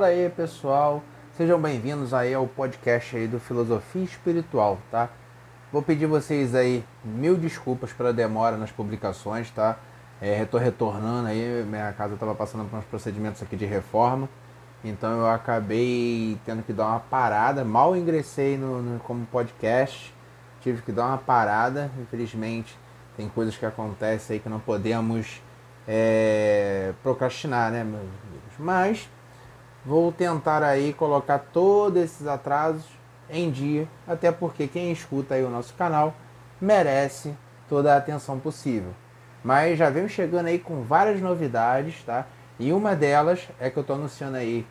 Fala 0.00 0.12
aí, 0.12 0.30
pessoal. 0.30 1.02
Sejam 1.36 1.60
bem-vindos 1.60 2.14
aí 2.14 2.32
ao 2.32 2.46
podcast 2.46 3.14
aí 3.14 3.28
do 3.28 3.38
Filosofia 3.38 4.02
Espiritual, 4.02 4.78
tá? 4.90 5.10
Vou 5.70 5.82
pedir 5.82 6.06
vocês 6.06 6.54
aí 6.54 6.82
mil 7.04 7.36
desculpas 7.36 7.92
pela 7.92 8.10
demora 8.10 8.56
nas 8.56 8.72
publicações, 8.72 9.50
tá? 9.50 9.76
É, 10.18 10.42
tô 10.46 10.56
retornando 10.56 11.28
aí, 11.28 11.62
minha 11.68 11.92
casa 11.92 12.14
estava 12.14 12.34
passando 12.34 12.66
por 12.70 12.78
uns 12.78 12.84
procedimentos 12.86 13.42
aqui 13.42 13.56
de 13.56 13.66
reforma, 13.66 14.26
então 14.82 15.18
eu 15.18 15.28
acabei 15.28 16.40
tendo 16.46 16.62
que 16.62 16.72
dar 16.72 16.86
uma 16.86 17.00
parada. 17.00 17.62
Mal 17.62 17.94
ingressei 17.94 18.56
no, 18.56 18.80
no 18.80 19.00
como 19.00 19.26
podcast, 19.26 20.14
tive 20.62 20.80
que 20.80 20.92
dar 20.92 21.08
uma 21.08 21.18
parada, 21.18 21.90
infelizmente 22.00 22.74
tem 23.18 23.28
coisas 23.28 23.54
que 23.54 23.66
acontecem 23.66 24.36
aí 24.36 24.40
que 24.40 24.48
não 24.48 24.60
podemos 24.60 25.42
é, 25.86 26.94
procrastinar, 27.02 27.70
né? 27.70 27.86
Mas 28.58 29.06
vou 29.84 30.12
tentar 30.12 30.62
aí 30.62 30.92
colocar 30.92 31.38
todos 31.38 32.02
esses 32.02 32.26
atrasos 32.26 32.84
em 33.28 33.50
dia, 33.50 33.88
até 34.06 34.32
porque 34.32 34.66
quem 34.66 34.90
escuta 34.90 35.34
aí 35.34 35.44
o 35.44 35.50
nosso 35.50 35.74
canal 35.74 36.14
merece 36.60 37.34
toda 37.68 37.94
a 37.94 37.96
atenção 37.96 38.38
possível. 38.38 38.92
Mas 39.42 39.78
já 39.78 39.88
venho 39.88 40.08
chegando 40.08 40.46
aí 40.46 40.58
com 40.58 40.82
várias 40.82 41.20
novidades, 41.20 42.02
tá? 42.04 42.26
E 42.58 42.72
uma 42.72 42.94
delas 42.94 43.48
é 43.58 43.70
que 43.70 43.78
eu 43.78 43.80
estou 43.80 43.96
anunciando 43.96 44.36
aí 44.36 44.66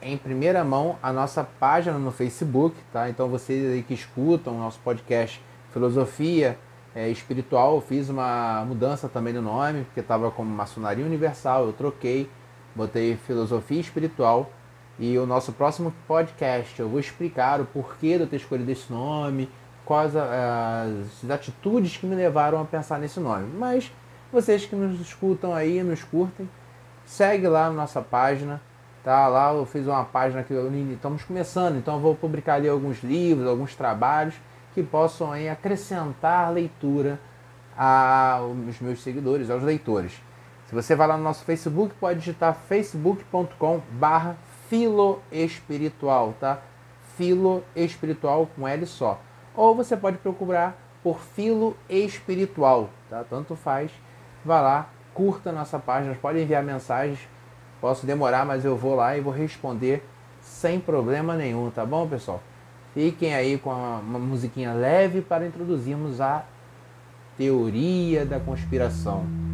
em 0.00 0.16
primeira 0.16 0.62
mão 0.62 0.96
a 1.02 1.12
nossa 1.12 1.42
página 1.42 1.98
no 1.98 2.12
Facebook, 2.12 2.76
tá? 2.92 3.08
Então 3.10 3.28
vocês 3.28 3.72
aí 3.72 3.82
que 3.82 3.94
escutam 3.94 4.54
o 4.54 4.58
nosso 4.58 4.78
podcast 4.80 5.42
Filosofia 5.72 6.56
é, 6.94 7.08
Espiritual, 7.08 7.74
eu 7.74 7.80
fiz 7.80 8.08
uma 8.08 8.64
mudança 8.64 9.08
também 9.08 9.34
no 9.34 9.42
nome, 9.42 9.84
porque 9.84 10.00
estava 10.00 10.30
como 10.30 10.48
Maçonaria 10.50 11.04
Universal, 11.04 11.66
eu 11.66 11.72
troquei, 11.72 12.30
botei 12.76 13.16
Filosofia 13.16 13.80
Espiritual. 13.80 14.50
E 14.98 15.18
o 15.18 15.26
nosso 15.26 15.52
próximo 15.52 15.92
podcast 16.06 16.78
eu 16.80 16.88
vou 16.88 17.00
explicar 17.00 17.60
o 17.60 17.64
porquê 17.66 18.16
de 18.16 18.24
eu 18.24 18.26
ter 18.26 18.36
escolhido 18.36 18.70
esse 18.70 18.90
nome, 18.90 19.50
quais 19.84 20.14
as 20.16 21.30
atitudes 21.30 21.96
que 21.96 22.06
me 22.06 22.14
levaram 22.14 22.60
a 22.60 22.64
pensar 22.64 22.98
nesse 22.98 23.20
nome. 23.20 23.46
Mas 23.58 23.92
vocês 24.32 24.64
que 24.64 24.74
nos 24.74 25.00
escutam 25.00 25.54
aí, 25.54 25.82
nos 25.82 26.02
curtem, 26.02 26.48
segue 27.04 27.46
lá 27.46 27.68
na 27.68 27.74
nossa 27.74 28.00
página, 28.00 28.60
tá? 29.04 29.28
Lá 29.28 29.52
eu 29.52 29.66
fiz 29.66 29.86
uma 29.86 30.04
página 30.04 30.42
que 30.42 30.54
estamos 30.92 31.22
começando, 31.24 31.76
então 31.76 31.94
eu 31.94 32.00
vou 32.00 32.14
publicar 32.14 32.54
ali 32.54 32.68
alguns 32.68 33.02
livros, 33.02 33.46
alguns 33.46 33.74
trabalhos 33.74 34.34
que 34.74 34.82
possam 34.82 35.30
aí, 35.30 35.48
acrescentar 35.48 36.52
leitura 36.52 37.20
aos 37.76 38.80
meus 38.80 39.02
seguidores, 39.02 39.50
aos 39.50 39.62
leitores. 39.62 40.12
Se 40.66 40.74
você 40.74 40.96
vai 40.96 41.06
lá 41.06 41.16
no 41.16 41.22
nosso 41.22 41.44
Facebook, 41.44 41.94
pode 41.94 42.18
digitar 42.18 42.54
facebook.com 42.54 43.80
barra 43.92 44.36
filoespiritual, 44.68 46.34
tá? 46.40 46.60
Filo 47.16 47.62
espiritual 47.74 48.48
com 48.54 48.66
L 48.66 48.84
só. 48.84 49.20
Ou 49.54 49.76
você 49.76 49.96
pode 49.96 50.18
procurar 50.18 50.76
por 51.04 51.20
filo 51.20 51.76
espiritual, 51.88 52.90
tá? 53.08 53.22
Tanto 53.22 53.54
faz. 53.54 53.92
Vá 54.44 54.60
lá, 54.60 54.90
curta 55.14 55.52
nossa 55.52 55.78
página, 55.78 56.16
pode 56.20 56.40
enviar 56.40 56.64
mensagens. 56.64 57.20
Posso 57.80 58.04
demorar, 58.04 58.44
mas 58.44 58.64
eu 58.64 58.76
vou 58.76 58.96
lá 58.96 59.16
e 59.16 59.20
vou 59.20 59.32
responder 59.32 60.04
sem 60.40 60.80
problema 60.80 61.36
nenhum, 61.36 61.70
tá 61.70 61.86
bom, 61.86 62.08
pessoal? 62.08 62.42
Fiquem 62.92 63.34
aí 63.34 63.56
com 63.56 63.70
uma 63.70 64.18
musiquinha 64.18 64.72
leve 64.72 65.20
para 65.20 65.46
introduzirmos 65.46 66.20
a 66.20 66.44
teoria 67.36 68.26
da 68.26 68.40
conspiração. 68.40 69.45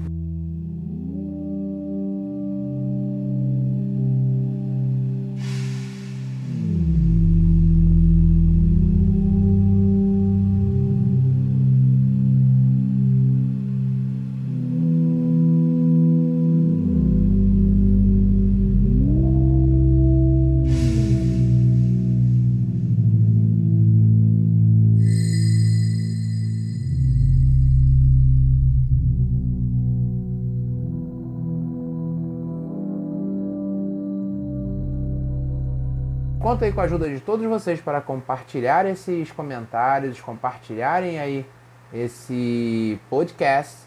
Com 36.70 36.80
a 36.80 36.84
ajuda 36.84 37.08
de 37.08 37.18
todos 37.18 37.44
vocês 37.44 37.80
para 37.80 38.00
compartilhar 38.00 38.86
esses 38.86 39.32
comentários, 39.32 40.20
compartilharem 40.20 41.18
aí 41.18 41.44
esse 41.92 43.00
podcast 43.10 43.78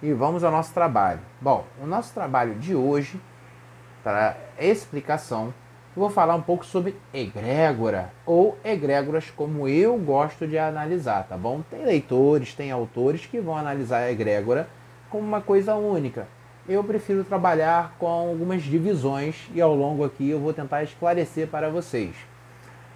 e 0.00 0.12
vamos 0.12 0.44
ao 0.44 0.52
nosso 0.52 0.72
trabalho. 0.72 1.18
Bom, 1.40 1.64
o 1.82 1.86
nosso 1.88 2.14
trabalho 2.14 2.54
de 2.54 2.72
hoje, 2.72 3.20
para 4.04 4.36
explicação, 4.60 5.46
eu 5.96 6.00
vou 6.00 6.08
falar 6.08 6.36
um 6.36 6.40
pouco 6.40 6.64
sobre 6.64 6.94
egrégora 7.12 8.12
ou 8.24 8.56
egrégoras 8.62 9.28
como 9.28 9.66
eu 9.66 9.98
gosto 9.98 10.46
de 10.46 10.56
analisar, 10.56 11.26
tá 11.26 11.36
bom? 11.36 11.62
Tem 11.68 11.84
leitores, 11.84 12.54
tem 12.54 12.70
autores 12.70 13.26
que 13.26 13.40
vão 13.40 13.56
analisar 13.56 13.98
a 13.98 14.12
egrégora 14.12 14.68
como 15.10 15.26
uma 15.26 15.40
coisa 15.40 15.74
única 15.74 16.28
eu 16.72 16.84
prefiro 16.84 17.24
trabalhar 17.24 17.96
com 17.98 18.06
algumas 18.06 18.62
divisões 18.62 19.50
e 19.52 19.60
ao 19.60 19.74
longo 19.74 20.04
aqui 20.04 20.30
eu 20.30 20.38
vou 20.38 20.52
tentar 20.52 20.84
esclarecer 20.84 21.48
para 21.48 21.68
vocês. 21.68 22.14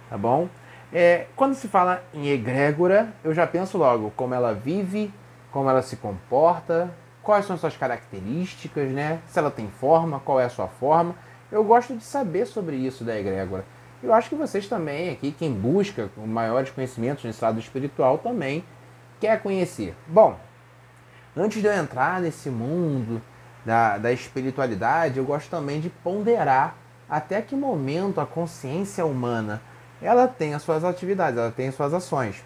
Tá 0.09 0.17
bom? 0.17 0.47
É, 0.93 1.27
quando 1.35 1.55
se 1.55 1.67
fala 1.67 2.01
em 2.13 2.29
egrégora, 2.29 3.09
eu 3.21 3.33
já 3.33 3.45
penso 3.45 3.77
logo 3.77 4.13
como 4.15 4.33
ela 4.33 4.53
vive, 4.53 5.13
como 5.51 5.69
ela 5.69 5.81
se 5.81 5.97
comporta, 5.97 6.89
quais 7.21 7.45
são 7.45 7.57
suas 7.57 7.75
características, 7.75 8.91
né? 8.91 9.19
Se 9.27 9.39
ela 9.39 9.51
tem 9.51 9.67
forma, 9.67 10.21
qual 10.21 10.39
é 10.39 10.45
a 10.45 10.49
sua 10.49 10.67
forma. 10.67 11.13
Eu 11.51 11.63
gosto 11.63 11.97
de 11.97 12.03
saber 12.03 12.45
sobre 12.45 12.77
isso 12.77 13.03
da 13.03 13.19
egrégora. 13.19 13.65
Eu 14.01 14.13
acho 14.13 14.29
que 14.29 14.35
vocês 14.35 14.67
também, 14.67 15.09
aqui, 15.09 15.31
quem 15.31 15.51
busca 15.51 16.09
maiores 16.17 16.69
conhecimentos 16.69 17.25
nesse 17.25 17.43
lado 17.43 17.59
espiritual, 17.59 18.19
também 18.19 18.63
quer 19.19 19.41
conhecer. 19.41 19.95
Bom, 20.07 20.37
antes 21.35 21.61
de 21.61 21.67
eu 21.67 21.73
entrar 21.73 22.21
nesse 22.21 22.49
mundo 22.49 23.21
da, 23.65 23.97
da 23.97 24.11
espiritualidade, 24.11 25.17
eu 25.17 25.25
gosto 25.25 25.49
também 25.49 25.81
de 25.81 25.89
ponderar 25.89 26.75
até 27.09 27.41
que 27.41 27.55
momento 27.55 28.21
a 28.21 28.25
consciência 28.25 29.05
humana 29.05 29.61
ela 30.01 30.27
tem 30.27 30.53
as 30.53 30.61
suas 30.61 30.83
atividades, 30.83 31.39
ela 31.39 31.51
tem 31.51 31.69
as 31.69 31.75
suas 31.75 31.93
ações. 31.93 32.43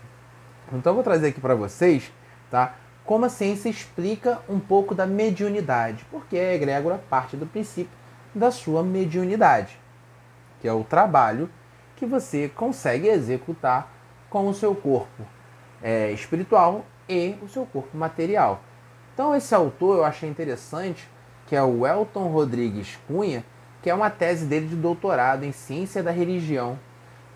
Então 0.72 0.92
eu 0.92 0.96
vou 0.96 1.04
trazer 1.04 1.28
aqui 1.28 1.42
para 1.42 1.56
vocês, 1.56 2.12
tá? 2.50 2.76
Como 3.04 3.26
a 3.26 3.30
ciência 3.30 3.70
explica 3.70 4.40
um 4.48 4.60
pouco 4.60 4.94
da 4.94 5.06
mediunidade, 5.06 6.06
porque 6.12 6.38
a 6.38 6.54
egrégora 6.54 7.02
parte 7.10 7.36
do 7.36 7.46
princípio 7.46 7.92
da 8.34 8.52
sua 8.52 8.84
mediunidade, 8.84 9.80
que 10.62 10.68
é 10.68 10.74
o 10.74 10.84
trabalho 10.84 11.50
que 11.96 12.06
você 12.06 12.48
consegue 12.50 13.08
executar 13.08 13.92
com 14.30 14.48
o 14.48 14.54
seu 14.54 14.76
corpo 14.76 15.24
é, 15.82 16.12
espiritual 16.12 16.86
e 17.08 17.36
o 17.42 17.50
seu 17.50 17.66
corpo 17.66 17.98
material. 17.98 18.62
Então 19.14 19.36
esse 19.36 19.54
autor 19.56 19.98
eu 19.98 20.06
achei 20.06 20.30
interessante, 20.30 21.10
que 21.50 21.56
é 21.56 21.64
o 21.64 21.88
Elton 21.88 22.28
Rodrigues 22.28 23.00
Cunha, 23.08 23.44
que 23.82 23.90
é 23.90 23.94
uma 23.94 24.12
tese 24.12 24.46
dele 24.46 24.68
de 24.68 24.76
doutorado 24.76 25.44
em 25.44 25.52
ciência 25.52 26.04
da 26.04 26.12
religião 26.12 26.78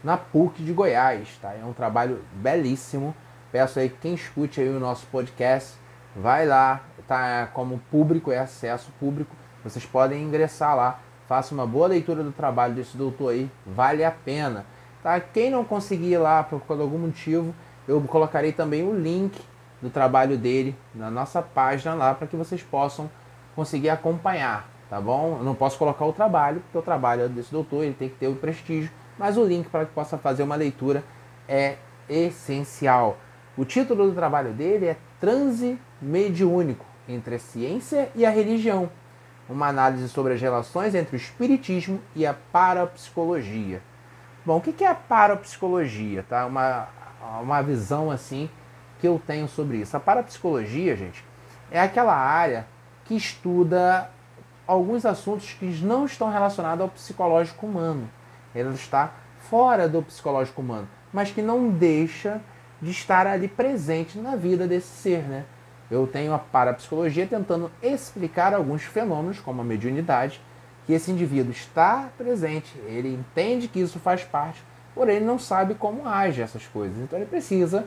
na 0.03 0.15
PUC 0.17 0.61
de 0.61 0.71
Goiás, 0.71 1.35
tá? 1.41 1.51
É 1.51 1.65
um 1.65 1.73
trabalho 1.73 2.21
belíssimo. 2.31 3.15
Peço 3.51 3.79
aí 3.79 3.89
que 3.89 3.97
quem 3.97 4.13
escute 4.13 4.61
aí 4.61 4.69
o 4.69 4.79
nosso 4.79 5.07
podcast, 5.07 5.73
vai 6.15 6.45
lá, 6.45 6.83
tá 7.07 7.49
como 7.53 7.81
público, 7.89 8.31
é 8.31 8.37
acesso 8.37 8.91
público. 8.99 9.35
Vocês 9.63 9.83
podem 9.83 10.21
ingressar 10.21 10.75
lá, 10.75 10.99
faça 11.27 11.55
uma 11.55 11.65
boa 11.65 11.87
leitura 11.87 12.23
do 12.23 12.31
trabalho 12.31 12.75
desse 12.75 12.95
doutor 12.95 13.31
aí, 13.31 13.49
vale 13.65 14.05
a 14.05 14.11
pena. 14.11 14.63
Tá? 15.01 15.19
Quem 15.19 15.49
não 15.49 15.65
conseguir 15.65 16.11
ir 16.11 16.17
lá 16.19 16.43
por 16.43 16.61
algum 16.79 16.99
motivo, 16.99 17.55
eu 17.87 17.99
colocarei 18.01 18.51
também 18.51 18.83
o 18.83 18.93
link 18.93 19.41
do 19.81 19.89
trabalho 19.89 20.37
dele 20.37 20.75
na 20.93 21.09
nossa 21.09 21.41
página 21.41 21.95
lá 21.95 22.13
para 22.13 22.27
que 22.27 22.35
vocês 22.35 22.61
possam 22.61 23.09
conseguir 23.55 23.89
acompanhar, 23.89 24.67
tá 24.89 24.99
bom? 24.99 25.37
Eu 25.39 25.43
não 25.43 25.55
posso 25.55 25.77
colocar 25.77 26.05
o 26.05 26.13
trabalho, 26.13 26.61
porque 26.61 26.77
o 26.77 26.81
trabalho 26.81 27.29
desse 27.29 27.51
doutor 27.51 27.83
ele 27.83 27.93
tem 27.93 28.09
que 28.09 28.15
ter 28.15 28.27
o 28.27 28.35
prestígio, 28.35 28.91
mas 29.17 29.37
o 29.37 29.43
link 29.43 29.69
para 29.69 29.85
que 29.85 29.93
possa 29.93 30.17
fazer 30.17 30.43
uma 30.43 30.55
leitura 30.55 31.03
é 31.47 31.77
essencial. 32.09 33.17
O 33.55 33.65
título 33.65 34.07
do 34.07 34.15
trabalho 34.15 34.51
dele 34.53 34.87
é 34.87 34.97
Transe 35.19 35.79
Mediúnico 36.01 36.85
entre 37.07 37.35
a 37.35 37.39
ciência 37.39 38.09
e 38.15 38.25
a 38.25 38.29
religião, 38.29 38.89
uma 39.49 39.67
análise 39.67 40.07
sobre 40.09 40.33
as 40.33 40.41
relações 40.41 40.95
entre 40.95 41.15
o 41.15 41.17
espiritismo 41.17 42.01
e 42.15 42.25
a 42.25 42.33
parapsicologia. 42.33 43.81
Bom, 44.45 44.57
o 44.57 44.61
que 44.61 44.83
é 44.83 44.87
a 44.87 44.95
parapsicologia? 44.95 46.25
Tá? 46.27 46.45
Uma, 46.45 46.87
uma 47.41 47.61
visão 47.61 48.09
assim 48.09 48.49
que 48.99 49.07
eu 49.07 49.21
tenho 49.25 49.47
sobre 49.47 49.77
isso. 49.77 49.95
A 49.95 49.99
parapsicologia, 49.99 50.95
gente, 50.95 51.23
é 51.69 51.79
aquela 51.79 52.15
área 52.15 52.65
que 53.05 53.15
estuda 53.15 54.09
alguns 54.65 55.05
assuntos 55.05 55.53
que 55.53 55.65
não 55.65 56.05
estão 56.05 56.29
relacionados 56.29 56.81
ao 56.81 56.89
psicológico 56.89 57.65
humano. 57.65 58.09
Ela 58.55 58.73
está 58.73 59.13
fora 59.39 59.87
do 59.87 60.01
psicológico 60.01 60.61
humano, 60.61 60.87
mas 61.11 61.31
que 61.31 61.41
não 61.41 61.69
deixa 61.69 62.41
de 62.81 62.91
estar 62.91 63.27
ali 63.27 63.47
presente 63.47 64.17
na 64.17 64.35
vida 64.35 64.67
desse 64.67 64.87
ser, 64.87 65.23
né? 65.23 65.45
Eu 65.91 66.07
tenho 66.07 66.33
a 66.33 66.39
parapsicologia 66.39 67.27
tentando 67.27 67.71
explicar 67.81 68.53
alguns 68.53 68.83
fenômenos, 68.83 69.39
como 69.39 69.61
a 69.61 69.63
mediunidade, 69.63 70.41
que 70.85 70.93
esse 70.93 71.11
indivíduo 71.11 71.51
está 71.51 72.09
presente, 72.17 72.77
ele 72.85 73.13
entende 73.13 73.67
que 73.67 73.79
isso 73.79 73.99
faz 73.99 74.23
parte, 74.23 74.61
porém 74.93 75.17
ele 75.17 75.25
não 75.25 75.39
sabe 75.39 75.75
como 75.75 76.07
age 76.07 76.41
essas 76.41 76.65
coisas. 76.67 76.97
Então 76.99 77.17
ele 77.17 77.27
precisa 77.27 77.85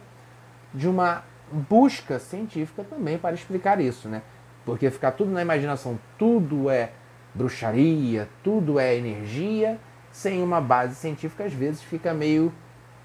de 0.73 0.89
uma 0.89 1.25
busca 1.51 2.19
científica 2.19 2.85
também 2.85 3.19
para 3.19 3.35
explicar 3.35 3.81
isso, 3.81 4.09
né? 4.09 4.23
Porque 4.67 4.91
ficar 4.91 5.13
tudo 5.13 5.31
na 5.31 5.41
imaginação, 5.41 5.97
tudo 6.19 6.69
é 6.69 6.91
bruxaria, 7.33 8.29
tudo 8.43 8.81
é 8.81 8.97
energia, 8.97 9.79
sem 10.11 10.43
uma 10.43 10.61
base 10.61 10.97
científica, 10.97 11.45
às 11.45 11.53
vezes 11.53 11.83
fica 11.83 12.13
meio 12.13 12.53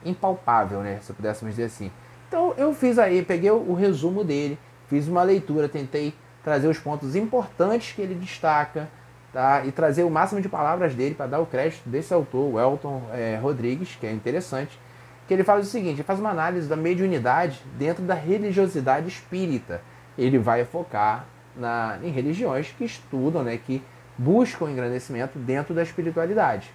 impalpável, 0.03 0.79
né? 0.81 0.97
Se 1.01 1.13
pudéssemos 1.13 1.53
dizer 1.53 1.65
assim. 1.65 1.91
Então 2.27 2.53
eu 2.57 2.73
fiz 2.73 2.97
aí, 2.97 3.21
peguei 3.21 3.51
o 3.51 3.73
resumo 3.73 4.23
dele, 4.23 4.57
fiz 4.87 5.07
uma 5.07 5.21
leitura, 5.21 5.69
tentei 5.69 6.15
trazer 6.43 6.67
os 6.67 6.79
pontos 6.79 7.15
importantes 7.15 7.93
que 7.93 8.01
ele 8.01 8.15
destaca, 8.15 8.89
tá? 9.31 9.63
E 9.63 9.71
trazer 9.71 10.03
o 10.03 10.09
máximo 10.09 10.41
de 10.41 10.49
palavras 10.49 10.95
dele 10.95 11.13
para 11.13 11.27
dar 11.27 11.39
o 11.39 11.45
crédito 11.45 11.87
desse 11.87 12.11
autor, 12.11 12.55
o 12.55 12.59
Elton 12.59 13.03
é, 13.13 13.37
Rodrigues, 13.39 13.95
que 13.99 14.07
é 14.07 14.11
interessante, 14.11 14.79
que 15.27 15.33
ele 15.33 15.43
faz 15.43 15.67
o 15.67 15.69
seguinte, 15.69 15.97
ele 15.97 16.03
faz 16.03 16.19
uma 16.19 16.31
análise 16.31 16.67
da 16.67 16.75
mediunidade 16.75 17.61
dentro 17.77 18.03
da 18.03 18.15
religiosidade 18.15 19.07
espírita. 19.07 19.81
Ele 20.17 20.39
vai 20.39 20.65
focar 20.65 21.25
na, 21.55 21.97
em 22.03 22.11
religiões 22.11 22.73
que 22.77 22.83
estudam, 22.83 23.43
né, 23.43 23.57
que 23.57 23.83
buscam 24.17 24.69
engrandecimento 24.69 25.39
dentro 25.39 25.73
da 25.73 25.83
espiritualidade. 25.83 26.71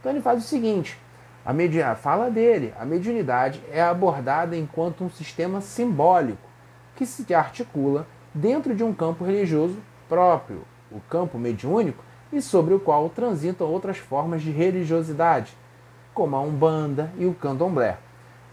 Então 0.00 0.12
ele 0.12 0.20
faz 0.20 0.44
o 0.44 0.46
seguinte, 0.46 0.98
a 1.44 1.52
media, 1.52 1.94
fala 1.94 2.30
dele, 2.30 2.74
a 2.78 2.84
mediunidade 2.84 3.62
é 3.70 3.82
abordada 3.82 4.56
enquanto 4.56 5.04
um 5.04 5.10
sistema 5.10 5.60
simbólico 5.60 6.48
que 6.94 7.06
se 7.06 7.32
articula 7.34 8.06
dentro 8.34 8.74
de 8.74 8.82
um 8.82 8.92
campo 8.92 9.24
religioso 9.24 9.78
próprio, 10.08 10.62
o 10.90 11.00
campo 11.00 11.38
mediúnico, 11.38 12.04
e 12.32 12.42
sobre 12.42 12.74
o 12.74 12.80
qual 12.80 13.08
transitam 13.08 13.66
outras 13.66 13.98
formas 13.98 14.42
de 14.42 14.50
religiosidade, 14.50 15.56
como 16.12 16.34
a 16.34 16.40
Umbanda 16.40 17.12
e 17.16 17.26
o 17.26 17.34
Candomblé. 17.34 17.98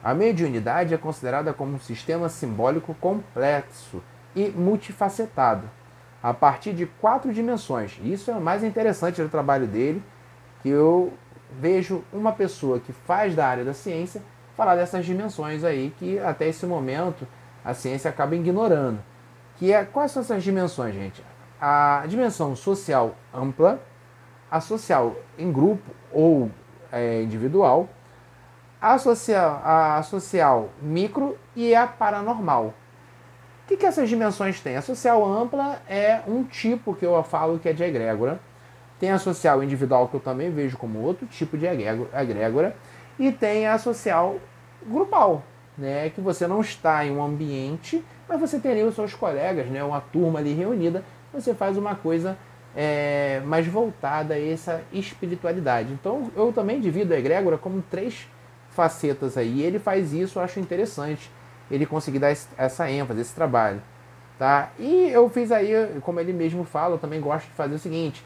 A 0.04 0.14
mediunidade 0.14 0.94
é 0.94 0.98
considerada 0.98 1.54
como 1.54 1.76
um 1.76 1.80
sistema 1.80 2.30
simbólico 2.30 2.94
complexo 2.96 4.04
e 4.36 4.50
multifacetado, 4.50 5.70
a 6.22 6.34
partir 6.34 6.74
de 6.74 6.86
quatro 6.86 7.34
dimensões. 7.34 8.00
Isso 8.04 8.32
é 8.32 8.34
o 8.34 8.42
mais 8.42 8.64
interessante 8.64 9.22
do 9.22 9.30
trabalho 9.30 9.68
dele, 9.68 10.04
que 10.62 10.70
eu 10.70 11.14
vejo 11.60 12.04
uma 12.12 12.32
pessoa 12.32 12.80
que 12.80 12.92
faz 12.92 13.36
da 13.36 13.48
área 13.48 13.64
da 13.64 13.74
ciência 13.74 14.22
falar 14.56 14.76
dessas 14.76 15.06
dimensões 15.06 15.64
aí 15.64 15.94
que 15.98 16.20
até 16.20 16.48
esse 16.48 16.66
momento 16.66 17.28
a 17.64 17.74
ciência 17.74 18.10
acaba 18.10 18.36
ignorando. 18.36 19.00
Que 19.58 19.72
é 19.72 19.84
quais 19.84 20.12
são 20.12 20.22
essas 20.22 20.44
dimensões, 20.44 20.94
gente? 20.94 21.24
A 21.60 22.04
dimensão 22.08 22.56
social 22.56 23.16
ampla, 23.34 23.82
a 24.50 24.60
social 24.60 25.16
em 25.38 25.52
grupo 25.52 25.92
ou 26.12 26.52
é, 26.92 27.22
individual, 27.24 27.88
a 28.82 28.98
social, 28.98 29.62
a 29.64 30.04
social 30.04 30.70
micro 30.82 31.38
e 31.56 31.74
a 31.74 31.88
paranormal. 31.88 32.74
O 33.64 33.66
que, 33.66 33.78
que 33.78 33.86
essas 33.86 34.10
dimensões 34.10 34.60
têm? 34.60 34.76
A 34.76 34.82
social 34.82 35.26
ampla 35.26 35.82
é 35.88 36.20
um 36.28 36.44
tipo 36.44 36.94
que 36.94 37.06
eu 37.06 37.22
falo 37.24 37.58
que 37.58 37.70
é 37.70 37.74
de 37.74 37.82
egrégora. 37.82 38.38
Tem 39.00 39.10
a 39.10 39.18
social 39.18 39.64
individual, 39.64 40.10
que 40.10 40.16
eu 40.16 40.20
também 40.20 40.52
vejo 40.52 40.78
como 40.78 41.00
outro 41.00 41.26
tipo 41.28 41.58
de 41.58 41.66
egrégora. 41.66 42.76
E 43.18 43.32
tem 43.32 43.66
a 43.66 43.78
social 43.78 44.38
grupal, 44.86 45.44
né? 45.78 46.10
que 46.10 46.20
você 46.20 46.46
não 46.46 46.60
está 46.60 47.06
em 47.06 47.16
um 47.16 47.24
ambiente, 47.24 48.04
mas 48.28 48.38
você 48.38 48.60
ali 48.68 48.84
os 48.84 48.96
seus 48.96 49.14
colegas, 49.14 49.68
né? 49.68 49.82
uma 49.82 50.02
turma 50.02 50.40
ali 50.40 50.54
reunida, 50.54 51.02
você 51.32 51.54
faz 51.54 51.78
uma 51.78 51.96
coisa 51.96 52.38
é, 52.76 53.42
mais 53.46 53.66
voltada 53.66 54.34
a 54.34 54.40
essa 54.40 54.82
espiritualidade. 54.92 55.94
Então 55.94 56.30
eu 56.36 56.52
também 56.52 56.82
divido 56.82 57.14
a 57.14 57.18
egrégora 57.18 57.58
como 57.58 57.82
três 57.82 58.28
facetas 58.72 59.38
aí. 59.38 59.62
Ele 59.62 59.80
faz 59.80 60.12
isso, 60.12 60.38
eu 60.38 60.44
acho 60.44 60.60
interessante 60.60 61.32
ele 61.70 61.86
conseguir 61.86 62.20
dar 62.20 62.36
essa 62.58 62.90
ênfase, 62.90 63.22
esse 63.22 63.34
trabalho. 63.34 63.82
Tá? 64.38 64.70
E 64.80 65.10
eu 65.10 65.30
fiz 65.30 65.52
aí, 65.52 65.72
como 66.02 66.20
ele 66.20 66.34
mesmo 66.34 66.64
fala, 66.64 66.96
eu 66.96 67.00
também 67.00 67.22
gosto 67.22 67.46
de 67.46 67.54
fazer 67.54 67.76
o 67.76 67.80
seguinte: 67.80 68.26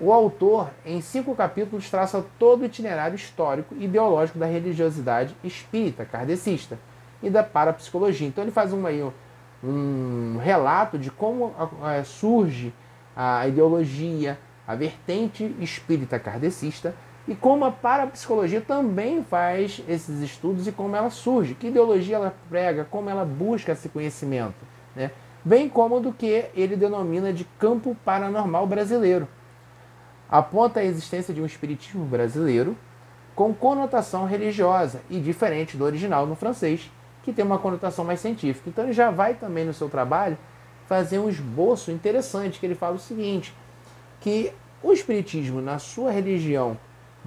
o 0.00 0.12
autor, 0.12 0.70
em 0.84 1.00
cinco 1.00 1.34
capítulos, 1.34 1.90
traça 1.90 2.24
todo 2.38 2.62
o 2.62 2.64
itinerário 2.64 3.14
histórico 3.14 3.74
e 3.78 3.84
ideológico 3.84 4.38
da 4.38 4.46
religiosidade 4.46 5.36
espírita, 5.44 6.04
kardecista 6.04 6.78
e 7.22 7.30
da 7.30 7.42
parapsicologia. 7.42 8.26
Então 8.28 8.44
ele 8.44 8.50
faz 8.50 8.72
um, 8.72 8.86
aí, 8.86 9.02
um 9.62 10.38
relato 10.38 10.98
de 10.98 11.10
como 11.10 11.54
surge 12.04 12.74
a 13.14 13.46
ideologia, 13.46 14.38
a 14.66 14.74
vertente 14.74 15.54
espírita 15.60 16.18
kardecista 16.18 16.94
e 17.28 17.34
como 17.34 17.64
a 17.64 17.72
parapsicologia 17.72 18.60
também 18.60 19.22
faz 19.22 19.82
esses 19.88 20.20
estudos 20.20 20.66
e 20.66 20.72
como 20.72 20.94
ela 20.94 21.10
surge, 21.10 21.54
que 21.54 21.68
ideologia 21.68 22.16
ela 22.16 22.34
prega, 22.48 22.86
como 22.88 23.10
ela 23.10 23.24
busca 23.24 23.72
esse 23.72 23.88
conhecimento, 23.88 24.54
né? 24.94 25.10
bem 25.44 25.68
como 25.68 26.00
do 26.00 26.12
que 26.12 26.44
ele 26.54 26.76
denomina 26.76 27.32
de 27.32 27.44
campo 27.58 27.96
paranormal 28.04 28.66
brasileiro. 28.66 29.28
Aponta 30.28 30.80
a 30.80 30.84
existência 30.84 31.32
de 31.32 31.40
um 31.40 31.46
espiritismo 31.46 32.04
brasileiro 32.04 32.76
com 33.34 33.52
conotação 33.52 34.24
religiosa 34.24 35.00
e 35.10 35.20
diferente 35.20 35.76
do 35.76 35.84
original 35.84 36.26
no 36.26 36.34
francês, 36.34 36.90
que 37.22 37.32
tem 37.32 37.44
uma 37.44 37.58
conotação 37.58 38.04
mais 38.04 38.20
científica. 38.20 38.68
Então 38.68 38.84
ele 38.84 38.92
já 38.92 39.10
vai 39.10 39.34
também 39.34 39.64
no 39.64 39.74
seu 39.74 39.88
trabalho 39.88 40.38
fazer 40.86 41.18
um 41.18 41.28
esboço 41.28 41.90
interessante 41.90 42.58
que 42.58 42.66
ele 42.66 42.74
fala 42.74 42.96
o 42.96 43.00
seguinte, 43.00 43.54
que 44.20 44.52
o 44.82 44.92
espiritismo 44.92 45.60
na 45.60 45.78
sua 45.78 46.10
religião 46.10 46.76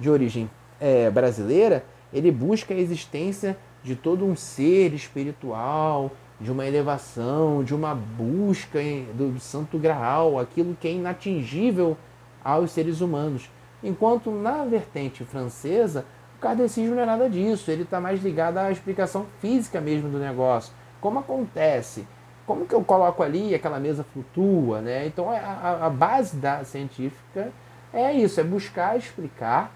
de 0.00 0.10
origem 0.10 0.50
é, 0.80 1.10
brasileira, 1.10 1.84
ele 2.12 2.32
busca 2.32 2.74
a 2.74 2.76
existência 2.76 3.56
de 3.84 3.94
todo 3.94 4.24
um 4.24 4.34
ser 4.34 4.92
espiritual, 4.94 6.10
de 6.40 6.50
uma 6.50 6.66
elevação, 6.66 7.62
de 7.62 7.74
uma 7.74 7.94
busca 7.94 8.78
do 9.14 9.38
santo 9.38 9.78
graal, 9.78 10.38
aquilo 10.38 10.76
que 10.80 10.88
é 10.88 10.92
inatingível 10.92 11.96
aos 12.42 12.70
seres 12.70 13.00
humanos. 13.00 13.50
Enquanto 13.82 14.30
na 14.30 14.64
vertente 14.64 15.24
francesa, 15.24 16.04
o 16.36 16.40
kardecismo 16.40 16.94
não 16.94 17.02
é 17.02 17.06
nada 17.06 17.28
disso, 17.28 17.70
ele 17.70 17.82
está 17.82 18.00
mais 18.00 18.22
ligado 18.22 18.58
à 18.58 18.70
explicação 18.70 19.26
física 19.40 19.80
mesmo 19.80 20.08
do 20.08 20.18
negócio. 20.18 20.72
Como 21.00 21.18
acontece? 21.18 22.06
Como 22.46 22.66
que 22.66 22.74
eu 22.74 22.82
coloco 22.82 23.22
ali 23.22 23.50
e 23.50 23.54
aquela 23.54 23.78
mesa 23.78 24.04
flutua? 24.04 24.80
Né? 24.80 25.06
Então 25.06 25.30
a, 25.30 25.86
a 25.86 25.90
base 25.90 26.36
da 26.36 26.64
científica 26.64 27.52
é 27.92 28.12
isso, 28.12 28.40
é 28.40 28.44
buscar 28.44 28.96
explicar 28.96 29.72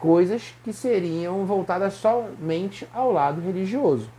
coisas 0.00 0.54
que 0.64 0.72
seriam 0.72 1.44
voltadas 1.44 1.94
somente 1.94 2.88
ao 2.92 3.12
lado 3.12 3.40
religioso, 3.40 4.10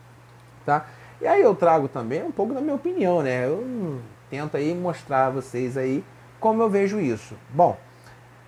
tá? 0.65 0.85
E 1.19 1.27
aí 1.27 1.41
eu 1.41 1.53
trago 1.53 1.87
também 1.87 2.23
um 2.23 2.31
pouco 2.31 2.53
da 2.53 2.61
minha 2.61 2.75
opinião, 2.75 3.21
né? 3.21 3.45
Eu 3.45 3.99
tento 4.29 4.55
aí 4.55 4.73
mostrar 4.73 5.27
a 5.27 5.29
vocês 5.29 5.75
aí 5.75 6.03
como 6.39 6.61
eu 6.61 6.69
vejo 6.69 6.99
isso. 6.99 7.35
Bom, 7.49 7.77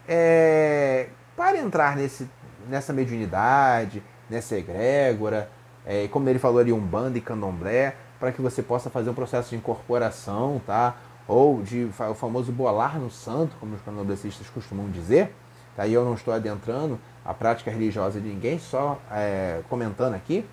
é, 0.07 1.07
para 1.35 1.57
entrar 1.57 1.95
nesse, 1.95 2.29
nessa 2.67 2.93
mediunidade, 2.93 4.01
nessa 4.29 4.57
egrégora, 4.57 5.49
é, 5.85 6.07
como 6.07 6.29
ele 6.29 6.39
falou 6.39 6.59
ali, 6.59 6.71
um 6.71 6.79
bando 6.79 7.17
e 7.17 7.21
candomblé, 7.21 7.95
para 8.19 8.31
que 8.31 8.41
você 8.41 8.63
possa 8.63 8.89
fazer 8.89 9.09
um 9.09 9.13
processo 9.13 9.49
de 9.49 9.55
incorporação, 9.55 10.61
tá? 10.65 10.95
Ou 11.27 11.61
de 11.61 11.85
o 11.85 12.13
famoso 12.13 12.51
bolar 12.51 12.99
no 12.99 13.09
santo, 13.09 13.55
como 13.59 13.75
os 13.75 13.81
candomblecistas 13.81 14.49
costumam 14.49 14.89
dizer. 14.89 15.33
Tá? 15.75 15.87
E 15.87 15.93
eu 15.93 16.05
não 16.05 16.13
estou 16.13 16.33
adentrando 16.33 16.99
a 17.25 17.33
prática 17.33 17.71
religiosa 17.71 18.19
de 18.19 18.27
ninguém, 18.27 18.59
só 18.59 18.99
é, 19.11 19.61
comentando 19.69 20.13
aqui, 20.13 20.45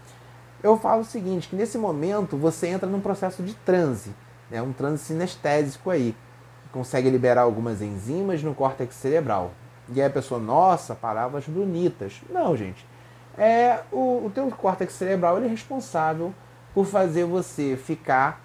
eu 0.62 0.76
falo 0.76 1.02
o 1.02 1.04
seguinte, 1.04 1.48
que 1.48 1.56
nesse 1.56 1.78
momento 1.78 2.36
você 2.36 2.68
entra 2.68 2.88
num 2.88 3.00
processo 3.00 3.42
de 3.42 3.54
transe, 3.54 4.14
né, 4.50 4.60
um 4.60 4.72
transe 4.72 5.04
sinestésico 5.04 5.90
aí, 5.90 6.14
consegue 6.70 7.08
liberar 7.08 7.42
algumas 7.42 7.80
enzimas 7.80 8.42
no 8.42 8.54
córtex 8.54 8.94
cerebral. 8.94 9.52
E 9.88 10.00
aí 10.00 10.06
a 10.06 10.10
pessoa, 10.10 10.38
nossa, 10.38 10.94
palavras 10.94 11.46
bonitas. 11.46 12.20
Não, 12.30 12.56
gente. 12.56 12.86
É, 13.36 13.80
o, 13.90 14.26
o 14.26 14.32
teu 14.32 14.48
córtex 14.50 14.92
cerebral 14.92 15.38
ele 15.38 15.46
é 15.46 15.48
responsável 15.48 16.32
por 16.74 16.84
fazer 16.84 17.24
você 17.24 17.76
ficar 17.76 18.40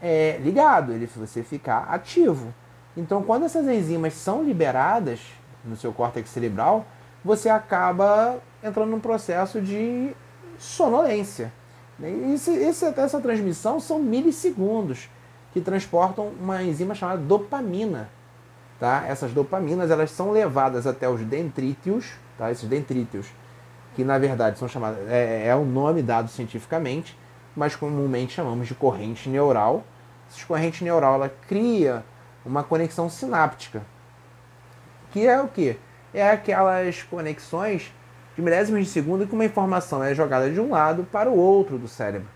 é, 0.00 0.38
ligado, 0.42 0.92
ele 0.92 1.06
você 1.06 1.42
ficar 1.42 1.88
ativo. 1.90 2.54
Então, 2.96 3.22
quando 3.22 3.44
essas 3.44 3.66
enzimas 3.66 4.14
são 4.14 4.42
liberadas 4.42 5.20
no 5.66 5.76
seu 5.76 5.92
córtex 5.92 6.30
cerebral, 6.30 6.86
você 7.24 7.48
acaba 7.48 8.38
entrando 8.62 8.90
num 8.90 9.00
processo 9.00 9.60
de 9.60 10.14
sonolência. 10.58 11.52
Esse, 12.32 12.50
esse, 12.52 12.84
essa 12.84 13.20
transmissão 13.20 13.80
são 13.80 13.98
milissegundos 13.98 15.08
que 15.52 15.60
transportam 15.60 16.28
uma 16.40 16.62
enzima 16.62 16.94
chamada 16.94 17.20
dopamina. 17.22 18.10
tá? 18.78 19.04
Essas 19.06 19.32
dopaminas 19.32 19.90
elas 19.90 20.10
são 20.10 20.30
levadas 20.30 20.86
até 20.86 21.08
os 21.08 21.22
dendríteos, 21.22 22.12
tá? 22.36 22.50
Esses 22.50 22.68
dendríteos, 22.68 23.26
que 23.94 24.04
na 24.04 24.18
verdade 24.18 24.58
são 24.58 24.68
chamados 24.68 24.98
é, 25.08 25.46
é 25.46 25.56
o 25.56 25.64
nome 25.64 26.02
dado 26.02 26.28
cientificamente, 26.28 27.18
mas 27.56 27.74
comumente 27.74 28.34
chamamos 28.34 28.68
de 28.68 28.74
corrente 28.74 29.28
neural. 29.28 29.82
Essa 30.28 30.44
corrente 30.46 30.84
neural 30.84 31.14
ela 31.14 31.32
cria 31.48 32.04
uma 32.44 32.62
conexão 32.62 33.08
sináptica, 33.08 33.82
que 35.16 35.26
é 35.26 35.40
o 35.40 35.48
que? 35.48 35.78
É 36.12 36.28
aquelas 36.28 37.02
conexões 37.02 37.90
de 38.34 38.42
milésimos 38.42 38.84
de 38.84 38.90
segundo 38.90 39.26
que 39.26 39.32
uma 39.32 39.46
informação 39.46 40.04
é 40.04 40.14
jogada 40.14 40.50
de 40.50 40.60
um 40.60 40.72
lado 40.72 41.04
para 41.10 41.30
o 41.30 41.38
outro 41.38 41.78
do 41.78 41.88
cérebro. 41.88 42.28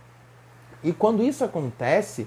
E 0.82 0.90
quando 0.90 1.22
isso 1.22 1.44
acontece, 1.44 2.26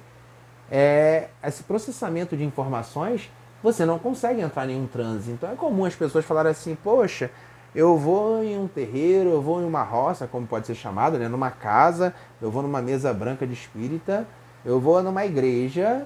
é, 0.69 1.29
esse 1.43 1.63
processamento 1.63 2.37
de 2.37 2.43
informações, 2.43 3.31
você 3.63 3.83
não 3.83 3.97
consegue 3.97 4.41
entrar 4.41 4.69
em 4.69 4.79
um 4.79 4.85
transe. 4.85 5.31
Então 5.31 5.51
é 5.51 5.55
comum 5.55 5.85
as 5.85 5.95
pessoas 5.95 6.23
falarem 6.23 6.51
assim, 6.51 6.75
poxa, 6.75 7.31
eu 7.73 7.97
vou 7.97 8.43
em 8.43 8.55
um 8.55 8.67
terreiro, 8.67 9.31
eu 9.31 9.41
vou 9.41 9.59
em 9.59 9.65
uma 9.65 9.81
roça, 9.81 10.27
como 10.27 10.45
pode 10.45 10.67
ser 10.67 10.75
chamado, 10.75 11.17
né? 11.17 11.27
numa 11.27 11.49
casa, 11.49 12.13
eu 12.39 12.51
vou 12.51 12.61
numa 12.61 12.79
mesa 12.79 13.11
branca 13.11 13.47
de 13.47 13.53
espírita, 13.53 14.27
eu 14.63 14.79
vou 14.79 15.01
numa 15.01 15.25
igreja 15.25 16.05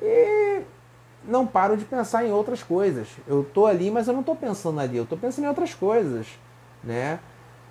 e 0.00 0.62
não 1.26 1.46
paro 1.46 1.76
de 1.76 1.84
pensar 1.84 2.24
em 2.24 2.32
outras 2.32 2.62
coisas. 2.62 3.08
Eu 3.26 3.42
estou 3.42 3.66
ali, 3.66 3.90
mas 3.90 4.08
eu 4.08 4.12
não 4.12 4.20
estou 4.20 4.36
pensando 4.36 4.80
ali, 4.80 4.96
eu 4.96 5.04
estou 5.04 5.18
pensando 5.18 5.44
em 5.44 5.48
outras 5.48 5.74
coisas. 5.74 6.26
Né? 6.82 7.18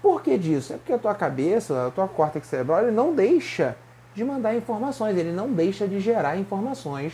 Por 0.02 0.22
que 0.22 0.38
disso? 0.38 0.74
É 0.74 0.78
porque 0.78 0.94
a 0.94 0.98
tua 0.98 1.14
cabeça, 1.14 1.88
a 1.88 1.92
tua 1.92 2.08
córtex 2.08 2.48
cerebral, 2.48 2.82
ele 2.82 2.92
não 2.92 3.14
deixa 3.14 3.76
de 4.14 4.24
mandar 4.24 4.56
informações, 4.56 5.18
ele 5.18 5.32
não 5.32 5.52
deixa 5.52 5.88
de 5.88 6.00
gerar 6.00 6.38
informações 6.38 7.14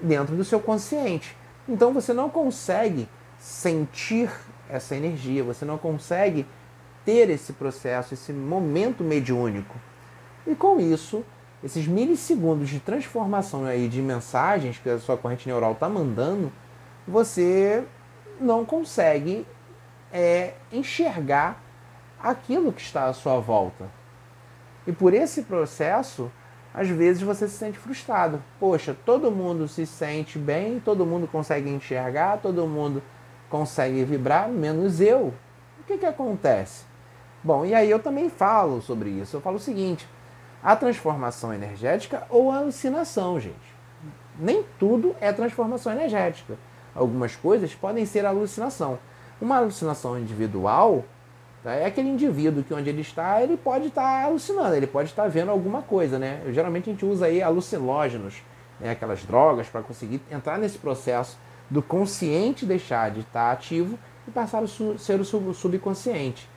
dentro 0.00 0.36
do 0.36 0.44
seu 0.44 0.60
consciente. 0.60 1.36
Então 1.68 1.92
você 1.92 2.12
não 2.12 2.30
consegue 2.30 3.08
sentir 3.38 4.30
essa 4.68 4.94
energia, 4.94 5.42
você 5.42 5.64
não 5.64 5.78
consegue 5.78 6.46
ter 7.04 7.30
esse 7.30 7.52
processo, 7.52 8.14
esse 8.14 8.32
momento 8.32 9.04
mediúnico. 9.04 9.76
E 10.46 10.54
com 10.54 10.80
isso, 10.80 11.24
esses 11.66 11.88
milissegundos 11.88 12.68
de 12.68 12.78
transformação 12.78 13.64
aí 13.64 13.88
de 13.88 14.00
mensagens 14.00 14.78
que 14.78 14.88
a 14.88 15.00
sua 15.00 15.16
corrente 15.16 15.48
neural 15.48 15.72
está 15.72 15.88
mandando, 15.88 16.52
você 17.06 17.84
não 18.40 18.64
consegue 18.64 19.44
é, 20.12 20.54
enxergar 20.72 21.60
aquilo 22.22 22.72
que 22.72 22.80
está 22.80 23.06
à 23.06 23.12
sua 23.12 23.40
volta. 23.40 23.90
E 24.86 24.92
por 24.92 25.12
esse 25.12 25.42
processo, 25.42 26.30
às 26.72 26.88
vezes 26.88 27.22
você 27.22 27.48
se 27.48 27.56
sente 27.56 27.78
frustrado. 27.78 28.40
Poxa, 28.60 28.96
todo 29.04 29.32
mundo 29.32 29.66
se 29.66 29.84
sente 29.86 30.38
bem, 30.38 30.78
todo 30.78 31.04
mundo 31.04 31.26
consegue 31.26 31.68
enxergar, 31.68 32.38
todo 32.38 32.64
mundo 32.68 33.02
consegue 33.50 34.04
vibrar, 34.04 34.48
menos 34.48 35.00
eu. 35.00 35.34
O 35.80 35.84
que, 35.84 35.98
que 35.98 36.06
acontece? 36.06 36.84
Bom, 37.42 37.66
e 37.66 37.74
aí 37.74 37.90
eu 37.90 37.98
também 37.98 38.30
falo 38.30 38.80
sobre 38.80 39.10
isso. 39.10 39.36
Eu 39.36 39.40
falo 39.40 39.56
o 39.56 39.60
seguinte: 39.60 40.08
a 40.66 40.74
transformação 40.74 41.54
energética 41.54 42.26
ou 42.28 42.50
a 42.50 42.56
alucinação, 42.56 43.38
gente. 43.38 43.76
Nem 44.38 44.64
tudo 44.78 45.14
é 45.20 45.32
transformação 45.32 45.92
energética. 45.92 46.58
Algumas 46.94 47.36
coisas 47.36 47.74
podem 47.74 48.04
ser 48.04 48.26
alucinação. 48.26 48.98
Uma 49.40 49.58
alucinação 49.58 50.18
individual 50.18 51.04
Tá? 51.66 51.72
É 51.72 51.84
aquele 51.84 52.08
indivíduo 52.08 52.62
que 52.62 52.72
onde 52.72 52.88
ele 52.88 53.00
está, 53.00 53.42
ele 53.42 53.56
pode 53.56 53.88
estar 53.88 54.00
tá 54.00 54.22
alucinando, 54.22 54.76
ele 54.76 54.86
pode 54.86 55.08
estar 55.10 55.24
tá 55.24 55.28
vendo 55.28 55.50
alguma 55.50 55.82
coisa, 55.82 56.16
né? 56.16 56.40
Geralmente 56.52 56.88
a 56.88 56.92
gente 56.92 57.04
usa 57.04 57.26
aí 57.26 57.42
alucinógenos, 57.42 58.40
né? 58.78 58.92
aquelas 58.92 59.24
drogas, 59.24 59.66
para 59.66 59.82
conseguir 59.82 60.20
entrar 60.30 60.58
nesse 60.58 60.78
processo 60.78 61.36
do 61.68 61.82
consciente 61.82 62.64
deixar 62.64 63.10
de 63.10 63.18
estar 63.18 63.50
ativo 63.50 63.98
e 64.28 64.30
passar 64.30 64.62
a 64.62 64.68
ser 64.68 65.20
o 65.20 65.24
subconsciente. 65.52 66.48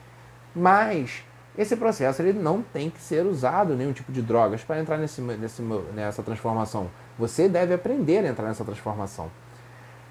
Mas 0.54 1.24
esse 1.58 1.76
processo 1.76 2.22
ele 2.22 2.32
não 2.32 2.62
tem 2.62 2.88
que 2.90 3.00
ser 3.00 3.26
usado 3.26 3.74
nenhum 3.74 3.92
tipo 3.92 4.12
de 4.12 4.22
drogas 4.22 4.62
para 4.62 4.80
entrar 4.80 4.96
nesse, 4.96 5.20
nesse, 5.20 5.62
nessa 5.94 6.22
transformação. 6.22 6.90
Você 7.18 7.48
deve 7.48 7.74
aprender 7.74 8.24
a 8.24 8.28
entrar 8.28 8.46
nessa 8.46 8.64
transformação. 8.64 9.30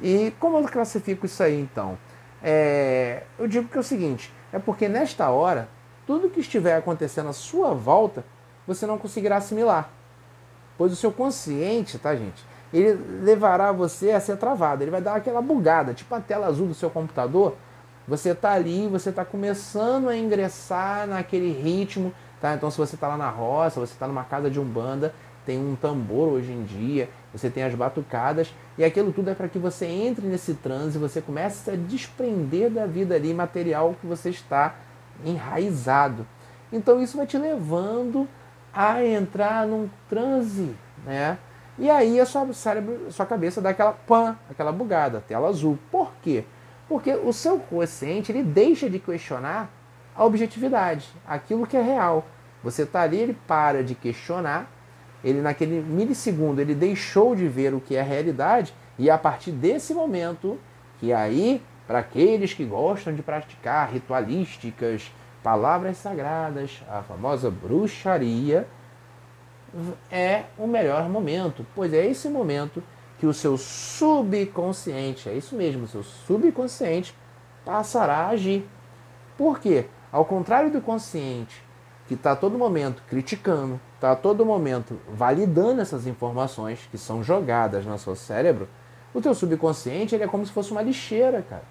E 0.01 0.33
como 0.39 0.57
eu 0.57 0.63
classifico 0.65 1.25
isso 1.25 1.41
aí 1.41 1.59
então? 1.59 1.97
É, 2.41 3.23
eu 3.37 3.47
digo 3.47 3.67
que 3.67 3.77
é 3.77 3.79
o 3.79 3.83
seguinte: 3.83 4.33
é 4.51 4.59
porque 4.59 4.87
nesta 4.87 5.29
hora, 5.29 5.69
tudo 6.05 6.29
que 6.29 6.39
estiver 6.39 6.75
acontecendo 6.75 7.29
à 7.29 7.33
sua 7.33 7.73
volta, 7.73 8.23
você 8.65 8.85
não 8.85 8.97
conseguirá 8.97 9.37
assimilar. 9.37 9.89
Pois 10.77 10.93
o 10.93 10.95
seu 10.95 11.11
consciente, 11.11 11.97
tá, 11.97 12.15
gente? 12.15 12.43
Ele 12.73 12.93
levará 13.23 13.71
você 13.71 14.11
a 14.11 14.19
ser 14.19 14.37
travado. 14.37 14.83
Ele 14.83 14.91
vai 14.91 15.01
dar 15.01 15.15
aquela 15.15 15.41
bugada, 15.41 15.93
tipo 15.93 16.13
a 16.13 16.21
tela 16.21 16.47
azul 16.47 16.67
do 16.67 16.73
seu 16.73 16.89
computador. 16.89 17.55
Você 18.09 18.31
está 18.31 18.53
ali, 18.53 18.87
você 18.87 19.11
está 19.11 19.23
começando 19.23 20.09
a 20.09 20.17
ingressar 20.17 21.05
naquele 21.05 21.51
ritmo, 21.51 22.11
tá? 22.41 22.55
Então, 22.55 22.71
se 22.71 22.77
você 22.77 22.95
está 22.95 23.07
lá 23.07 23.15
na 23.15 23.29
roça, 23.29 23.79
você 23.79 23.93
está 23.93 24.07
numa 24.07 24.23
casa 24.23 24.49
de 24.49 24.59
umbanda, 24.59 25.13
tem 25.45 25.59
um 25.59 25.75
tambor 25.75 26.29
hoje 26.29 26.51
em 26.51 26.63
dia, 26.63 27.07
você 27.31 27.51
tem 27.51 27.63
as 27.63 27.75
batucadas, 27.75 28.51
e 28.79 28.83
aquilo 28.83 29.13
tudo 29.13 29.29
é 29.29 29.35
para 29.35 29.47
que 29.47 29.59
você 29.59 29.85
entre 29.85 30.25
nesse 30.25 30.55
transe, 30.55 30.97
você 30.97 31.21
comece 31.21 31.69
a 31.69 31.75
desprender 31.75 32.71
da 32.71 32.87
vida 32.87 33.13
ali 33.13 33.31
material 33.31 33.95
que 34.01 34.07
você 34.07 34.31
está 34.31 34.73
enraizado. 35.23 36.25
Então 36.73 36.99
isso 36.99 37.15
vai 37.15 37.27
te 37.27 37.37
levando 37.37 38.27
a 38.73 39.03
entrar 39.05 39.67
num 39.67 39.87
transe, 40.09 40.75
né? 41.05 41.37
E 41.77 41.91
aí 41.91 42.19
a 42.19 42.25
sua 42.25 42.51
cérebro, 42.53 43.05
a 43.07 43.11
sua 43.11 43.25
cabeça 43.27 43.61
dá 43.61 43.69
aquela 43.69 43.93
pan, 43.93 44.35
aquela 44.49 44.71
bugada, 44.71 45.23
tela 45.27 45.47
azul. 45.47 45.77
Por 45.91 46.11
quê? 46.23 46.43
Porque 46.89 47.13
o 47.13 47.31
seu 47.31 47.59
consciente 47.59 48.31
ele 48.31 48.43
deixa 48.43 48.89
de 48.89 48.99
questionar 48.99 49.71
a 50.15 50.25
objetividade, 50.25 51.07
aquilo 51.25 51.65
que 51.65 51.77
é 51.77 51.81
real. 51.81 52.25
Você 52.61 52.83
está 52.83 53.03
ali, 53.03 53.17
ele 53.17 53.37
para 53.47 53.81
de 53.81 53.95
questionar 53.95 54.69
ele 55.23 55.41
naquele 55.41 55.81
milissegundo 55.81 56.61
ele 56.61 56.73
deixou 56.73 57.35
de 57.35 57.47
ver 57.47 57.73
o 57.73 57.81
que 57.81 57.95
é 57.95 58.01
realidade 58.01 58.73
e 58.97 59.09
a 59.09 59.17
partir 59.17 59.51
desse 59.51 59.93
momento 59.93 60.57
que 60.99 61.13
aí 61.13 61.61
para 61.87 61.99
aqueles 61.99 62.53
que 62.53 62.63
gostam 62.63 63.15
de 63.15 63.23
praticar 63.23 63.89
ritualísticas, 63.91 65.11
palavras 65.41 65.97
sagradas, 65.97 66.83
a 66.87 67.01
famosa 67.01 67.49
bruxaria 67.49 68.67
é 70.11 70.43
o 70.57 70.67
melhor 70.67 71.09
momento, 71.09 71.65
pois 71.75 71.93
é 71.93 72.05
esse 72.05 72.29
momento 72.29 72.83
que 73.19 73.27
o 73.27 73.33
seu 73.33 73.57
subconsciente, 73.57 75.27
é 75.27 75.33
isso 75.33 75.55
mesmo, 75.55 75.83
o 75.83 75.87
seu 75.87 76.03
subconsciente 76.03 77.13
passará 77.65 78.15
a 78.15 78.29
agir. 78.29 78.67
Por 79.37 79.59
quê? 79.59 79.85
Ao 80.11 80.23
contrário 80.23 80.71
do 80.71 80.81
consciente, 80.81 81.61
que 82.07 82.13
está 82.13 82.31
a 82.31 82.35
todo 82.35 82.57
momento 82.57 83.03
criticando, 83.07 83.79
está 83.95 84.13
a 84.13 84.15
todo 84.15 84.45
momento 84.45 84.99
validando 85.09 85.81
essas 85.81 86.07
informações 86.07 86.87
que 86.89 86.97
são 86.97 87.21
jogadas 87.21 87.85
no 87.85 87.99
seu 87.99 88.15
cérebro, 88.15 88.69
o 89.13 89.21
teu 89.21 89.35
subconsciente 89.35 90.15
ele 90.15 90.23
é 90.23 90.27
como 90.27 90.45
se 90.45 90.51
fosse 90.51 90.71
uma 90.71 90.81
lixeira, 90.81 91.41
cara. 91.41 91.63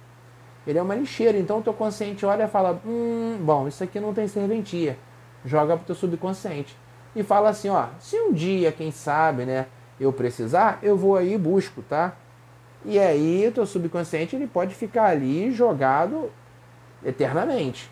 Ele 0.67 0.79
é 0.79 0.83
uma 0.83 0.95
lixeira, 0.95 1.39
então 1.39 1.59
o 1.59 1.63
teu 1.63 1.73
consciente 1.73 2.27
olha 2.27 2.45
e 2.45 2.49
fala, 2.49 2.79
hum, 2.85 3.39
bom, 3.41 3.67
isso 3.67 3.83
aqui 3.83 3.99
não 3.99 4.13
tem 4.13 4.29
serventia. 4.29 4.99
Joga 5.45 5.77
pro 5.77 5.87
teu 5.87 5.95
subconsciente. 5.95 6.77
E 7.17 7.23
fala 7.23 7.49
assim, 7.49 7.71
ó, 7.71 7.87
se 7.99 8.21
um 8.21 8.33
dia, 8.33 8.71
quem 8.71 8.91
sabe, 8.91 9.47
né, 9.47 9.67
eu 10.01 10.13
precisar, 10.13 10.79
eu 10.83 10.97
vou 10.97 11.17
aí 11.17 11.35
e 11.35 11.39
busco, 11.39 11.83
tá? 11.83 12.17
E 12.85 12.99
aí 12.99 13.47
o 13.49 13.53
teu 13.53 13.67
subconsciente 13.67 14.37
ele 14.37 14.47
pode 14.47 14.75
ficar 14.75 15.07
ali 15.07 15.51
jogado 15.51 16.31
eternamente. 17.05 17.91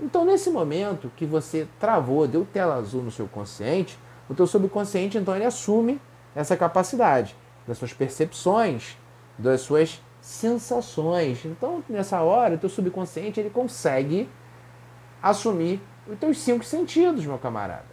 Então, 0.00 0.24
nesse 0.24 0.50
momento 0.50 1.12
que 1.16 1.24
você 1.24 1.68
travou, 1.78 2.26
deu 2.26 2.44
tela 2.44 2.74
azul 2.74 3.02
no 3.02 3.10
seu 3.10 3.28
consciente, 3.28 3.98
o 4.28 4.34
teu 4.34 4.46
subconsciente, 4.46 5.18
então, 5.18 5.34
ele 5.34 5.44
assume 5.44 6.00
essa 6.34 6.56
capacidade 6.56 7.36
das 7.66 7.78
suas 7.78 7.92
percepções, 7.92 8.96
das 9.38 9.60
suas 9.60 10.02
sensações. 10.20 11.44
Então, 11.44 11.84
nessa 11.88 12.20
hora, 12.20 12.54
o 12.54 12.58
teu 12.58 12.68
subconsciente, 12.68 13.38
ele 13.38 13.50
consegue 13.50 14.28
assumir 15.22 15.80
os 16.08 16.18
teus 16.18 16.38
cinco 16.38 16.64
sentidos, 16.64 17.24
meu 17.24 17.38
camarada. 17.38 17.91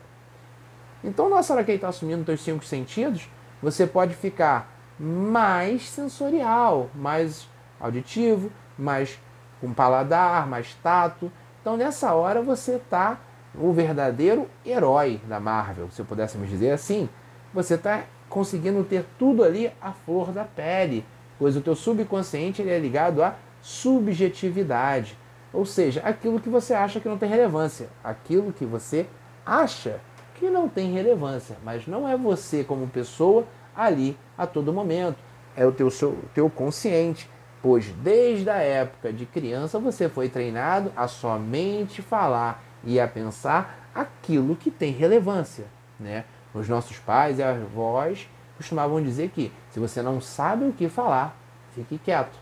Então, 1.04 1.30
nessa 1.30 1.54
hora 1.54 1.64
que 1.64 1.72
ele 1.72 1.78
está 1.78 1.90
assumindo 1.90 2.30
os 2.32 2.42
cinco 2.42 2.66
sentidos, 2.66 3.30
você 3.62 3.88
pode 3.88 4.14
ficar 4.14 4.72
mais 5.00 5.90
sensorial, 5.90 6.90
mais 6.94 7.48
auditivo, 7.80 8.52
mais 8.78 9.20
com 9.62 9.74
paladar, 9.74 10.48
mais 10.48 10.74
tato, 10.76 11.32
então 11.62 11.76
nessa 11.76 12.14
hora 12.14 12.42
você 12.42 12.76
está 12.76 13.20
o 13.56 13.72
verdadeiro 13.72 14.50
herói 14.66 15.20
da 15.28 15.40
Marvel, 15.40 15.90
se 15.92 16.04
pudéssemos 16.04 16.50
dizer 16.50 16.72
assim. 16.72 17.10
Você 17.54 17.76
está 17.76 18.04
conseguindo 18.30 18.84
ter 18.84 19.06
tudo 19.18 19.44
ali 19.44 19.72
à 19.82 19.92
flor 19.92 20.32
da 20.32 20.44
pele, 20.44 21.06
pois 21.38 21.56
o 21.58 21.62
teu 21.62 21.76
subconsciente 21.76 22.62
ele 22.62 22.72
é 22.72 22.80
ligado 22.80 23.24
à 23.24 23.36
subjetividade, 23.62 25.18
ou 25.52 25.66
seja, 25.66 26.02
aquilo 26.02 26.40
que 26.40 26.48
você 26.48 26.74
acha 26.74 27.00
que 27.00 27.10
não 27.10 27.18
tem 27.18 27.28
relevância, 27.28 27.90
aquilo 28.04 28.54
que 28.54 28.66
você 28.66 29.08
acha 29.46 30.00
que 30.40 30.50
não 30.50 30.70
tem 30.70 30.94
relevância, 30.94 31.58
mas 31.64 31.86
não 31.86 32.08
é 32.08 32.16
você 32.16 32.64
como 32.64 32.88
pessoa 32.88 33.46
ali 33.76 34.18
a 34.38 34.48
todo 34.48 34.74
momento. 34.74 35.18
é 35.56 35.66
o 35.66 35.72
teu, 35.74 35.92
seu, 35.92 36.18
teu 36.34 36.50
consciente, 36.50 37.30
pois 37.62 37.88
desde 37.92 38.50
a 38.50 38.56
época 38.56 39.12
de 39.12 39.26
criança 39.26 39.78
você 39.78 40.08
foi 40.08 40.30
treinado 40.30 40.92
a 40.96 41.08
somente 41.08 42.02
falar 42.02 42.64
e 42.84 43.00
a 43.00 43.08
pensar 43.08 43.90
aquilo 43.94 44.56
que 44.56 44.72
tem 44.72 44.94
relevância. 44.94 45.66
Né? 46.00 46.24
Os 46.54 46.70
nossos 46.70 46.98
pais 46.98 47.40
e 47.40 47.44
avós 47.44 48.30
costumavam 48.56 49.04
dizer 49.04 49.30
que 49.30 49.52
se 49.72 49.80
você 49.80 50.02
não 50.02 50.22
sabe 50.22 50.66
o 50.66 50.72
que 50.72 50.88
falar, 50.88 51.38
fique 51.76 51.98
quieto. 51.98 52.38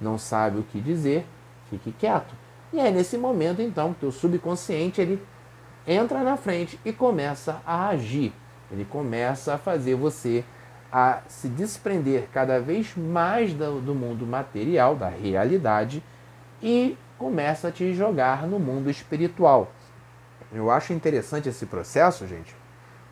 Não 0.00 0.16
sabe 0.16 0.58
o 0.58 0.62
que 0.62 0.80
dizer, 0.80 1.26
fique 1.68 1.92
quieto. 1.92 2.34
E 2.72 2.80
aí 2.80 2.90
nesse 2.90 3.18
momento 3.18 3.60
então, 3.60 3.92
teu 3.92 4.10
subconsciente 4.10 5.00
ele 5.00 5.22
entra 5.86 6.22
na 6.22 6.36
frente 6.36 6.78
e 6.84 6.92
começa 6.92 7.60
a 7.66 7.88
agir. 7.88 8.32
Ele 8.70 8.84
começa 8.84 9.54
a 9.54 9.58
fazer 9.58 9.94
você 9.94 10.44
a 10.90 11.22
se 11.26 11.48
desprender 11.48 12.28
cada 12.32 12.60
vez 12.60 12.94
mais 12.96 13.52
do, 13.52 13.80
do 13.80 13.94
mundo 13.94 14.26
material, 14.26 14.94
da 14.94 15.08
realidade, 15.08 16.02
e 16.62 16.96
começa 17.18 17.68
a 17.68 17.72
te 17.72 17.92
jogar 17.94 18.46
no 18.46 18.58
mundo 18.58 18.88
espiritual. 18.88 19.72
Eu 20.52 20.70
acho 20.70 20.92
interessante 20.92 21.48
esse 21.48 21.66
processo, 21.66 22.26
gente, 22.26 22.54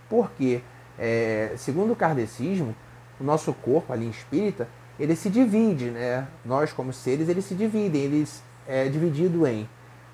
porque, 0.08 0.62
é, 0.98 1.54
segundo 1.56 1.92
o 1.92 1.96
kardecismo, 1.96 2.74
o 3.20 3.24
nosso 3.24 3.52
corpo, 3.52 3.92
ali 3.92 4.08
espírita, 4.08 4.68
ele 4.98 5.16
se 5.16 5.28
divide, 5.28 5.90
né? 5.90 6.28
Nós, 6.44 6.72
como 6.72 6.92
seres, 6.92 7.28
eles 7.28 7.44
se 7.44 7.54
dividem. 7.54 8.02
Ele 8.02 8.28
é 8.66 8.88
dividido 8.88 9.46
em 9.46 9.68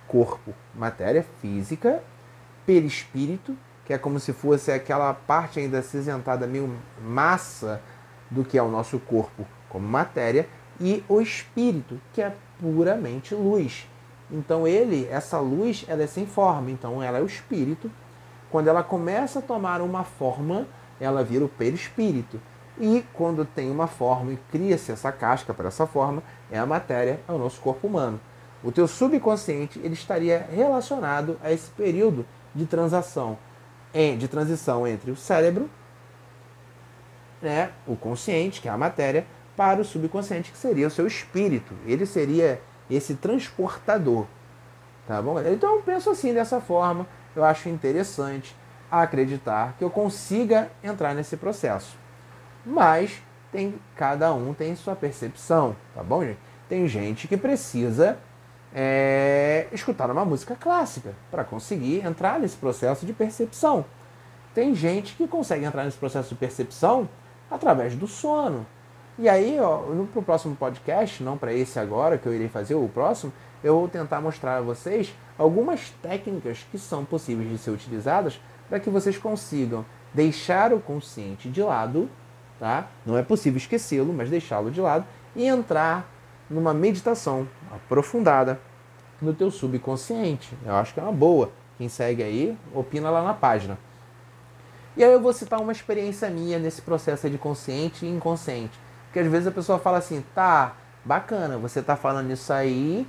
corpo, 0.07 0.55
matéria 0.75 1.25
física, 1.41 2.03
perispírito, 2.69 3.57
que 3.87 3.95
é 3.95 3.99
como 3.99 4.21
se 4.21 4.35
fosse 4.35 4.71
aquela 4.71 5.15
parte 5.15 5.59
ainda 5.59 5.79
acinzentada, 5.79 6.47
meio 6.47 6.77
massa 7.03 7.81
do 8.31 8.45
que 8.45 8.59
é 8.59 8.63
o 8.63 8.69
nosso 8.69 8.99
corpo 8.99 9.47
como 9.71 9.89
matéria, 9.89 10.47
e 10.79 11.03
o 11.09 11.19
espírito, 11.19 11.99
que 12.13 12.21
é 12.21 12.35
puramente 12.61 13.35
luz. 13.35 13.89
Então 14.31 14.69
ele, 14.69 15.09
essa 15.11 15.41
luz, 15.41 15.87
ela 15.89 16.03
é 16.03 16.07
sem 16.07 16.27
forma, 16.27 16.71
então 16.71 17.03
ela 17.03 17.17
é 17.17 17.23
o 17.23 17.27
espírito. 17.27 17.91
Quando 18.51 18.69
ela 18.69 18.83
começa 18.83 19.39
a 19.39 19.43
tomar 19.43 19.81
uma 19.81 20.05
forma, 20.05 20.67
ela 21.01 21.25
vira 21.25 21.47
o 21.47 21.49
perispírito. 21.49 22.39
E 22.79 23.03
quando 23.15 23.47
tem 23.47 23.71
uma 23.71 23.87
forma 23.87 24.33
e 24.33 24.39
cria-se 24.53 24.93
essa 24.93 25.11
casca 25.11 25.55
para 25.55 25.69
essa 25.69 25.87
forma, 25.87 26.23
é 26.51 26.59
a 26.59 26.67
matéria, 26.67 27.19
é 27.27 27.33
o 27.33 27.39
nosso 27.39 27.63
corpo 27.63 27.87
humano. 27.87 28.21
O 28.63 28.71
teu 28.71 28.87
subconsciente 28.87 29.79
ele 29.79 29.95
estaria 29.95 30.47
relacionado 30.53 31.39
a 31.43 31.51
esse 31.51 31.71
período 31.71 32.27
de 32.55 32.67
transação, 32.67 33.39
de 34.19 34.29
transição 34.29 34.87
entre 34.87 35.11
o 35.11 35.17
cérebro, 35.17 35.69
né, 37.41 37.71
o 37.87 37.97
consciente, 37.97 38.61
que 38.61 38.69
é 38.69 38.71
a 38.71 38.77
matéria, 38.77 39.27
para 39.57 39.81
o 39.81 39.85
subconsciente, 39.85 40.53
que 40.53 40.59
seria 40.59 40.87
o 40.87 40.91
seu 40.91 41.07
espírito. 41.07 41.75
Ele 41.85 42.07
seria 42.07 42.61
esse 42.91 43.15
transportador. 43.15 44.27
Tá 45.07 45.23
bom? 45.23 45.41
Então 45.41 45.77
eu 45.77 45.83
penso 45.83 46.11
assim 46.11 46.35
dessa 46.35 46.61
forma, 46.61 47.07
eu 47.35 47.45
acho 47.45 47.69
interessante 47.69 48.55
acreditar 48.91 49.75
que 49.79 49.85
eu 49.85 49.91
consiga 49.91 50.71
entrar 50.83 51.15
nesse 51.15 51.37
processo. 51.37 51.97
Mas 52.65 53.23
tem 53.51 53.81
cada 53.97 54.33
um 54.35 54.53
tem 54.53 54.77
sua 54.77 54.95
percepção, 54.95 55.75
tá 55.95 56.03
bom, 56.03 56.23
gente? 56.23 56.39
Tem 56.69 56.87
gente 56.87 57.27
que 57.27 57.37
precisa 57.37 58.19
é, 58.75 59.67
escutar 59.73 60.11
uma 60.11 60.25
música 60.25 60.55
clássica 60.55 61.15
para 61.31 61.45
conseguir 61.45 62.05
entrar 62.05 62.39
nesse 62.39 62.57
processo 62.57 63.07
de 63.07 63.13
percepção. 63.13 63.85
Tem 64.55 64.75
gente 64.75 65.15
que 65.15 65.27
consegue 65.27 65.65
entrar 65.65 65.85
nesse 65.85 65.97
processo 65.97 66.31
de 66.31 66.35
percepção 66.35 67.09
através 67.51 67.95
do 67.95 68.07
sono. 68.07 68.67
E 69.19 69.29
aí, 69.29 69.59
ó, 69.59 69.81
no 69.83 70.07
próximo 70.23 70.55
podcast, 70.55 71.23
não 71.23 71.37
para 71.37 71.53
esse 71.53 71.79
agora 71.79 72.19
que 72.19 72.27
eu 72.27 72.35
irei 72.35 72.49
fazer, 72.49 72.75
o 72.75 72.89
próximo, 72.89 73.33
eu 73.65 73.75
vou 73.75 73.89
tentar 73.89 74.21
mostrar 74.21 74.59
a 74.59 74.61
vocês 74.61 75.13
algumas 75.37 75.91
técnicas 76.03 76.65
que 76.71 76.79
são 76.79 77.05
possíveis 77.05 77.51
de 77.51 77.59
ser 77.59 77.71
utilizadas 77.71 78.41
para 78.69 78.79
que 78.79 78.89
vocês 78.91 79.19
consigam 79.19 79.85
deixar 80.15 80.73
o 80.73 80.81
consciente 80.81 81.49
de 81.49 81.63
lado, 81.63 82.09
tá? 82.61 82.87
Não 83.05 83.19
é 83.19 83.23
possível 83.23 83.57
esquecê-lo, 83.57 84.13
mas 84.13 84.31
deixá-lo 84.31 84.71
de 84.71 84.81
lado 84.81 85.05
e 85.35 85.47
entrar 85.47 86.09
numa 86.49 86.73
meditação 86.73 87.49
aprofundada 87.71 88.61
no 89.21 89.35
teu 89.35 89.51
subconsciente. 89.51 90.57
Eu 90.65 90.75
acho 90.75 90.95
que 90.95 91.01
é 91.01 91.03
uma 91.03 91.13
boa. 91.13 91.51
Quem 91.77 91.89
segue 91.89 92.23
aí, 92.23 92.59
opina 92.75 93.11
lá 93.11 93.23
na 93.23 93.35
página. 93.35 93.79
E 94.97 95.05
aí 95.05 95.13
eu 95.13 95.21
vou 95.21 95.33
citar 95.33 95.61
uma 95.61 95.71
experiência 95.71 96.29
minha 96.29 96.59
nesse 96.59 96.83
processo 96.83 97.29
de 97.31 97.39
consciente 97.39 98.05
e 98.05 98.09
inconsciente. 98.09 98.79
Porque 99.07 99.21
às 99.21 99.29
vezes 99.29 99.47
a 99.47 99.53
pessoa 99.53 99.79
fala 99.79 99.99
assim, 99.99 100.25
tá, 100.35 100.75
bacana, 101.05 101.57
você 101.57 101.81
tá 101.81 101.97
falando 101.97 102.33
isso 102.33 102.53
aí, 102.53 103.07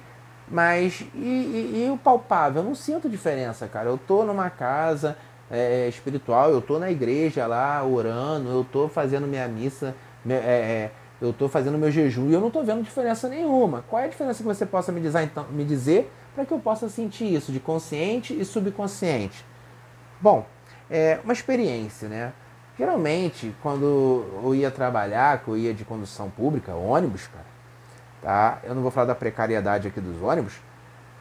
mas 0.47 1.01
e, 1.15 1.17
e, 1.17 1.85
e 1.85 1.91
o 1.91 1.97
palpável? 1.97 2.61
Eu 2.61 2.67
não 2.67 2.75
sinto 2.75 3.09
diferença, 3.09 3.67
cara. 3.67 3.89
Eu 3.89 3.97
tô 3.97 4.23
numa 4.23 4.49
casa 4.49 5.17
é, 5.49 5.87
espiritual, 5.87 6.51
eu 6.51 6.61
tô 6.61 6.77
na 6.77 6.91
igreja 6.91 7.47
lá 7.47 7.83
orando, 7.83 8.49
eu 8.49 8.63
tô 8.63 8.87
fazendo 8.87 9.25
minha 9.25 9.47
missa, 9.47 9.95
é, 10.27 10.33
é, 10.33 10.91
eu 11.21 11.31
estou 11.31 11.49
fazendo 11.49 11.77
meu 11.77 11.91
jejum 11.91 12.29
e 12.29 12.33
eu 12.33 12.39
não 12.39 12.47
estou 12.47 12.63
vendo 12.63 12.81
diferença 12.83 13.27
nenhuma. 13.27 13.83
Qual 13.89 14.01
é 14.01 14.05
a 14.05 14.07
diferença 14.07 14.37
que 14.37 14.47
você 14.47 14.65
possa 14.65 14.91
me 14.91 15.01
dizer, 15.01 15.23
então, 15.23 15.45
dizer 15.65 16.11
para 16.33 16.45
que 16.45 16.53
eu 16.53 16.59
possa 16.59 16.87
sentir 16.87 17.33
isso 17.33 17.51
de 17.51 17.59
consciente 17.59 18.39
e 18.39 18.45
subconsciente? 18.45 19.45
Bom, 20.21 20.45
é 20.89 21.19
uma 21.23 21.33
experiência, 21.33 22.07
né? 22.07 22.33
Geralmente, 22.77 23.53
quando 23.61 24.25
eu 24.41 24.55
ia 24.55 24.71
trabalhar, 24.71 25.39
que 25.39 25.49
eu 25.49 25.57
ia 25.57 25.73
de 25.73 25.83
condução 25.83 26.29
pública, 26.29 26.73
ônibus, 26.73 27.27
cara, 27.27 27.45
tá? 28.21 28.59
Eu 28.63 28.73
não 28.73 28.81
vou 28.81 28.89
falar 28.89 29.07
da 29.07 29.15
precariedade 29.15 29.89
aqui 29.89 29.99
dos 29.99 30.21
ônibus. 30.21 30.53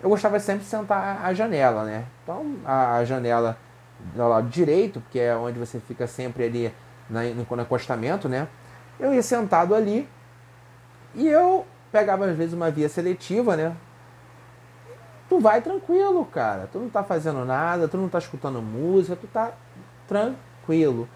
Eu 0.00 0.08
gostava 0.08 0.38
sempre 0.38 0.62
de 0.62 0.70
sentar 0.70 1.20
à 1.24 1.34
janela, 1.34 1.82
né? 1.84 2.04
Então, 2.22 2.54
a, 2.64 3.04
janela 3.04 3.58
do 4.14 4.28
lado 4.28 4.48
direito, 4.48 5.00
porque 5.00 5.18
é 5.18 5.34
onde 5.34 5.58
você 5.58 5.80
fica 5.80 6.06
sempre 6.06 6.44
ali 6.44 6.74
no, 7.10 7.56
no 7.56 7.62
acostamento, 7.62 8.28
né? 8.28 8.46
Eu 8.98 9.14
ia 9.14 9.22
sentado 9.22 9.74
ali 9.74 10.08
e 11.14 11.26
eu 11.26 11.66
pegava 11.90 12.26
às 12.26 12.36
vezes 12.36 12.54
uma 12.54 12.70
via 12.70 12.88
seletiva, 12.88 13.56
né? 13.56 13.74
Tu 15.28 15.38
vai 15.38 15.60
tranquilo, 15.60 16.24
cara. 16.24 16.68
Tu 16.72 16.78
não 16.78 16.88
tá 16.88 17.02
fazendo 17.02 17.44
nada, 17.44 17.86
tu 17.86 17.96
não 17.96 18.08
tá 18.08 18.18
escutando 18.18 18.62
música, 18.62 19.16
tu 19.16 19.26
tá 19.26 19.52
tranquilo. 20.06 21.08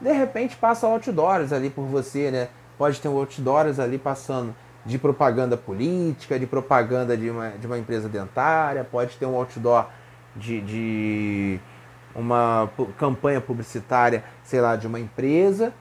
De 0.00 0.12
repente 0.12 0.56
passa 0.56 0.86
outdoors 0.86 1.52
ali 1.52 1.70
por 1.70 1.84
você, 1.84 2.30
né? 2.30 2.48
Pode 2.76 3.00
ter 3.00 3.08
um 3.08 3.16
outdoors 3.16 3.78
ali 3.78 3.96
passando 3.96 4.54
de 4.84 4.98
propaganda 4.98 5.56
política, 5.56 6.38
de 6.38 6.46
propaganda 6.46 7.16
de 7.16 7.30
uma, 7.30 7.50
de 7.50 7.66
uma 7.66 7.78
empresa 7.78 8.08
dentária, 8.08 8.84
pode 8.84 9.16
ter 9.16 9.24
um 9.24 9.34
outdoor 9.34 9.86
de, 10.36 10.60
de 10.60 11.60
uma 12.14 12.68
campanha 12.98 13.40
publicitária, 13.40 14.24
sei 14.42 14.60
lá, 14.60 14.76
de 14.76 14.86
uma 14.86 15.00
empresa. 15.00 15.72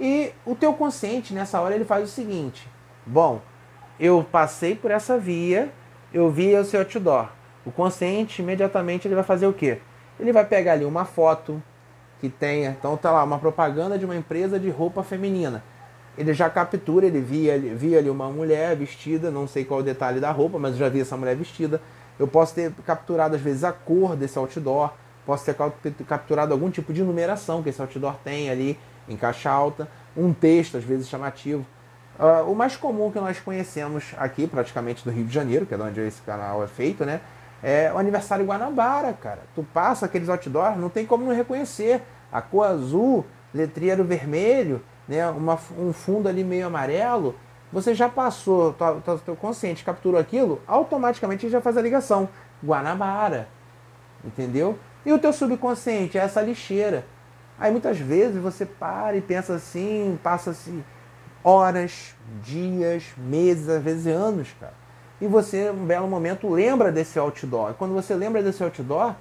E 0.00 0.32
o 0.46 0.54
teu 0.54 0.72
consciente 0.72 1.34
nessa 1.34 1.60
hora 1.60 1.74
ele 1.74 1.84
faz 1.84 2.04
o 2.04 2.10
seguinte: 2.10 2.66
bom, 3.04 3.42
eu 3.98 4.24
passei 4.24 4.74
por 4.74 4.90
essa 4.90 5.18
via, 5.18 5.70
eu 6.12 6.30
vi 6.30 6.56
o 6.56 6.64
seu 6.64 6.80
outdoor. 6.80 7.28
O 7.66 7.70
consciente 7.70 8.40
imediatamente 8.40 9.06
ele 9.06 9.14
vai 9.14 9.22
fazer 9.22 9.46
o 9.46 9.52
quê? 9.52 9.78
Ele 10.18 10.32
vai 10.32 10.46
pegar 10.46 10.72
ali 10.72 10.86
uma 10.86 11.04
foto 11.04 11.62
que 12.18 12.30
tenha, 12.30 12.70
então 12.70 12.96
tá 12.96 13.10
lá 13.10 13.22
uma 13.22 13.38
propaganda 13.38 13.98
de 13.98 14.06
uma 14.06 14.16
empresa 14.16 14.58
de 14.58 14.70
roupa 14.70 15.02
feminina. 15.02 15.62
Ele 16.16 16.32
já 16.32 16.48
captura, 16.48 17.06
ele 17.06 17.20
via, 17.20 17.58
via 17.58 17.98
ali 17.98 18.10
uma 18.10 18.28
mulher 18.28 18.74
vestida, 18.76 19.30
não 19.30 19.46
sei 19.46 19.64
qual 19.64 19.80
o 19.80 19.82
detalhe 19.82 20.18
da 20.18 20.30
roupa, 20.30 20.58
mas 20.58 20.72
eu 20.72 20.78
já 20.78 20.88
vi 20.88 21.00
essa 21.00 21.16
mulher 21.16 21.36
vestida. 21.36 21.80
Eu 22.18 22.26
posso 22.26 22.54
ter 22.54 22.72
capturado 22.86 23.36
às 23.36 23.40
vezes 23.40 23.64
a 23.64 23.72
cor 23.72 24.16
desse 24.16 24.38
outdoor, 24.38 24.92
posso 25.24 25.44
ter 25.44 25.54
capturado 26.06 26.52
algum 26.52 26.70
tipo 26.70 26.92
de 26.92 27.02
numeração 27.02 27.62
que 27.62 27.68
esse 27.68 27.80
outdoor 27.80 28.16
tem 28.24 28.50
ali 28.50 28.78
em 29.10 29.16
caixa 29.16 29.50
alta, 29.50 29.88
um 30.16 30.32
texto 30.32 30.76
às 30.76 30.84
vezes 30.84 31.08
chamativo. 31.08 31.66
Uh, 32.18 32.50
o 32.50 32.54
mais 32.54 32.76
comum 32.76 33.10
que 33.10 33.18
nós 33.18 33.40
conhecemos 33.40 34.14
aqui, 34.16 34.46
praticamente 34.46 35.04
do 35.04 35.10
Rio 35.10 35.24
de 35.24 35.32
Janeiro, 35.32 35.66
que 35.66 35.74
é 35.74 35.76
de 35.76 35.82
onde 35.82 36.00
esse 36.00 36.20
canal 36.22 36.62
é 36.62 36.66
feito, 36.66 37.04
né? 37.04 37.20
É 37.62 37.92
o 37.92 37.98
aniversário 37.98 38.44
Guanabara, 38.44 39.12
cara. 39.12 39.40
Tu 39.54 39.62
passa 39.74 40.06
aqueles 40.06 40.28
outdoors, 40.28 40.78
não 40.78 40.88
tem 40.88 41.04
como 41.04 41.24
não 41.24 41.34
reconhecer. 41.34 42.02
A 42.32 42.40
cor 42.40 42.66
azul, 42.66 43.26
letreiro 43.52 44.04
vermelho, 44.04 44.82
né? 45.08 45.28
Uma, 45.28 45.58
um 45.78 45.92
fundo 45.92 46.28
ali 46.28 46.44
meio 46.44 46.66
amarelo. 46.66 47.34
Você 47.72 47.94
já 47.94 48.08
passou, 48.08 48.74
teu 49.24 49.36
consciente 49.36 49.84
capturou 49.84 50.20
aquilo, 50.20 50.60
automaticamente 50.66 51.48
já 51.48 51.60
faz 51.60 51.76
a 51.76 51.82
ligação. 51.82 52.28
Guanabara. 52.62 53.48
Entendeu? 54.24 54.78
E 55.04 55.12
o 55.12 55.18
teu 55.18 55.32
subconsciente 55.32 56.18
é 56.18 56.20
essa 56.20 56.42
lixeira. 56.42 57.06
Aí 57.60 57.70
muitas 57.70 57.98
vezes 57.98 58.42
você 58.42 58.64
para 58.64 59.16
e 59.16 59.20
pensa 59.20 59.54
assim, 59.54 60.18
passa-se 60.22 60.82
horas, 61.44 62.16
dias, 62.42 63.04
meses, 63.16 63.68
às 63.68 63.82
vezes 63.82 64.06
anos, 64.06 64.48
cara. 64.58 64.74
E 65.20 65.26
você, 65.26 65.70
um 65.70 65.84
belo 65.84 66.08
momento, 66.08 66.48
lembra 66.48 66.90
desse 66.90 67.18
outdoor. 67.18 67.72
E 67.72 67.74
quando 67.74 67.92
você 67.92 68.14
lembra 68.14 68.42
desse 68.42 68.64
outdoor, 68.64 69.14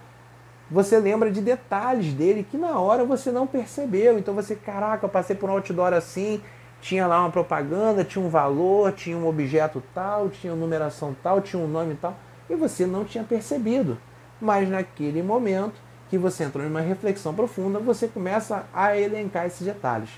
você 0.72 0.98
lembra 0.98 1.30
de 1.30 1.42
detalhes 1.42 2.14
dele 2.14 2.48
que 2.50 2.58
na 2.58 2.80
hora 2.80 3.04
você 3.04 3.30
não 3.32 3.46
percebeu. 3.46 4.18
Então 4.18 4.34
você, 4.34 4.56
caraca, 4.56 5.06
eu 5.06 5.10
passei 5.10 5.36
por 5.36 5.50
um 5.50 5.54
outdoor 5.54 5.94
assim 5.94 6.42
tinha 6.82 7.06
lá 7.06 7.22
uma 7.22 7.30
propaganda, 7.30 8.04
tinha 8.04 8.24
um 8.24 8.30
valor, 8.30 8.92
tinha 8.94 9.18
um 9.18 9.28
objeto 9.28 9.84
tal, 9.94 10.30
tinha 10.30 10.54
uma 10.54 10.60
numeração 10.60 11.16
tal, 11.22 11.42
tinha 11.42 11.62
um 11.62 11.68
nome 11.68 11.96
tal, 11.96 12.16
e 12.50 12.56
você 12.56 12.86
não 12.86 13.04
tinha 13.04 13.24
percebido. 13.24 13.98
Mas 14.40 14.70
naquele 14.70 15.22
momento 15.22 15.76
que 16.10 16.18
você 16.18 16.44
entrou 16.44 16.66
em 16.66 16.70
uma 16.70 16.82
reflexão 16.82 17.34
profunda, 17.34 17.80
você 17.80 18.08
começa 18.08 18.66
a 18.74 18.98
elencar 18.98 19.46
esses 19.46 19.66
detalhes. 19.66 20.10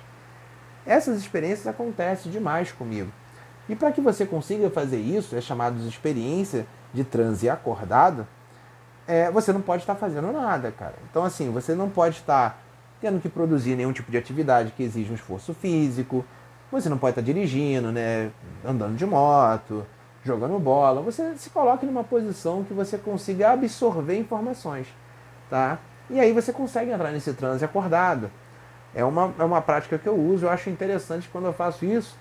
Essas 0.85 1.19
experiências 1.19 1.67
acontecem 1.67 2.31
demais 2.31 2.71
comigo. 2.71 3.11
E 3.67 3.75
para 3.75 3.91
que 3.91 4.01
você 4.01 4.25
consiga 4.25 4.69
fazer 4.69 4.99
isso, 4.99 5.35
é 5.35 5.41
chamado 5.41 5.79
de 5.79 5.87
experiência 5.87 6.65
de 6.93 7.03
transe 7.03 7.49
acordado, 7.49 8.27
é, 9.07 9.29
você 9.31 9.51
não 9.51 9.61
pode 9.61 9.83
estar 9.83 9.95
fazendo 9.95 10.31
nada, 10.31 10.71
cara. 10.71 10.95
Então, 11.09 11.23
assim, 11.23 11.51
você 11.51 11.75
não 11.75 11.89
pode 11.89 12.17
estar 12.17 12.61
tendo 12.99 13.19
que 13.19 13.27
produzir 13.27 13.75
nenhum 13.75 13.91
tipo 13.91 14.11
de 14.11 14.17
atividade 14.17 14.71
que 14.71 14.83
exija 14.83 15.11
um 15.11 15.15
esforço 15.15 15.53
físico, 15.53 16.23
você 16.71 16.87
não 16.87 16.97
pode 16.97 17.11
estar 17.11 17.21
dirigindo, 17.21 17.91
né, 17.91 18.31
andando 18.63 18.95
de 18.95 19.05
moto, 19.05 19.85
jogando 20.23 20.57
bola. 20.59 21.01
Você 21.01 21.35
se 21.35 21.49
coloca 21.49 21.85
numa 21.85 22.03
posição 22.03 22.63
que 22.63 22.73
você 22.73 22.97
consiga 22.97 23.51
absorver 23.51 24.17
informações, 24.17 24.87
tá? 25.51 25.79
E 26.09 26.19
aí 26.19 26.31
você 26.31 26.51
consegue 26.53 26.89
entrar 26.89 27.11
nesse 27.11 27.33
transe 27.33 27.63
acordado. 27.63 28.31
É 28.95 29.03
uma, 29.03 29.33
é 29.37 29.43
uma 29.43 29.61
prática 29.61 29.97
que 29.97 30.07
eu 30.07 30.15
uso, 30.15 30.45
eu 30.45 30.49
acho 30.49 30.69
interessante 30.69 31.29
quando 31.29 31.45
eu 31.45 31.53
faço 31.53 31.85
isso. 31.85 32.17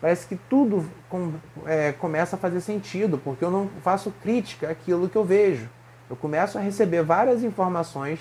Parece 0.00 0.26
que 0.26 0.36
tudo 0.36 0.84
com, 1.08 1.32
é, 1.64 1.92
começa 1.92 2.36
a 2.36 2.38
fazer 2.38 2.60
sentido, 2.60 3.18
porque 3.18 3.44
eu 3.44 3.50
não 3.50 3.70
faço 3.82 4.12
crítica 4.22 4.68
àquilo 4.68 5.08
que 5.08 5.16
eu 5.16 5.24
vejo. 5.24 5.70
Eu 6.10 6.16
começo 6.16 6.58
a 6.58 6.60
receber 6.60 7.02
várias 7.02 7.42
informações 7.42 8.20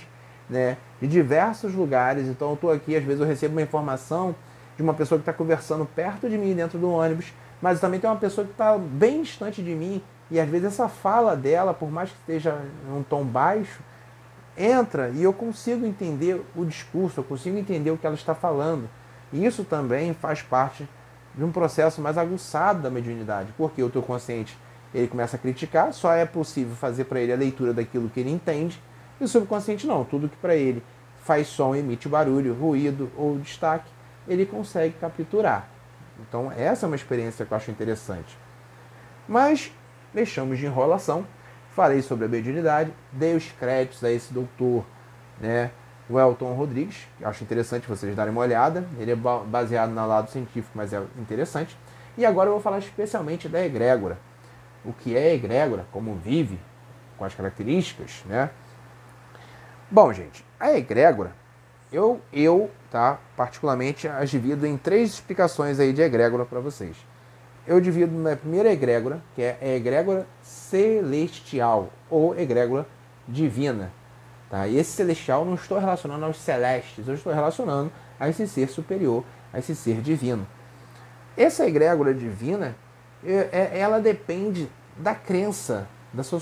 né, 0.49 0.77
de 1.01 1.08
diversos 1.08 1.73
lugares. 1.73 2.27
Então 2.27 2.49
eu 2.49 2.53
estou 2.53 2.71
aqui, 2.71 2.95
às 2.95 3.03
vezes 3.03 3.19
eu 3.19 3.27
recebo 3.27 3.55
uma 3.55 3.62
informação 3.62 4.36
de 4.77 4.84
uma 4.84 4.93
pessoa 4.93 5.17
que 5.19 5.23
está 5.23 5.34
conversando 5.34 5.86
perto 5.86 6.29
de 6.29 6.38
mim 6.38 6.53
dentro 6.53 6.77
do 6.77 6.89
ônibus, 6.89 7.34
mas 7.62 7.79
também 7.79 7.99
tem 7.99 8.10
uma 8.10 8.15
pessoa 8.15 8.45
que 8.45 8.51
está 8.51 8.77
bem 8.77 9.21
distante 9.21 9.62
de 9.62 9.73
mim 9.73 10.01
e 10.29 10.39
às 10.39 10.49
vezes 10.49 10.67
essa 10.67 10.89
fala 10.89 11.36
dela, 11.36 11.73
por 11.73 11.91
mais 11.91 12.10
que 12.10 12.17
esteja 12.19 12.60
em 12.88 12.97
um 12.97 13.03
tom 13.03 13.23
baixo, 13.23 13.81
entra 14.58 15.10
e 15.10 15.24
eu 15.24 15.34
consigo 15.34 15.86
entender 15.86 16.44
o 16.56 16.65
discurso, 16.65 17.20
eu 17.20 17.24
consigo 17.24 17.58
entender 17.58 17.91
o 17.91 17.98
que 17.98 18.06
ela 18.06 18.15
está 18.15 18.34
falando. 18.34 18.89
E 19.34 19.46
isso 19.46 19.63
também 19.63 20.13
faz 20.13 20.41
parte 20.41 20.88
de 21.34 21.44
um 21.44 21.52
processo 21.52 22.02
mais 22.02 22.18
aguçado 22.18 22.82
da 22.82 22.89
mediunidade, 22.89 23.54
porque 23.58 23.84
o 23.84 23.89
teu 23.89 24.02
consciente 24.02 24.58
ele 24.94 25.08
começa 25.08 25.36
a 25.36 25.39
criticar, 25.39 25.91
só 25.94 26.13
é 26.13 26.26
possível 26.26 26.76
fazer 26.76 27.04
para 27.06 27.20
ele 27.20 27.34
a 27.34 27.36
leitura 27.36 27.74
daquilo 27.74 28.10
que 28.10 28.22
ele 28.22 28.32
entende, 28.32 28.82
e 29.20 29.24
o 29.24 29.28
subconsciente 29.28 29.86
não, 29.86 30.06
tudo 30.06 30.30
que 30.30 30.38
para 30.38 30.56
ele 30.56 30.82
faz 31.20 31.48
som, 31.48 31.76
emite 31.76 32.08
barulho, 32.08 32.54
ruído 32.54 33.12
ou 33.18 33.38
destaque, 33.38 33.91
ele 34.28 34.46
consegue 34.46 34.96
capturar. 35.00 35.68
Então, 36.20 36.52
essa 36.56 36.86
é 36.86 36.88
uma 36.88 36.96
experiência 36.96 37.46
que 37.46 37.52
eu 37.52 37.58
acho 37.58 37.72
interessante. 37.72 38.38
Mas 39.28 39.72
deixamos 40.13 40.58
de 40.58 40.65
enrolação 40.65 41.28
falei 41.75 42.01
sobre 42.01 42.25
a 42.25 42.27
mediunidade, 42.29 42.91
dei 43.11 43.35
os 43.35 43.51
créditos 43.51 44.01
a 44.01 44.09
esse 44.09 44.33
doutor, 44.33 44.85
né, 45.41 45.69
o 46.09 46.17
Elton 46.17 46.53
Rodrigues, 46.53 47.05
acho 47.21 47.43
interessante 47.43 47.88
vocês 47.88 48.15
darem 48.15 48.31
uma 48.31 48.41
olhada. 48.41 48.88
Ele 48.97 49.11
é 49.11 49.15
baseado 49.15 49.89
no 49.89 50.07
lado 50.07 50.29
científico, 50.29 50.71
mas 50.73 50.93
é 50.93 51.01
interessante. 51.19 51.77
E 52.17 52.25
agora 52.25 52.47
eu 52.47 52.53
vou 52.53 52.61
falar 52.61 52.77
especialmente 52.77 53.49
da 53.49 53.63
egrégora. 53.63 54.17
O 54.85 54.93
que 54.93 55.17
é 55.17 55.33
egrégora, 55.33 55.85
como 55.91 56.15
vive, 56.15 56.59
com 57.17 57.25
as 57.25 57.33
características, 57.33 58.23
né? 58.27 58.51
Bom, 59.89 60.13
gente, 60.13 60.45
a 60.59 60.71
egrégora, 60.77 61.31
eu, 61.91 62.21
eu 62.31 62.69
tá, 62.91 63.19
particularmente, 63.35 64.07
as 64.07 64.29
divido 64.29 64.65
em 64.65 64.77
três 64.77 65.09
explicações 65.09 65.79
aí 65.79 65.91
de 65.91 66.01
egrégora 66.01 66.45
para 66.45 66.59
vocês 66.59 66.95
eu 67.67 67.82
divido 67.82 68.15
na 68.17 68.36
primeira 68.36 68.71
egrégora, 68.71 69.21
que 69.34 69.41
é 69.41 69.58
a 69.62 69.67
egrégora 69.75 70.28
celestial 70.41 71.89
ou 72.10 72.38
egrégora 72.38 72.86
divina. 73.28 73.91
Tá? 74.49 74.67
E 74.67 74.78
esse 74.78 74.91
celestial 74.91 75.43
não 75.43 75.56
estou 75.56 75.80
relacionando 75.80 76.25
aos 76.25 76.38
celestes, 76.38 77.08
eu 77.08 77.15
estou 77.15 77.34
relacionando 77.34 77.91
a 78.19 78.30
esse 78.30 78.47
ser 78.47 78.69
superior, 78.69 79.23
a 79.51 79.60
esse 79.60 79.75
ser 79.75 80.01
divino. 80.01 80.47
Essa 81.36 81.65
egrégora 81.65 82.13
divina, 82.13 82.75
é, 83.25 83.49
é, 83.51 83.80
ela 83.80 83.99
depende 83.99 84.69
da 84.97 85.15
crença 85.15 85.88
da 86.13 86.23
sua, 86.23 86.39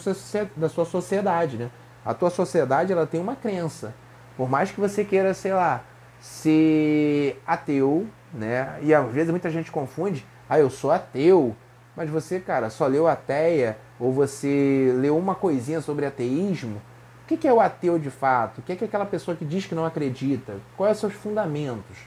da 0.56 0.70
sua 0.70 0.86
sociedade. 0.86 1.58
Né? 1.58 1.72
A 2.06 2.14
tua 2.14 2.30
sociedade 2.30 2.92
ela 2.92 3.08
tem 3.08 3.20
uma 3.20 3.36
crença. 3.36 3.94
Por 4.38 4.50
mais 4.50 4.72
que 4.72 4.80
você 4.80 5.04
queira, 5.04 5.34
sei 5.34 5.54
lá, 5.54 5.84
ser 6.20 7.42
ateu, 7.46 8.08
né? 8.34 8.78
e 8.82 8.94
às 8.94 9.12
vezes 9.12 9.32
muita 9.32 9.50
gente 9.50 9.72
confunde 9.72 10.26
ah, 10.54 10.60
eu 10.60 10.70
sou 10.70 10.92
ateu. 10.92 11.56
Mas 11.96 12.10
você, 12.10 12.40
cara, 12.40 12.70
só 12.70 12.88
leu 12.88 13.08
ateia 13.08 13.78
ou 14.00 14.12
você 14.12 14.94
leu 14.98 15.18
uma 15.18 15.36
coisinha 15.36 15.82
sobre 15.82 16.06
ateísmo? 16.06 16.82
O 17.24 17.26
que 17.26 17.48
é 17.48 17.54
o 17.54 17.60
ateu 17.60 17.98
de 17.98 18.10
fato? 18.10 18.60
O 18.60 18.62
que 18.62 18.72
é 18.72 18.76
aquela 18.86 19.06
pessoa 19.06 19.36
que 19.36 19.46
diz 19.46 19.66
que 19.66 19.74
não 19.74 19.86
acredita? 19.86 20.58
Quais 20.76 20.98
são 20.98 21.10
os 21.10 21.16
fundamentos 21.16 21.98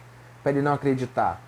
para 0.42 0.52
ele 0.52 0.62
não 0.62 0.74
acreditar? 0.74 1.40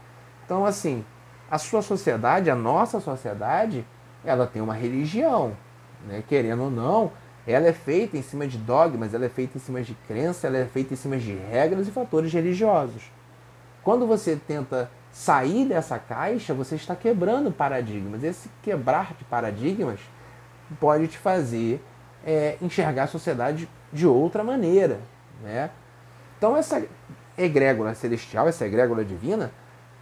Então, 0.45 0.65
assim, 0.65 1.05
a 1.51 1.59
sua 1.59 1.83
sociedade, 1.83 2.51
a 2.51 2.57
nossa 2.57 2.99
sociedade, 2.99 3.87
ela 4.25 4.47
tem 4.47 4.63
uma 4.63 4.75
religião, 4.75 5.57
né? 6.07 6.23
querendo 6.27 6.65
ou 6.65 6.71
não, 6.71 7.13
ela 7.47 7.67
é 7.67 7.73
feita 7.73 8.17
em 8.17 8.23
cima 8.23 8.47
de 8.47 8.59
dogmas, 8.59 9.15
ela 9.15 9.27
é 9.27 9.29
feita 9.29 9.57
em 9.57 9.61
cima 9.61 9.83
de 9.83 9.95
crença, 10.07 10.47
ela 10.47 10.59
é 10.59 10.65
feita 10.65 10.95
em 10.95 10.97
cima 10.97 11.17
de 11.17 11.35
regras 11.35 11.87
e 11.87 11.91
fatores 11.91 12.33
religiosos. 12.33 13.11
Quando 13.83 14.07
você 14.07 14.37
tenta 14.37 14.91
sair 15.11 15.67
dessa 15.67 15.99
caixa, 15.99 16.55
você 16.55 16.75
está 16.75 16.95
quebrando 16.95 17.51
paradigmas. 17.51 18.23
Esse 18.23 18.49
quebrar 18.63 19.15
de 19.15 19.25
paradigmas 19.25 20.01
pode 20.79 21.09
te 21.09 21.19
fazer 21.19 21.83
é, 22.25 22.57
enxergar 22.61 23.05
a 23.05 23.07
sociedade 23.07 23.69
de 23.93 24.07
outra 24.07 24.45
maneira. 24.45 25.01
Né? 25.43 25.71
Então, 26.37 26.57
essa 26.57 26.85
egrégora 27.37 27.95
celestial, 27.95 28.49
essa 28.49 28.67
egrégora 28.67 29.05
divina, 29.05 29.53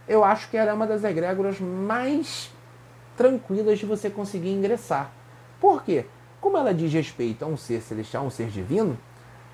eu 0.07 0.23
acho 0.23 0.49
que 0.49 0.57
ela 0.57 0.71
é 0.71 0.73
uma 0.73 0.87
das 0.87 1.03
egrégoras 1.03 1.59
mais 1.59 2.51
tranquilas 3.15 3.79
de 3.79 3.85
você 3.85 4.09
conseguir 4.09 4.51
ingressar. 4.51 5.11
Por 5.59 5.83
quê? 5.83 6.05
Como 6.39 6.57
ela 6.57 6.73
diz 6.73 6.93
respeito 6.93 7.43
a 7.43 7.47
um 7.47 7.57
ser 7.57 7.81
celestial, 7.81 8.25
um 8.25 8.29
ser 8.29 8.47
divino, 8.47 8.97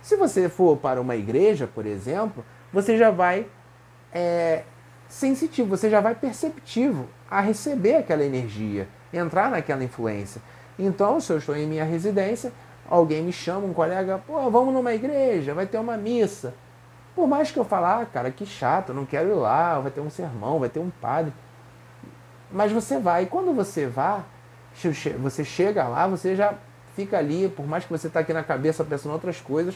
se 0.02 0.18
você 0.18 0.50
for 0.50 0.78
para 0.78 1.00
uma 1.00 1.16
igreja, 1.16 1.66
por 1.66 1.86
exemplo, 1.86 2.44
você 2.72 2.98
já 2.98 3.10
vai 3.10 3.48
é, 4.12 4.64
sensitivo, 5.14 5.70
você 5.70 5.92
já 5.92 6.02
vai 6.02 6.16
perceptivo 6.16 7.08
a 7.30 7.40
receber 7.40 7.98
aquela 7.98 8.24
energia, 8.24 8.88
entrar 9.14 9.52
naquela 9.52 9.84
influência. 9.84 10.42
Então, 10.78 11.20
se 11.20 11.32
eu 11.32 11.38
estou 11.38 11.56
em 11.56 11.68
minha 11.68 11.84
residência, 11.84 12.52
alguém 12.90 13.22
me 13.22 13.32
chama, 13.32 13.68
um 13.68 13.74
colega, 13.74 14.18
pô, 14.26 14.50
vamos 14.50 14.74
numa 14.74 14.92
igreja, 14.92 15.54
vai 15.54 15.68
ter 15.68 15.78
uma 15.78 15.96
missa. 15.98 16.56
Por 17.16 17.28
mais 17.28 17.52
que 17.52 17.60
eu 17.60 17.64
falar, 17.64 18.02
ah, 18.02 18.06
cara, 18.08 18.32
que 18.32 18.44
chato, 18.44 18.92
não 18.92 19.06
quero 19.06 19.30
ir 19.30 19.36
lá, 19.36 19.80
vai 19.80 19.92
ter 19.92 20.02
um 20.02 20.10
sermão, 20.10 20.58
vai 20.58 20.68
ter 20.70 20.80
um 20.80 20.90
padre. 20.90 21.32
Mas 22.52 22.72
você 22.72 22.98
vai, 22.98 23.24
e 23.24 23.26
quando 23.28 23.54
você 23.54 23.86
vá, 23.86 24.24
você 25.20 25.44
chega 25.46 25.88
lá, 25.88 26.08
você 26.08 26.36
já 26.36 26.56
fica 26.96 27.20
ali, 27.20 27.48
por 27.50 27.68
mais 27.68 27.86
que 27.86 27.92
você 27.92 28.08
está 28.08 28.22
aqui 28.22 28.34
na 28.34 28.44
cabeça 28.44 28.84
pensando 28.84 29.12
outras 29.12 29.40
coisas, 29.40 29.76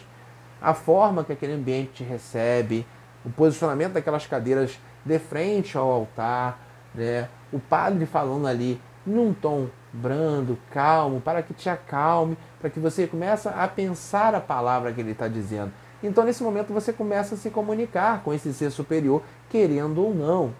a 0.59 0.73
forma 0.73 1.23
que 1.23 1.31
aquele 1.31 1.53
ambiente 1.53 1.91
te 1.93 2.03
recebe, 2.03 2.87
o 3.23 3.29
posicionamento 3.29 3.93
daquelas 3.93 4.25
cadeiras 4.25 4.79
de 5.05 5.19
frente 5.19 5.77
ao 5.77 5.89
altar, 5.89 6.59
né? 6.93 7.29
o 7.51 7.59
padre 7.59 8.05
falando 8.05 8.47
ali 8.47 8.79
num 9.05 9.33
tom 9.33 9.67
brando, 9.91 10.57
calmo, 10.71 11.21
para 11.21 11.41
que 11.41 11.53
te 11.53 11.69
acalme, 11.69 12.37
para 12.59 12.69
que 12.69 12.79
você 12.79 13.07
comece 13.07 13.47
a 13.47 13.67
pensar 13.67 14.35
a 14.35 14.41
palavra 14.41 14.91
que 14.91 15.01
ele 15.01 15.11
está 15.11 15.27
dizendo. 15.27 15.71
Então, 16.03 16.23
nesse 16.23 16.43
momento, 16.43 16.73
você 16.73 16.93
começa 16.93 17.35
a 17.35 17.37
se 17.37 17.49
comunicar 17.49 18.21
com 18.21 18.33
esse 18.33 18.53
ser 18.53 18.69
superior, 18.69 19.23
querendo 19.49 20.03
ou 20.03 20.13
não. 20.13 20.53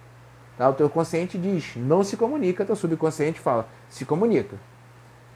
Tá? 0.58 0.70
O 0.70 0.74
teu 0.74 0.90
consciente 0.90 1.38
diz, 1.38 1.76
não 1.76 2.04
se 2.04 2.18
comunica, 2.18 2.66
teu 2.66 2.76
subconsciente 2.76 3.40
fala, 3.40 3.68
se 3.90 4.06
comunica. 4.06 4.58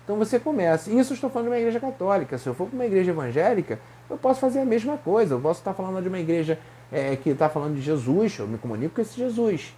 Então 0.04 0.18
você 0.18 0.40
começa. 0.40 0.92
Isso 0.92 1.14
estou 1.14 1.30
falando 1.30 1.48
de 1.48 1.52
uma 1.52 1.60
igreja 1.60 1.80
católica. 1.80 2.38
Se 2.38 2.48
eu 2.48 2.56
for 2.56 2.68
para 2.68 2.76
uma 2.76 2.86
igreja 2.86 3.12
evangélica, 3.12 3.80
eu 4.10 4.18
posso 4.18 4.40
fazer 4.40 4.60
a 4.60 4.66
mesma 4.66 4.98
coisa. 4.98 5.36
Eu 5.36 5.40
posso 5.40 5.60
estar 5.60 5.74
falando 5.74 6.02
de 6.02 6.10
uma 6.10 6.20
igreja 6.20 6.60
é, 6.92 7.16
que 7.16 7.30
está 7.30 7.50
falando 7.50 7.76
de 7.76 7.82
Jesus, 7.82 8.38
eu 8.38 8.48
me 8.48 8.58
comunico 8.58 8.96
com 8.96 9.02
esse 9.02 9.18
Jesus. 9.18 9.76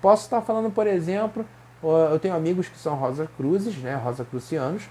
Posso 0.00 0.24
estar 0.24 0.40
falando, 0.42 0.70
por 0.70 0.86
exemplo, 0.86 1.44
eu 1.82 2.18
tenho 2.18 2.34
amigos 2.34 2.68
que 2.68 2.78
são 2.78 2.96
Rosa 2.96 3.28
Cruzes, 3.36 3.76
né, 3.76 3.94
Rosa 3.94 4.24
Crucianos, 4.24 4.84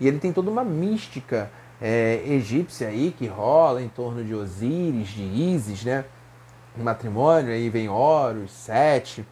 e 0.00 0.06
ele 0.06 0.18
tem 0.18 0.32
toda 0.32 0.50
uma 0.50 0.64
mística 0.64 1.50
é, 1.80 2.22
egípcia 2.26 2.88
aí 2.88 3.14
que 3.16 3.26
rola 3.26 3.82
em 3.82 3.88
torno 3.88 4.24
de 4.24 4.34
Osíris, 4.34 5.08
de 5.08 5.22
Ísis, 5.22 5.84
né? 5.84 6.04
O 6.78 6.82
matrimônio, 6.82 7.52
aí 7.52 7.68
vem 7.68 7.88
Horus, 7.88 8.52
Sete. 8.52 9.26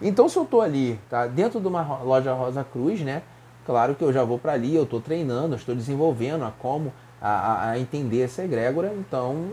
Então, 0.00 0.28
se 0.28 0.36
eu 0.36 0.42
estou 0.42 0.60
ali, 0.60 1.00
tá, 1.08 1.26
dentro 1.26 1.58
de 1.58 1.66
uma 1.66 2.02
loja 2.02 2.32
Rosa 2.34 2.62
Cruz, 2.64 3.00
né? 3.00 3.22
Claro 3.64 3.94
que 3.94 4.04
eu 4.04 4.12
já 4.12 4.22
vou 4.22 4.38
para 4.38 4.52
ali, 4.52 4.74
eu 4.74 4.84
estou 4.84 5.00
treinando, 5.00 5.56
estou 5.56 5.74
desenvolvendo 5.74 6.44
a 6.44 6.50
como 6.50 6.92
a, 7.20 7.70
a, 7.70 7.78
entender 7.78 8.22
essa 8.22 8.44
egrégora, 8.44 8.94
então 8.94 9.52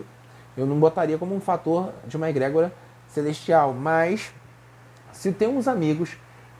eu 0.55 0.65
não 0.65 0.79
botaria 0.79 1.17
como 1.17 1.35
um 1.35 1.39
fator 1.39 1.91
de 2.05 2.17
uma 2.17 2.29
egrégora 2.29 2.71
celestial, 3.07 3.73
mas 3.73 4.33
se 5.11 5.31
tem 5.31 5.47
uns 5.47 5.67
amigos 5.67 6.17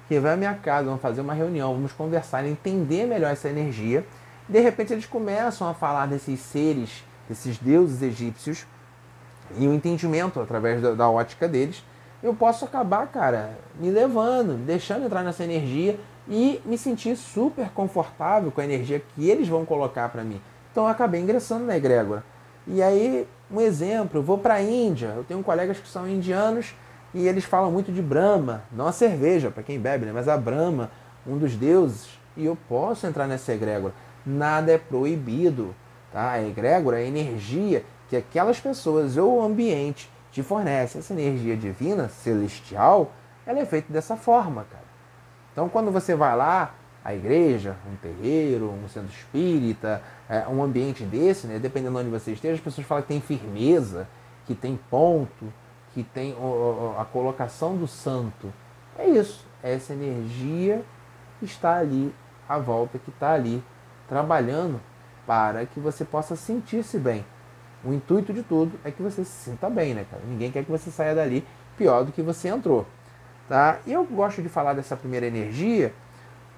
que 0.08 0.20
vão 0.20 0.32
à 0.32 0.36
minha 0.36 0.54
casa, 0.54 0.90
vão 0.90 0.98
fazer 0.98 1.22
uma 1.22 1.34
reunião, 1.34 1.74
vamos 1.74 1.92
conversar, 1.92 2.46
entender 2.46 3.06
melhor 3.06 3.32
essa 3.32 3.50
energia, 3.50 4.06
de 4.48 4.60
repente 4.60 4.94
eles 4.94 5.06
começam 5.06 5.68
a 5.68 5.74
falar 5.74 6.08
desses 6.08 6.40
seres, 6.40 7.04
desses 7.28 7.58
deuses 7.58 8.02
egípcios, 8.02 8.66
e 9.58 9.68
o 9.68 9.74
entendimento 9.74 10.40
através 10.40 10.82
da, 10.82 10.94
da 10.94 11.10
ótica 11.10 11.48
deles, 11.48 11.84
eu 12.22 12.34
posso 12.34 12.64
acabar, 12.64 13.08
cara, 13.08 13.58
me 13.80 13.90
levando, 13.90 14.58
deixando 14.66 15.06
entrar 15.06 15.24
nessa 15.24 15.44
energia 15.44 16.00
e 16.28 16.62
me 16.66 16.78
sentir 16.78 17.16
super 17.18 17.70
confortável 17.70 18.52
com 18.52 18.62
a 18.62 18.64
energia 18.64 19.02
que 19.14 19.30
eles 19.30 19.48
vão 19.48 19.66
colocar 19.66 20.08
para 20.10 20.24
mim. 20.24 20.42
Então 20.72 20.86
eu 20.86 20.90
acabei 20.90 21.22
ingressando 21.22 21.66
na 21.66 21.76
egrégora. 21.76 22.24
E 22.66 22.82
aí, 22.82 23.28
um 23.54 23.62
exemplo, 23.62 24.20
eu 24.20 24.24
vou 24.24 24.38
para 24.38 24.56
a 24.56 24.62
Índia, 24.62 25.14
eu 25.16 25.24
tenho 25.24 25.44
colegas 25.44 25.78
que 25.78 25.88
são 25.88 26.10
indianos 26.10 26.74
e 27.14 27.28
eles 27.28 27.44
falam 27.44 27.72
muito 27.72 27.92
de 27.92 28.02
Brahma, 28.02 28.64
não 28.72 28.88
a 28.88 28.92
cerveja, 28.92 29.52
para 29.52 29.62
quem 29.62 29.80
bebe, 29.80 30.06
né? 30.06 30.12
mas 30.12 30.28
a 30.28 30.36
Brahma, 30.36 30.90
um 31.26 31.38
dos 31.38 31.56
deuses, 31.56 32.10
e 32.36 32.46
eu 32.46 32.58
posso 32.68 33.06
entrar 33.06 33.28
nessa 33.28 33.54
egrégora. 33.54 33.94
Nada 34.26 34.72
é 34.72 34.78
proibido. 34.80 35.76
Tá? 36.12 36.32
A 36.32 36.44
egrégora 36.44 37.00
é 37.00 37.04
a 37.04 37.08
energia 37.08 37.86
que 38.10 38.16
aquelas 38.16 38.60
pessoas 38.60 39.18
ou 39.18 39.40
o 39.40 39.44
ambiente 39.44 40.10
te 40.32 40.42
fornece. 40.42 40.98
Essa 40.98 41.14
energia 41.14 41.56
divina, 41.56 42.10
celestial, 42.10 43.12
ela 43.46 43.60
é 43.60 43.66
feita 43.66 43.94
dessa 43.94 44.16
forma, 44.16 44.66
cara. 44.72 44.84
Então, 45.52 45.70
quando 45.70 45.92
você 45.92 46.16
vai 46.16 46.36
lá, 46.36 46.74
a 47.04 47.14
igreja, 47.14 47.76
um 47.92 47.96
terreiro, 47.98 48.72
um 48.72 48.88
centro 48.88 49.12
espírita, 49.12 50.02
é, 50.30 50.48
um 50.48 50.64
ambiente 50.64 51.04
desse, 51.04 51.48
né, 51.48 51.60
dependendo 51.60 51.96
de 51.96 52.06
onde 52.06 52.10
você 52.10 52.32
esteja, 52.32 52.56
as 52.56 52.62
pessoas 52.62 52.88
falam 52.88 53.02
que 53.02 53.10
tem 53.10 53.20
firmeza, 53.20 54.08
que 54.46 54.56
tem 54.56 54.80
ponto, 54.90 55.52
que 55.94 56.04
tem 56.04 56.36
a 56.98 57.06
colocação 57.06 57.76
do 57.76 57.88
santo. 57.88 58.52
É 58.98 59.08
isso, 59.08 59.46
essa 59.62 59.94
energia 59.94 60.84
que 61.40 61.46
está 61.46 61.78
ali 61.78 62.14
à 62.48 62.58
volta, 62.58 62.98
que 62.98 63.10
está 63.10 63.34
ali 63.34 63.64
trabalhando 64.08 64.80
para 65.26 65.66
que 65.66 65.80
você 65.80 66.04
possa 66.04 66.36
sentir-se 66.36 66.98
bem. 66.98 67.26
O 67.84 67.94
intuito 67.94 68.34
de 68.34 68.44
tudo 68.44 68.80
é 68.84 68.92
que 68.92 69.02
você 69.02 69.26
se 69.26 69.50
sinta 69.50 69.70
bem, 69.70 69.94
né, 69.94 70.06
cara? 70.10 70.24
Ninguém 70.26 70.52
quer 70.52 70.64
que 70.64 70.72
você 70.72 70.90
saia 70.90 71.14
dali 71.14 71.46
pior 71.78 72.06
do 72.06 72.12
que 72.12 72.22
você 72.22 72.48
entrou. 72.48 72.88
Tá? 73.48 73.80
E 73.86 73.92
eu 73.92 74.06
gosto 74.06 74.42
de 74.42 74.48
falar 74.48 74.74
dessa 74.74 74.96
primeira 74.96 75.26
energia 75.26 75.94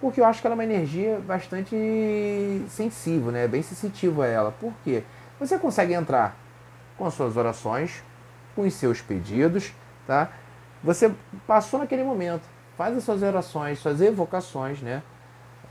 porque 0.05 0.21
eu 0.21 0.25
acho 0.25 0.39
que 0.39 0.45
ela 0.45 0.53
é 0.53 0.57
uma 0.57 0.63
energia 0.63 1.19
bastante 1.25 1.75
sensível, 2.69 3.31
né? 3.31 3.47
bem 3.47 3.63
sensitiva 3.63 4.25
a 4.25 4.27
ela. 4.27 4.51
Por 4.51 4.71
quê? 4.83 5.01
Você 5.39 5.57
consegue 5.57 5.93
entrar 5.93 6.37
com 6.95 7.07
as 7.07 7.15
suas 7.15 7.35
orações, 7.35 8.03
com 8.55 8.61
os 8.61 8.73
seus 8.75 9.01
pedidos, 9.01 9.73
tá? 10.05 10.29
Você 10.83 11.11
passou 11.47 11.79
naquele 11.79 12.03
momento, 12.03 12.43
faz 12.77 12.95
as 12.95 13.03
suas 13.03 13.23
orações, 13.23 13.79
suas 13.79 13.99
evocações, 13.99 14.79
né? 14.79 15.01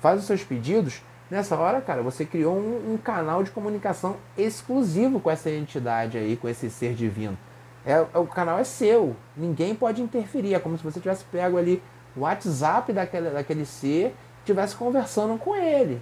Faz 0.00 0.18
os 0.18 0.26
seus 0.26 0.42
pedidos. 0.42 1.00
Nessa 1.30 1.54
hora, 1.56 1.80
cara, 1.80 2.02
você 2.02 2.24
criou 2.24 2.56
um, 2.56 2.94
um 2.94 2.98
canal 2.98 3.44
de 3.44 3.52
comunicação 3.52 4.16
exclusivo 4.36 5.20
com 5.20 5.30
essa 5.30 5.48
entidade 5.48 6.18
aí, 6.18 6.36
com 6.36 6.48
esse 6.48 6.68
ser 6.68 6.94
divino. 6.94 7.38
É, 7.86 8.04
é, 8.12 8.18
o 8.18 8.26
canal 8.26 8.58
é 8.58 8.64
seu, 8.64 9.14
ninguém 9.36 9.76
pode 9.76 10.02
interferir. 10.02 10.54
É 10.54 10.58
como 10.58 10.76
se 10.76 10.82
você 10.82 10.98
tivesse 10.98 11.24
pego 11.26 11.56
ali 11.56 11.80
o 12.16 12.22
WhatsApp 12.22 12.92
daquele, 12.92 13.30
daquele 13.30 13.64
ser 13.64 14.12
estivesse 14.44 14.76
conversando 14.76 15.38
com 15.38 15.56
ele. 15.56 16.00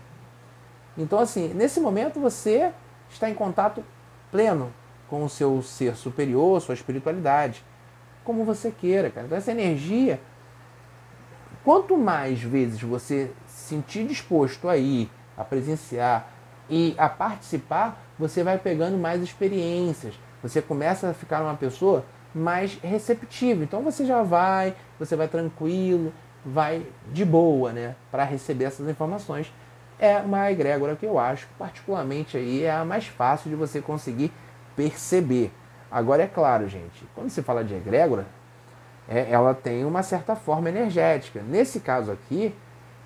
Então, 0.97 1.19
assim, 1.19 1.55
nesse 1.55 1.81
momento 1.81 2.21
você 2.21 2.73
está 3.09 3.31
em 3.31 3.35
contato 3.35 3.83
pleno 4.31 4.73
com 5.09 5.25
o 5.25 5.29
seu 5.29 5.63
ser 5.63 5.95
superior, 5.97 6.61
sua 6.61 6.75
espiritualidade, 6.75 7.65
como 8.25 8.45
você 8.45 8.71
queira, 8.71 9.11
cara. 9.11 9.27
Então 9.27 9.37
essa 9.37 9.51
energia, 9.51 10.21
quanto 11.65 11.97
mais 11.97 12.43
vezes 12.43 12.81
você 12.83 13.31
se 13.47 13.75
sentir 13.75 14.07
disposto 14.07 14.69
a 14.69 14.77
ir, 14.77 15.11
a 15.37 15.45
presenciar 15.45 16.29
e 16.69 16.95
a 16.97 17.09
participar, 17.09 18.03
você 18.19 18.43
vai 18.43 18.59
pegando 18.59 18.97
mais 18.97 19.23
experiências. 19.23 20.15
Você 20.43 20.63
começa 20.63 21.11
a 21.11 21.15
ficar 21.15 21.43
uma 21.43 21.57
pessoa 21.57 22.05
mais 22.35 22.75
receptiva. 22.83 23.63
Então 23.63 23.83
você 23.83 24.07
já 24.07 24.23
vai, 24.23 24.75
você 24.99 25.15
vai 25.15 25.29
tranquilo, 25.29 26.13
vai 26.45 26.87
de 27.13 27.25
boa, 27.25 27.73
né, 27.73 27.95
para 28.11 28.25
receber 28.25 28.65
essas 28.65 28.89
informações. 28.89 29.53
É 29.99 30.19
uma 30.19 30.51
egrégora 30.51 30.97
que 30.97 31.07
eu 31.07 31.19
acho, 31.19 31.47
particularmente 31.59 32.37
aí, 32.37 32.65
é 32.65 32.73
a 32.73 32.85
mais 32.85 33.07
fácil 33.07 33.51
de 33.51 33.57
você 33.57 33.81
conseguir 33.81 34.33
perceber. 34.75 35.53
Agora 35.91 36.23
é 36.23 36.27
claro, 36.27 36.69
gente, 36.69 37.07
quando 37.15 37.31
se 37.31 37.43
fala 37.43 37.63
de 37.63 37.75
egrégora, 37.75 38.27
é, 39.09 39.31
ela 39.31 39.55
tem 39.55 39.85
uma 39.85 40.03
certa 40.03 40.35
forma 40.35 40.69
energética. 40.69 41.43
Nesse 41.43 41.81
caso 41.81 42.11
aqui, 42.11 42.55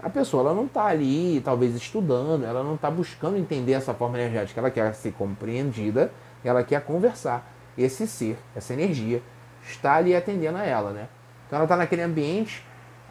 a 0.03 0.09
pessoa 0.09 0.42
ela 0.42 0.55
não 0.55 0.66
está 0.66 0.85
ali, 0.87 1.40
talvez 1.44 1.75
estudando, 1.75 2.44
ela 2.44 2.62
não 2.62 2.75
está 2.75 2.90
buscando 2.90 3.37
entender 3.37 3.72
essa 3.72 3.94
forma 3.94 4.18
energética, 4.18 4.61
ela 4.61 4.70
quer 4.70 4.94
ser 4.94 5.12
compreendida, 5.12 6.12
ela 6.44 6.62
quer 6.62 6.83
conversar. 6.83 7.51
Esse 7.77 8.07
ser, 8.07 8.38
essa 8.55 8.72
energia, 8.72 9.22
está 9.62 9.94
ali 9.96 10.14
atendendo 10.14 10.59
a 10.59 10.64
ela, 10.64 10.92
né? 10.92 11.09
Então 11.46 11.57
ela 11.59 11.64
está 11.64 11.77
naquele 11.77 12.03
ambiente, 12.03 12.65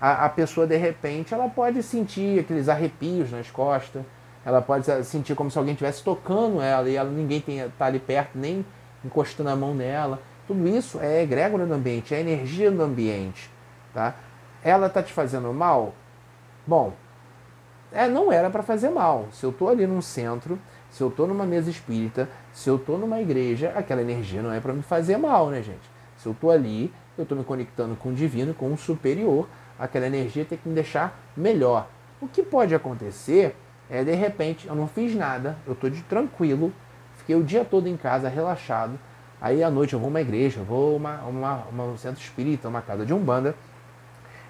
a, 0.06 0.26
a 0.26 0.30
pessoa 0.30 0.68
de 0.68 0.78
repente 0.78 1.34
ela 1.34 1.50
pode 1.50 1.82
sentir 1.82 2.40
aqueles 2.40 2.70
arrepios 2.70 3.32
nas 3.32 3.50
costas, 3.50 4.04
ela 4.46 4.62
pode 4.62 4.86
sentir 5.04 5.34
como 5.34 5.50
se 5.50 5.58
alguém 5.58 5.74
estivesse 5.74 6.04
tocando 6.04 6.62
ela 6.62 6.88
e 6.88 6.96
ela, 6.96 7.10
ninguém 7.10 7.44
está 7.48 7.88
ali 7.88 7.98
perto, 7.98 8.38
nem 8.38 8.64
encostando 9.04 9.50
a 9.50 9.56
mão 9.56 9.74
nela. 9.74 10.22
Tudo 10.46 10.68
isso 10.68 11.00
é 11.02 11.24
egrégora 11.24 11.66
do 11.66 11.74
ambiente, 11.74 12.14
é 12.14 12.20
energia 12.20 12.70
do 12.70 12.84
ambiente. 12.84 13.50
Tá? 13.96 14.14
Ela 14.64 14.86
está 14.86 15.02
te 15.02 15.12
fazendo 15.12 15.52
mal? 15.52 15.96
Bom, 16.68 16.94
é, 17.92 18.08
não 18.08 18.32
era 18.32 18.52
para 18.52 18.62
fazer 18.62 18.92
mal. 18.92 19.26
Se 19.32 19.44
eu 19.44 19.50
estou 19.50 19.70
ali 19.70 19.88
num 19.88 20.04
centro, 20.04 20.60
se 20.92 21.02
eu 21.02 21.08
estou 21.08 21.26
numa 21.26 21.48
mesa 21.48 21.72
espírita, 21.72 22.30
se 22.54 22.70
eu 22.70 22.76
estou 22.76 23.00
numa 23.00 23.20
igreja, 23.20 23.74
aquela 23.76 24.02
energia 24.02 24.44
não 24.44 24.52
é 24.52 24.60
para 24.60 24.72
me 24.72 24.84
fazer 24.84 25.18
mal, 25.18 25.50
né, 25.50 25.64
gente? 25.64 25.90
Se 26.16 26.28
eu 26.28 26.34
estou 26.34 26.52
ali, 26.52 26.94
eu 27.18 27.24
estou 27.24 27.36
me 27.36 27.44
conectando 27.44 27.96
com 27.96 28.10
o 28.10 28.14
divino, 28.14 28.54
com 28.54 28.72
o 28.72 28.78
superior, 28.78 29.48
aquela 29.78 30.08
energia 30.08 30.46
tem 30.46 30.58
que 30.58 30.68
me 30.68 30.76
deixar 30.76 31.20
melhor. 31.36 31.88
O 32.22 32.28
que 32.28 32.42
pode 32.42 32.74
acontecer 32.74 33.56
é, 33.90 34.04
de 34.04 34.14
repente, 34.14 34.68
eu 34.68 34.76
não 34.76 34.88
fiz 34.88 35.16
nada, 35.16 35.58
eu 35.66 35.74
estou 35.74 35.90
de 35.90 36.02
tranquilo, 36.04 36.74
fiquei 37.18 37.36
o 37.36 37.44
dia 37.44 37.64
todo 37.64 37.88
em 37.88 37.96
casa, 37.96 38.28
relaxado. 38.28 39.00
Aí 39.40 39.64
à 39.64 39.70
noite 39.70 39.94
eu 39.94 40.00
vou 40.00 40.10
uma 40.10 40.22
igreja, 40.22 40.62
eu 40.62 40.66
vou 40.66 40.96
uma, 40.96 41.22
uma, 41.22 41.56
uma, 41.70 41.84
um 41.84 41.98
centro 41.98 42.22
espírita, 42.22 42.68
uma 42.68 42.82
casa 42.82 43.06
de 43.06 43.14
umbanda. 43.14 43.56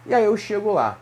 E 0.06 0.14
aí 0.14 0.24
eu 0.24 0.38
chego 0.38 0.72
lá, 0.72 0.98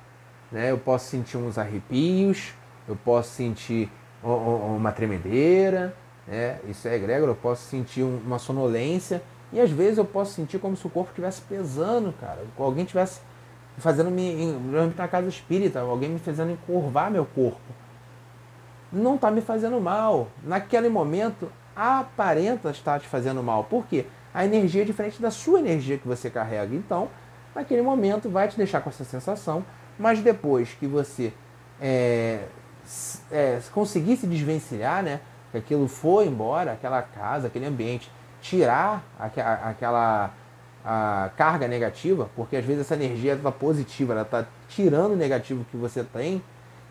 né? 0.52 0.72
Eu 0.72 0.78
posso 0.78 1.10
sentir 1.10 1.38
uns 1.38 1.58
arrepios, 1.58 2.54
eu 2.88 2.96
posso 2.96 3.30
sentir 3.32 3.92
uma 4.24 4.92
tremedeira, 4.92 5.94
né? 6.26 6.60
Isso 6.68 6.88
é 6.88 6.96
egrégora, 6.96 7.32
eu 7.32 7.36
posso 7.36 7.64
sentir 7.68 8.02
uma 8.02 8.40
sonolência. 8.40 9.22
E 9.52 9.60
às 9.60 9.70
vezes 9.70 10.00
eu 10.00 10.06
posso 10.06 10.34
sentir 10.34 10.58
como 10.58 10.76
se 10.76 10.88
o 10.88 10.90
corpo 10.90 11.12
estivesse 11.12 11.42
pesando, 11.42 12.14
cara. 12.20 12.40
Alguém 12.58 12.84
estivesse 12.84 13.20
fazendo 13.78 14.12
me 14.12 14.56
na 14.96 15.08
casa 15.08 15.28
espírita, 15.28 15.80
alguém 15.82 16.10
me 16.10 16.20
fazendo 16.20 16.52
encurvar 16.52 17.10
meu 17.10 17.26
corpo 17.26 17.60
não 18.94 19.16
está 19.16 19.32
me 19.32 19.42
fazendo 19.42 19.82
mal. 19.82 20.28
Naquele 20.44 20.88
momento, 20.88 21.52
aparenta 21.76 22.70
estar 22.70 23.00
te 23.00 23.08
fazendo 23.08 23.42
mal. 23.42 23.64
Por 23.64 23.86
quê? 23.88 24.06
A 24.34 24.46
energia 24.46 24.84
é 24.84 24.86
diferente 24.86 25.22
da 25.22 25.32
sua 25.32 25.60
energia 25.60 25.98
que 25.98 26.08
você 26.08 26.30
carrega. 26.30 26.74
Então, 26.76 27.10
naquele 27.56 27.82
momento, 27.82 28.30
vai 28.30 28.48
te 28.48 28.56
deixar 28.56 28.82
com 28.82 28.90
essa 28.90 29.04
sensação, 29.04 29.66
mas 29.98 30.22
depois 30.22 30.74
que 30.74 30.86
você 30.86 31.34
é, 31.82 32.46
é, 33.32 33.60
conseguir 33.72 34.18
se 34.18 34.28
desvencilhar, 34.28 35.04
né? 35.04 35.20
Que 35.52 35.58
aquilo 35.58 35.88
foi 35.88 36.28
embora, 36.28 36.72
aquela 36.72 37.02
casa, 37.02 37.48
aquele 37.48 37.66
ambiente, 37.66 38.12
tirar 38.42 39.04
aquela 39.20 40.32
a 40.84 41.32
carga 41.38 41.68
negativa, 41.68 42.30
porque 42.36 42.58
às 42.58 42.66
vezes 42.66 42.82
essa 42.82 42.96
energia 42.96 43.34
está 43.34 43.52
positiva, 43.52 44.14
ela 44.14 44.24
está 44.24 44.46
tirando 44.68 45.14
o 45.14 45.16
negativo 45.16 45.66
que 45.72 45.78
você 45.78 46.04
tem 46.04 46.42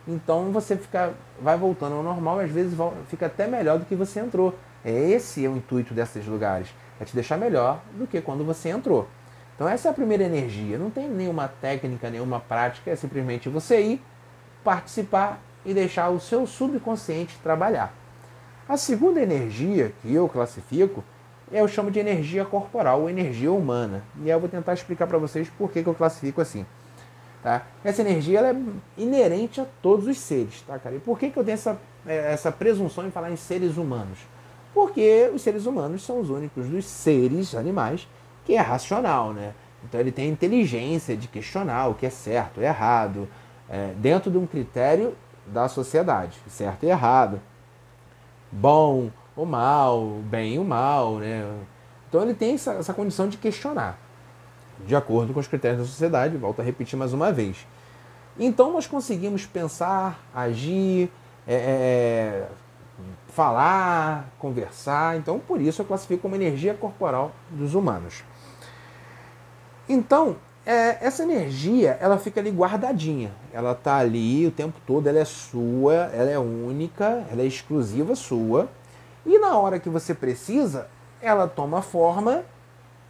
então 0.06 0.50
você 0.50 0.76
fica, 0.76 1.14
vai 1.40 1.56
voltando 1.56 1.94
ao 1.94 2.02
normal 2.02 2.40
e 2.40 2.44
às 2.44 2.50
vezes 2.50 2.76
fica 3.08 3.26
até 3.26 3.46
melhor 3.46 3.78
do 3.78 3.84
que 3.84 3.94
você 3.94 4.20
entrou. 4.20 4.54
É 4.84 4.90
esse 4.90 5.44
é 5.44 5.48
o 5.48 5.56
intuito 5.56 5.94
desses 5.94 6.26
lugares, 6.26 6.68
é 7.00 7.04
te 7.04 7.14
deixar 7.14 7.36
melhor 7.36 7.80
do 7.92 8.06
que 8.06 8.20
quando 8.20 8.44
você 8.44 8.70
entrou. 8.70 9.08
Então 9.54 9.68
essa 9.68 9.88
é 9.88 9.90
a 9.90 9.94
primeira 9.94 10.24
energia. 10.24 10.76
Não 10.76 10.90
tem 10.90 11.08
nenhuma 11.08 11.46
técnica, 11.46 12.10
nenhuma 12.10 12.40
prática, 12.40 12.90
é 12.90 12.96
simplesmente 12.96 13.48
você 13.48 13.80
ir, 13.80 14.02
participar 14.64 15.40
e 15.64 15.72
deixar 15.72 16.08
o 16.10 16.18
seu 16.18 16.46
subconsciente 16.46 17.38
trabalhar. 17.40 17.94
A 18.68 18.76
segunda 18.76 19.20
energia 19.20 19.92
que 20.02 20.12
eu 20.12 20.28
classifico 20.28 21.04
eu 21.52 21.68
chamo 21.68 21.90
de 21.90 21.98
energia 21.98 22.44
corporal 22.44 23.02
ou 23.02 23.10
energia 23.10 23.52
humana. 23.52 24.02
E 24.22 24.30
eu 24.30 24.40
vou 24.40 24.48
tentar 24.48 24.72
explicar 24.72 25.06
para 25.06 25.18
vocês 25.18 25.48
por 25.50 25.70
que, 25.70 25.82
que 25.82 25.88
eu 25.88 25.94
classifico 25.94 26.40
assim. 26.40 26.64
Tá? 27.42 27.66
Essa 27.84 28.02
energia 28.02 28.38
ela 28.38 28.50
é 28.50 28.56
inerente 28.96 29.60
a 29.60 29.66
todos 29.82 30.06
os 30.06 30.18
seres. 30.18 30.62
Tá, 30.62 30.78
cara? 30.78 30.96
E 30.96 31.00
por 31.00 31.18
que, 31.18 31.30
que 31.30 31.38
eu 31.38 31.44
tenho 31.44 31.54
essa, 31.54 31.78
é, 32.06 32.32
essa 32.32 32.50
presunção 32.50 33.06
em 33.06 33.10
falar 33.10 33.30
em 33.30 33.36
seres 33.36 33.76
humanos? 33.76 34.18
Porque 34.72 35.30
os 35.34 35.42
seres 35.42 35.66
humanos 35.66 36.02
são 36.02 36.20
os 36.20 36.30
únicos 36.30 36.66
dos 36.66 36.86
seres 36.86 37.54
animais 37.54 38.08
que 38.44 38.54
é 38.54 38.60
racional, 38.60 39.32
né? 39.32 39.54
Então 39.84 40.00
ele 40.00 40.12
tem 40.12 40.26
a 40.26 40.32
inteligência 40.32 41.16
de 41.16 41.28
questionar 41.28 41.88
o 41.88 41.94
que 41.94 42.06
é 42.06 42.10
certo 42.10 42.60
e 42.60 42.64
errado, 42.64 43.28
é, 43.68 43.92
dentro 43.96 44.30
de 44.30 44.38
um 44.38 44.46
critério 44.46 45.14
da 45.46 45.68
sociedade, 45.68 46.38
certo 46.48 46.84
e 46.84 46.88
errado, 46.88 47.40
bom 48.50 49.10
ou 49.36 49.46
mal, 49.46 50.20
bem 50.24 50.58
ou 50.58 50.64
mal, 50.64 51.16
né? 51.16 51.44
Então 52.08 52.22
ele 52.22 52.34
tem 52.34 52.54
essa, 52.54 52.72
essa 52.72 52.92
condição 52.92 53.28
de 53.28 53.38
questionar, 53.38 53.98
de 54.86 54.94
acordo 54.94 55.32
com 55.32 55.40
os 55.40 55.46
critérios 55.46 55.80
da 55.80 55.86
sociedade, 55.86 56.36
volto 56.36 56.60
a 56.60 56.64
repetir 56.64 56.98
mais 56.98 57.12
uma 57.12 57.32
vez. 57.32 57.66
Então 58.38 58.72
nós 58.72 58.86
conseguimos 58.86 59.46
pensar, 59.46 60.20
agir, 60.34 61.10
é, 61.46 61.54
é, 61.54 62.48
falar, 63.28 64.28
conversar. 64.38 65.16
Então 65.16 65.38
por 65.38 65.60
isso 65.60 65.82
eu 65.82 65.86
classifico 65.86 66.22
como 66.22 66.34
energia 66.34 66.74
corporal 66.74 67.32
dos 67.50 67.74
humanos. 67.74 68.22
Então 69.88 70.36
é, 70.64 71.04
essa 71.04 71.22
energia 71.22 71.98
ela 72.00 72.18
fica 72.18 72.40
ali 72.40 72.50
guardadinha. 72.50 73.32
Ela 73.52 73.72
está 73.72 73.96
ali 73.96 74.46
o 74.46 74.50
tempo 74.50 74.78
todo, 74.86 75.06
ela 75.06 75.18
é 75.18 75.24
sua, 75.24 75.94
ela 75.94 76.30
é 76.30 76.38
única, 76.38 77.26
ela 77.30 77.42
é 77.42 77.46
exclusiva 77.46 78.14
sua. 78.14 78.68
E 79.24 79.38
na 79.38 79.56
hora 79.56 79.78
que 79.78 79.88
você 79.88 80.14
precisa, 80.14 80.88
ela 81.20 81.46
toma 81.46 81.82
forma 81.82 82.44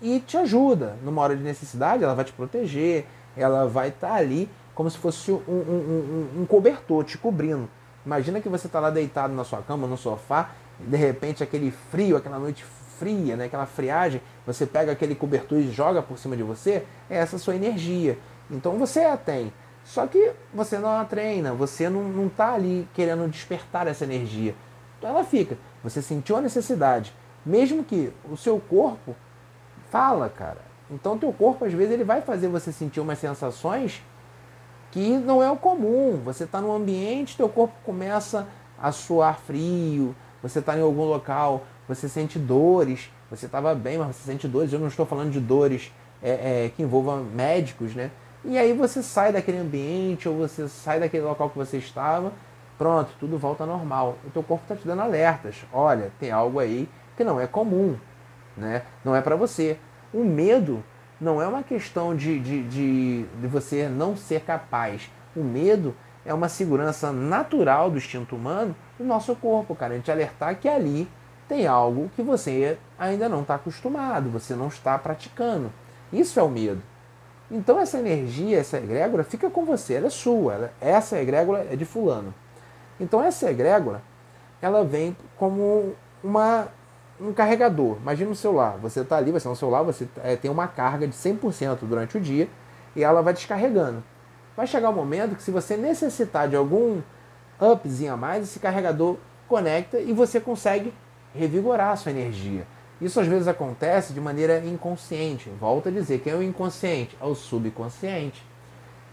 e 0.00 0.20
te 0.20 0.36
ajuda. 0.36 0.96
Numa 1.02 1.22
hora 1.22 1.36
de 1.36 1.42
necessidade, 1.42 2.04
ela 2.04 2.14
vai 2.14 2.24
te 2.24 2.32
proteger, 2.32 3.06
ela 3.36 3.66
vai 3.66 3.88
estar 3.88 4.08
tá 4.08 4.14
ali 4.14 4.48
como 4.74 4.90
se 4.90 4.98
fosse 4.98 5.30
um, 5.30 5.40
um, 5.48 6.28
um, 6.38 6.42
um 6.42 6.46
cobertor 6.46 7.04
te 7.04 7.16
cobrindo. 7.18 7.68
Imagina 8.04 8.40
que 8.40 8.48
você 8.48 8.66
está 8.66 8.80
lá 8.80 8.90
deitado 8.90 9.32
na 9.32 9.44
sua 9.44 9.62
cama, 9.62 9.86
no 9.86 9.96
sofá, 9.96 10.50
e 10.80 10.84
de 10.84 10.96
repente 10.96 11.42
aquele 11.42 11.70
frio, 11.70 12.16
aquela 12.16 12.38
noite 12.38 12.64
fria, 12.98 13.36
né, 13.36 13.44
aquela 13.46 13.66
friagem, 13.66 14.20
você 14.46 14.66
pega 14.66 14.92
aquele 14.92 15.14
cobertor 15.14 15.58
e 15.58 15.70
joga 15.70 16.02
por 16.02 16.18
cima 16.18 16.36
de 16.36 16.42
você, 16.42 16.84
é 17.10 17.16
essa 17.16 17.38
sua 17.38 17.54
energia. 17.54 18.18
Então 18.50 18.78
você 18.78 19.00
a 19.00 19.16
tem. 19.16 19.52
Só 19.84 20.06
que 20.06 20.32
você 20.54 20.78
não 20.78 20.90
a 20.90 21.04
treina, 21.04 21.52
você 21.52 21.88
não 21.88 22.26
está 22.26 22.54
ali 22.54 22.88
querendo 22.94 23.28
despertar 23.28 23.86
essa 23.86 24.04
energia. 24.04 24.54
Então 24.98 25.10
ela 25.10 25.24
fica. 25.24 25.58
Você 25.82 26.00
sentiu 26.00 26.36
a 26.36 26.40
necessidade. 26.40 27.12
Mesmo 27.44 27.82
que 27.82 28.12
o 28.30 28.36
seu 28.36 28.60
corpo 28.60 29.16
fala, 29.90 30.28
cara. 30.28 30.60
Então 30.90 31.18
teu 31.18 31.32
corpo, 31.32 31.64
às 31.64 31.72
vezes, 31.72 31.92
ele 31.92 32.04
vai 32.04 32.20
fazer 32.20 32.48
você 32.48 32.72
sentir 32.72 33.00
umas 33.00 33.18
sensações 33.18 34.02
que 34.90 35.16
não 35.16 35.42
é 35.42 35.50
o 35.50 35.56
comum. 35.56 36.20
Você 36.24 36.44
está 36.44 36.60
num 36.60 36.72
ambiente, 36.72 37.36
teu 37.36 37.48
corpo 37.48 37.74
começa 37.84 38.46
a 38.80 38.92
suar 38.92 39.38
frio, 39.38 40.14
você 40.42 40.58
está 40.58 40.76
em 40.76 40.82
algum 40.82 41.04
local, 41.04 41.64
você 41.88 42.08
sente 42.08 42.38
dores, 42.38 43.10
você 43.30 43.46
estava 43.46 43.74
bem, 43.74 43.98
mas 43.98 44.16
você 44.16 44.30
sente 44.30 44.46
dores. 44.46 44.72
Eu 44.72 44.78
não 44.78 44.88
estou 44.88 45.06
falando 45.06 45.30
de 45.30 45.40
dores 45.40 45.92
é, 46.22 46.64
é, 46.64 46.72
que 46.74 46.82
envolvam 46.82 47.24
médicos, 47.24 47.94
né? 47.94 48.10
E 48.44 48.58
aí 48.58 48.72
você 48.72 49.02
sai 49.02 49.32
daquele 49.32 49.58
ambiente 49.58 50.28
ou 50.28 50.36
você 50.36 50.68
sai 50.68 50.98
daquele 50.98 51.22
local 51.22 51.48
que 51.48 51.56
você 51.56 51.78
estava, 51.78 52.32
pronto, 52.78 53.12
tudo 53.18 53.38
volta 53.38 53.64
ao 53.64 53.68
normal. 53.68 54.16
O 54.26 54.30
teu 54.30 54.42
corpo 54.42 54.64
está 54.64 54.76
te 54.76 54.86
dando 54.86 55.02
alertas. 55.02 55.64
Olha, 55.72 56.10
tem 56.18 56.30
algo 56.30 56.58
aí 56.58 56.88
que 57.16 57.24
não 57.24 57.40
é 57.40 57.46
comum, 57.46 57.96
né? 58.56 58.82
Não 59.04 59.14
é 59.14 59.20
para 59.20 59.36
você. 59.36 59.78
O 60.12 60.24
medo 60.24 60.82
não 61.20 61.40
é 61.40 61.46
uma 61.46 61.62
questão 61.62 62.14
de, 62.14 62.38
de, 62.40 62.62
de, 62.64 63.22
de 63.24 63.46
você 63.46 63.88
não 63.88 64.16
ser 64.16 64.42
capaz. 64.42 65.10
O 65.34 65.42
medo 65.42 65.94
é 66.24 66.34
uma 66.34 66.48
segurança 66.48 67.12
natural 67.12 67.90
do 67.90 67.98
instinto 67.98 68.36
humano 68.36 68.74
do 68.98 69.04
nosso 69.04 69.34
corpo, 69.36 69.74
cara. 69.74 69.94
A 69.94 69.96
gente 69.96 70.10
alertar 70.10 70.58
que 70.58 70.68
ali 70.68 71.08
tem 71.48 71.66
algo 71.66 72.10
que 72.14 72.22
você 72.22 72.78
ainda 72.98 73.28
não 73.28 73.42
está 73.42 73.56
acostumado, 73.56 74.30
você 74.30 74.54
não 74.54 74.68
está 74.68 74.98
praticando. 74.98 75.72
Isso 76.12 76.38
é 76.38 76.42
o 76.42 76.48
medo. 76.48 76.82
Então 77.50 77.78
essa 77.78 77.98
energia, 77.98 78.58
essa 78.58 78.78
egrégora 78.78 79.22
fica 79.24 79.50
com 79.50 79.64
você, 79.64 79.94
ela 79.94 80.06
é 80.06 80.10
sua. 80.10 80.54
Ela, 80.54 80.72
essa 80.80 81.20
egrégora 81.20 81.66
é 81.70 81.76
de 81.76 81.84
fulano. 81.84 82.34
Então 83.02 83.22
essa 83.22 83.50
egrégora, 83.50 84.00
ela 84.62 84.84
vem 84.84 85.16
como 85.36 85.94
uma 86.22 86.68
um 87.20 87.32
carregador. 87.32 87.98
Imagina 88.00 88.30
um 88.30 88.34
celular. 88.34 88.78
Você 88.78 89.00
está 89.00 89.16
ali, 89.16 89.30
você 89.30 89.46
é 89.46 89.50
um 89.50 89.54
celular, 89.54 89.82
você 89.82 90.08
é, 90.24 90.34
tem 90.34 90.50
uma 90.50 90.66
carga 90.66 91.06
de 91.06 91.14
100% 91.14 91.78
durante 91.82 92.16
o 92.16 92.20
dia 92.20 92.48
e 92.96 93.04
ela 93.04 93.22
vai 93.22 93.32
descarregando. 93.32 94.02
Vai 94.56 94.66
chegar 94.66 94.90
um 94.90 94.94
momento 94.94 95.36
que 95.36 95.42
se 95.42 95.50
você 95.50 95.76
necessitar 95.76 96.48
de 96.48 96.56
algum 96.56 97.00
upzinho 97.60 98.14
a 98.14 98.16
mais, 98.16 98.44
esse 98.44 98.58
carregador 98.58 99.16
conecta 99.46 99.98
e 99.98 100.12
você 100.12 100.40
consegue 100.40 100.92
revigorar 101.34 101.90
a 101.90 101.96
sua 101.96 102.10
energia. 102.10 102.66
Isso 103.00 103.20
às 103.20 103.26
vezes 103.26 103.48
acontece 103.48 104.12
de 104.12 104.20
maneira 104.20 104.58
inconsciente. 104.64 105.50
Volto 105.60 105.88
a 105.88 105.92
dizer, 105.92 106.20
quem 106.20 106.32
é 106.32 106.36
o 106.36 106.42
inconsciente? 106.42 107.16
É 107.20 107.24
o 107.24 107.34
subconsciente. 107.34 108.44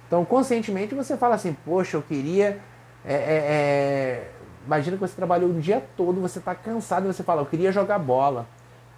Então, 0.07 0.25
conscientemente 0.25 0.95
você 0.95 1.15
fala 1.15 1.35
assim, 1.35 1.55
poxa, 1.65 1.97
eu 1.97 2.01
queria 2.01 2.59
é, 3.05 3.13
é, 3.13 3.17
é 3.17 4.31
Imagina 4.65 4.97
que 4.97 5.01
você 5.01 5.15
trabalhou 5.15 5.49
o 5.49 5.59
dia 5.59 5.83
todo, 5.97 6.21
você 6.21 6.37
está 6.37 6.53
cansado 6.53 7.05
e 7.05 7.13
você 7.13 7.23
fala, 7.23 7.41
eu 7.41 7.45
queria 7.45 7.71
jogar 7.71 7.97
bola, 7.97 8.45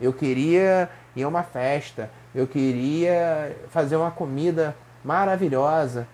eu 0.01 0.11
queria 0.11 0.89
ir 1.15 1.23
a 1.23 1.27
uma 1.27 1.43
festa, 1.43 2.09
eu 2.35 2.45
queria 2.45 3.55
fazer 3.69 3.95
uma 3.95 4.11
comida 4.11 4.75
maravilhosa. 5.01 6.07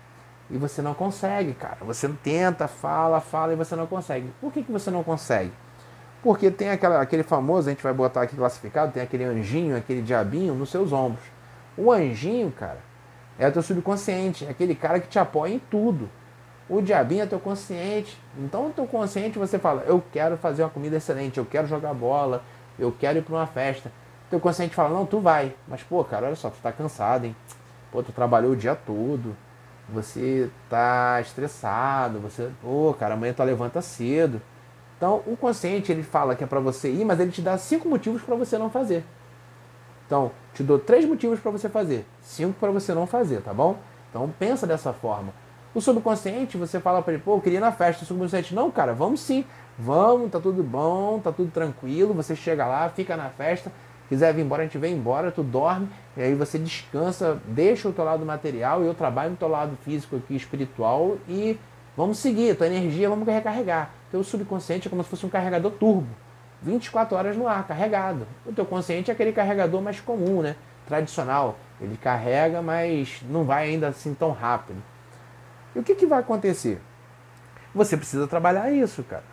E 0.50 0.56
você 0.56 0.80
não 0.80 0.94
consegue, 0.94 1.52
cara. 1.54 1.78
Você 1.82 2.08
tenta, 2.22 2.68
fala, 2.68 3.20
fala 3.20 3.52
e 3.52 3.56
você 3.56 3.74
não 3.74 3.86
consegue. 3.86 4.32
Por 4.40 4.52
que, 4.52 4.62
que 4.62 4.70
você 4.72 4.90
não 4.90 5.02
consegue? 5.02 5.52
Porque 6.22 6.50
tem 6.50 6.70
aquela, 6.70 7.00
aquele 7.00 7.22
famoso, 7.22 7.68
a 7.68 7.72
gente 7.72 7.82
vai 7.82 7.92
botar 7.92 8.22
aqui 8.22 8.36
classificado, 8.36 8.92
tem 8.92 9.02
aquele 9.02 9.24
anjinho, 9.24 9.76
aquele 9.76 10.02
diabinho 10.02 10.54
nos 10.54 10.70
seus 10.70 10.92
ombros. 10.92 11.24
O 11.76 11.92
anjinho, 11.92 12.50
cara, 12.50 12.78
é 13.38 13.46
o 13.46 13.52
teu 13.52 13.62
subconsciente, 13.62 14.46
é 14.46 14.50
aquele 14.50 14.74
cara 14.74 15.00
que 15.00 15.08
te 15.08 15.18
apoia 15.18 15.54
em 15.54 15.58
tudo. 15.58 16.08
O 16.68 16.82
diabinho 16.82 17.22
é 17.22 17.26
teu 17.26 17.40
consciente. 17.40 18.18
Então, 18.36 18.66
o 18.66 18.70
teu 18.70 18.86
consciente 18.86 19.38
você 19.38 19.58
fala: 19.58 19.82
Eu 19.86 20.02
quero 20.12 20.36
fazer 20.36 20.62
uma 20.62 20.70
comida 20.70 20.96
excelente, 20.96 21.38
eu 21.38 21.46
quero 21.46 21.66
jogar 21.66 21.94
bola, 21.94 22.42
eu 22.78 22.92
quero 22.92 23.18
ir 23.18 23.22
para 23.22 23.34
uma 23.34 23.46
festa. 23.46 23.90
Teu 24.28 24.38
consciente 24.38 24.74
fala: 24.74 24.90
Não, 24.90 25.06
tu 25.06 25.20
vai. 25.20 25.54
Mas, 25.66 25.82
pô, 25.82 26.04
cara, 26.04 26.26
olha 26.26 26.36
só, 26.36 26.50
tu 26.50 26.58
tá 26.62 26.70
cansado, 26.70 27.24
hein? 27.24 27.34
Pô, 27.90 28.02
tu 28.02 28.12
trabalhou 28.12 28.52
o 28.52 28.56
dia 28.56 28.74
todo, 28.74 29.34
você 29.88 30.50
tá 30.68 31.18
estressado, 31.22 32.18
você, 32.18 32.50
pô, 32.60 32.94
cara, 32.98 33.14
amanhã 33.14 33.32
tu 33.32 33.42
levanta 33.42 33.80
cedo. 33.80 34.42
Então, 34.98 35.22
o 35.26 35.36
consciente 35.36 35.90
ele 35.90 36.02
fala 36.02 36.34
que 36.34 36.44
é 36.44 36.46
para 36.46 36.60
você 36.60 36.90
ir, 36.90 37.04
mas 37.04 37.18
ele 37.20 37.30
te 37.30 37.40
dá 37.40 37.56
cinco 37.56 37.88
motivos 37.88 38.20
para 38.20 38.34
você 38.34 38.58
não 38.58 38.68
fazer. 38.68 39.04
Então, 40.06 40.32
te 40.52 40.62
dou 40.62 40.78
três 40.78 41.04
motivos 41.06 41.38
para 41.38 41.50
você 41.50 41.68
fazer, 41.68 42.04
cinco 42.20 42.54
para 42.58 42.70
você 42.70 42.92
não 42.92 43.06
fazer, 43.06 43.40
tá 43.40 43.54
bom? 43.54 43.78
Então, 44.10 44.28
pensa 44.38 44.66
dessa 44.66 44.92
forma. 44.92 45.32
O 45.78 45.80
subconsciente, 45.80 46.56
você 46.56 46.80
fala 46.80 47.00
para 47.00 47.12
ele, 47.14 47.22
pô, 47.22 47.36
eu 47.36 47.40
queria 47.40 47.58
ir 47.58 47.60
na 47.60 47.70
festa. 47.70 48.02
O 48.02 48.06
subconsciente, 48.06 48.52
não, 48.52 48.68
cara, 48.68 48.92
vamos 48.92 49.20
sim. 49.20 49.44
Vamos, 49.78 50.28
tá 50.28 50.40
tudo 50.40 50.60
bom, 50.60 51.20
tá 51.20 51.30
tudo 51.30 51.52
tranquilo. 51.52 52.12
Você 52.14 52.34
chega 52.34 52.66
lá, 52.66 52.88
fica 52.88 53.16
na 53.16 53.28
festa. 53.28 53.70
Quiser 54.08 54.34
vir 54.34 54.42
embora, 54.42 54.62
a 54.62 54.64
gente 54.64 54.76
vem 54.76 54.94
embora, 54.94 55.30
tu 55.30 55.44
dorme, 55.44 55.88
e 56.16 56.22
aí 56.22 56.34
você 56.34 56.58
descansa, 56.58 57.40
deixa 57.46 57.88
o 57.88 57.92
teu 57.92 58.04
lado 58.04 58.26
material 58.26 58.82
e 58.82 58.86
eu 58.86 58.94
trabalho 58.94 59.30
no 59.30 59.36
teu 59.36 59.46
lado 59.46 59.76
físico 59.84 60.16
aqui, 60.16 60.34
espiritual, 60.34 61.18
e 61.28 61.56
vamos 61.96 62.18
seguir, 62.18 62.56
tua 62.56 62.66
energia 62.66 63.08
vamos 63.08 63.28
recarregar. 63.28 63.90
Teu 64.10 64.24
subconsciente 64.24 64.88
é 64.88 64.90
como 64.90 65.04
se 65.04 65.10
fosse 65.10 65.26
um 65.26 65.28
carregador 65.28 65.70
turbo. 65.70 66.08
24 66.60 67.16
horas 67.16 67.36
no 67.36 67.46
ar, 67.46 67.64
carregado. 67.68 68.26
O 68.44 68.52
teu 68.52 68.64
consciente 68.64 69.12
é 69.12 69.14
aquele 69.14 69.30
carregador 69.30 69.80
mais 69.80 70.00
comum, 70.00 70.42
né? 70.42 70.56
Tradicional. 70.88 71.56
Ele 71.80 71.96
carrega, 71.96 72.60
mas 72.60 73.22
não 73.30 73.44
vai 73.44 73.68
ainda 73.68 73.86
assim 73.86 74.12
tão 74.12 74.32
rápido. 74.32 74.82
E 75.74 75.78
o 75.78 75.82
que, 75.82 75.94
que 75.94 76.06
vai 76.06 76.20
acontecer? 76.20 76.80
Você 77.74 77.96
precisa 77.96 78.26
trabalhar 78.26 78.70
isso, 78.70 79.02
cara. 79.02 79.24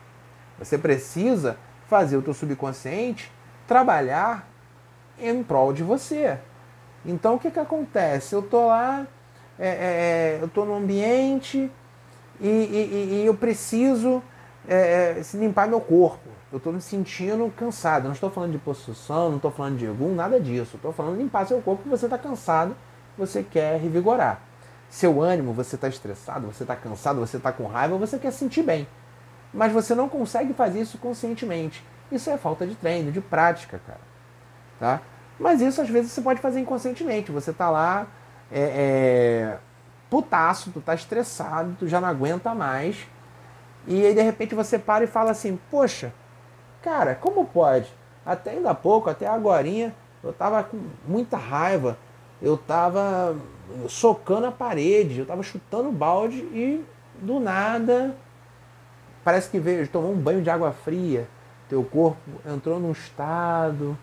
Você 0.60 0.78
precisa 0.78 1.58
fazer 1.88 2.18
o 2.18 2.22
teu 2.22 2.34
subconsciente 2.34 3.32
trabalhar 3.68 4.48
em 5.20 5.44
prol 5.44 5.74
de 5.74 5.84
você. 5.84 6.38
Então 7.06 7.36
o 7.36 7.40
que, 7.40 7.52
que 7.52 7.60
acontece? 7.60 8.34
Eu 8.34 8.42
tô 8.42 8.68
lá, 8.68 9.06
é, 9.58 9.68
é, 9.68 9.70
é 9.70 10.40
eu 10.42 10.48
tô 10.48 10.66
no 10.66 10.76
ambiente 10.76 11.72
e, 12.40 12.48
e, 12.48 13.22
e 13.22 13.26
eu 13.26 13.34
preciso 13.34 14.22
é, 14.68 15.20
é 15.20 15.38
limpar 15.38 15.68
meu 15.68 15.82
corpo. 15.82 16.30
Eu 16.52 16.58
estou 16.58 16.72
me 16.72 16.82
sentindo 16.82 17.52
cansado. 17.56 18.06
Não 18.06 18.14
estou 18.14 18.30
falando 18.30 18.52
de 18.52 18.58
posição, 18.58 19.30
não 19.30 19.38
estou 19.38 19.52
falando 19.52 19.78
de 19.78 19.88
algum, 19.88 20.14
nada 20.14 20.40
disso. 20.40 20.76
Estou 20.76 20.94
falando 20.94 21.18
de 21.18 21.24
limpar 21.24 21.48
seu 21.48 21.62
corpo 21.62 21.84
porque 21.84 21.98
você 21.98 22.06
está 22.06 22.18
cansado, 22.18 22.76
você 23.18 23.44
quer 23.44 23.80
revigorar 23.80 24.42
seu 24.96 25.22
ânimo, 25.22 25.52
você 25.52 25.76
está 25.76 25.90
estressado, 25.90 26.48
você 26.48 26.64
está 26.64 26.74
cansado, 26.74 27.20
você 27.20 27.36
está 27.36 27.52
com 27.52 27.68
raiva, 27.68 27.98
você 27.98 28.18
quer 28.18 28.32
sentir 28.32 28.64
bem. 28.64 28.88
Mas 29.54 29.74
você 29.74 29.94
não 29.94 30.08
consegue 30.08 30.54
fazer 30.54 30.80
isso 30.80 30.98
conscientemente. 30.98 31.86
Isso 32.10 32.30
é 32.30 32.38
falta 32.38 32.66
de 32.66 32.76
treino, 32.76 33.12
de 33.12 33.20
prática, 33.20 33.82
cara. 33.86 34.00
Tá? 34.80 35.02
Mas 35.38 35.60
isso 35.60 35.82
às 35.82 35.90
vezes 35.90 36.14
você 36.14 36.22
pode 36.22 36.40
fazer 36.40 36.62
inconscientemente. 36.62 37.30
Você 37.30 37.52
está 37.52 37.70
lá, 37.70 38.08
é, 38.50 38.62
é, 38.62 39.58
putaço, 40.10 40.72
tu 40.72 40.80
tá 40.80 40.96
estressado, 40.96 41.76
tu 41.78 41.90
já 41.90 42.00
não 42.00 42.08
aguenta 42.08 42.56
mais. 42.56 43.06
E 43.86 44.06
aí 44.06 44.14
de 44.14 44.22
repente 44.22 44.56
você 44.56 44.80
para 44.80 45.04
e 45.04 45.08
fala 45.08 45.32
assim, 45.32 45.60
poxa, 45.70 46.14
cara, 46.82 47.16
como 47.16 47.44
pode? 47.44 47.94
Até 48.26 48.52
ainda 48.52 48.70
há 48.70 48.76
pouco, 48.76 49.10
até 49.10 49.28
agora 49.28 49.68
eu 49.68 50.30
estava 50.30 50.64
com 50.64 50.82
muita 51.06 51.36
raiva, 51.36 51.98
eu 52.42 52.56
estava 52.56 53.36
socando 53.88 54.48
a 54.48 54.52
parede, 54.52 55.18
eu 55.18 55.24
estava 55.24 55.44
chutando 55.44 55.92
balde 55.92 56.38
e 56.38 56.84
do 57.22 57.40
nada 57.40 58.16
parece 59.26 59.50
que 59.50 59.60
veio, 59.60 59.88
tomou 59.88 60.14
um 60.14 60.18
banho 60.18 60.44
de 60.44 60.50
água 60.52 60.72
fria, 60.72 61.28
teu 61.68 61.84
corpo 61.84 62.20
entrou 62.46 62.80
num 62.80 62.92
estado, 62.92 63.98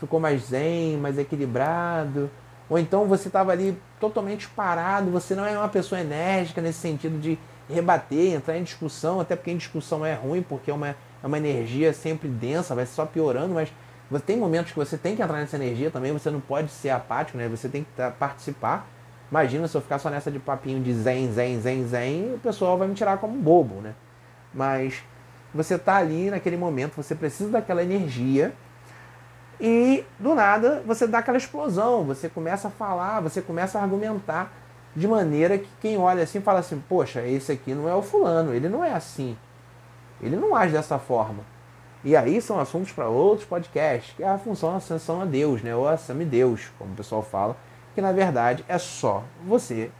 ficou 0.00 0.18
mais 0.18 0.46
zen, 0.46 0.96
mais 0.96 1.18
equilibrado, 1.18 2.30
ou 2.68 2.78
então 2.78 3.04
você 3.04 3.28
estava 3.28 3.52
ali 3.52 3.78
totalmente 4.00 4.48
parado, 4.48 5.10
você 5.10 5.34
não 5.34 5.44
é 5.44 5.56
uma 5.58 5.68
pessoa 5.68 6.00
enérgica 6.00 6.62
nesse 6.62 6.78
sentido 6.78 7.20
de 7.20 7.38
rebater, 7.68 8.32
entrar 8.32 8.56
em 8.56 8.62
discussão, 8.62 9.20
até 9.20 9.36
porque 9.36 9.50
em 9.50 9.56
discussão 9.58 10.04
é 10.04 10.14
ruim, 10.14 10.42
porque 10.42 10.70
é 10.70 10.74
uma, 10.74 10.88
é 10.88 11.26
uma 11.26 11.36
energia 11.36 11.92
sempre 11.92 12.26
densa, 12.26 12.74
vai 12.74 12.86
só 12.86 13.04
piorando, 13.04 13.52
mas 13.52 13.70
você 14.10 14.24
tem 14.24 14.36
momentos 14.36 14.72
que 14.72 14.78
você 14.78 14.96
tem 14.98 15.16
que 15.16 15.22
entrar 15.22 15.38
nessa 15.38 15.56
energia 15.56 15.90
também, 15.90 16.12
você 16.12 16.30
não 16.30 16.40
pode 16.40 16.70
ser 16.70 16.90
apático, 16.90 17.38
né? 17.38 17.48
Você 17.48 17.68
tem 17.68 17.84
que 17.84 18.10
participar. 18.18 18.86
Imagina 19.30 19.66
se 19.66 19.76
eu 19.76 19.80
ficar 19.80 19.98
só 19.98 20.10
nessa 20.10 20.30
de 20.30 20.38
papinho 20.38 20.82
de 20.82 20.92
zen, 20.92 21.32
zen, 21.32 21.60
zen, 21.60 21.86
zen, 21.86 22.34
o 22.34 22.38
pessoal 22.38 22.76
vai 22.76 22.86
me 22.86 22.94
tirar 22.94 23.16
como 23.18 23.34
bobo, 23.40 23.80
né? 23.80 23.94
Mas 24.52 25.02
você 25.54 25.78
tá 25.78 25.96
ali 25.96 26.30
naquele 26.30 26.56
momento, 26.56 26.94
você 26.94 27.14
precisa 27.14 27.50
daquela 27.50 27.82
energia 27.82 28.52
e 29.60 30.04
do 30.18 30.34
nada 30.34 30.82
você 30.86 31.06
dá 31.06 31.18
aquela 31.18 31.38
explosão, 31.38 32.04
você 32.04 32.28
começa 32.28 32.68
a 32.68 32.70
falar, 32.70 33.20
você 33.20 33.40
começa 33.40 33.78
a 33.78 33.82
argumentar 33.82 34.52
de 34.94 35.08
maneira 35.08 35.58
que 35.58 35.68
quem 35.80 35.96
olha 35.98 36.22
assim 36.22 36.40
fala 36.40 36.60
assim: 36.60 36.82
Poxa, 36.88 37.26
esse 37.26 37.50
aqui 37.50 37.74
não 37.74 37.88
é 37.88 37.94
o 37.94 38.02
fulano, 38.02 38.54
ele 38.54 38.68
não 38.68 38.84
é 38.84 38.92
assim, 38.92 39.36
ele 40.20 40.36
não 40.36 40.54
age 40.54 40.72
dessa 40.72 40.98
forma. 40.98 41.53
E 42.04 42.14
aí 42.14 42.40
são 42.42 42.60
assuntos 42.60 42.92
para 42.92 43.08
outros 43.08 43.48
podcasts, 43.48 44.14
que 44.14 44.22
é 44.22 44.28
a 44.28 44.36
função 44.36 44.76
ascensão 44.76 45.22
a 45.22 45.24
Deus, 45.24 45.62
né? 45.62 45.74
ou 45.74 45.88
a 45.88 45.96
Deus, 46.28 46.70
como 46.78 46.92
o 46.92 46.96
pessoal 46.96 47.22
fala, 47.22 47.56
que 47.94 48.02
na 48.02 48.12
verdade 48.12 48.62
é 48.68 48.76
só 48.76 49.24
você 49.42 49.90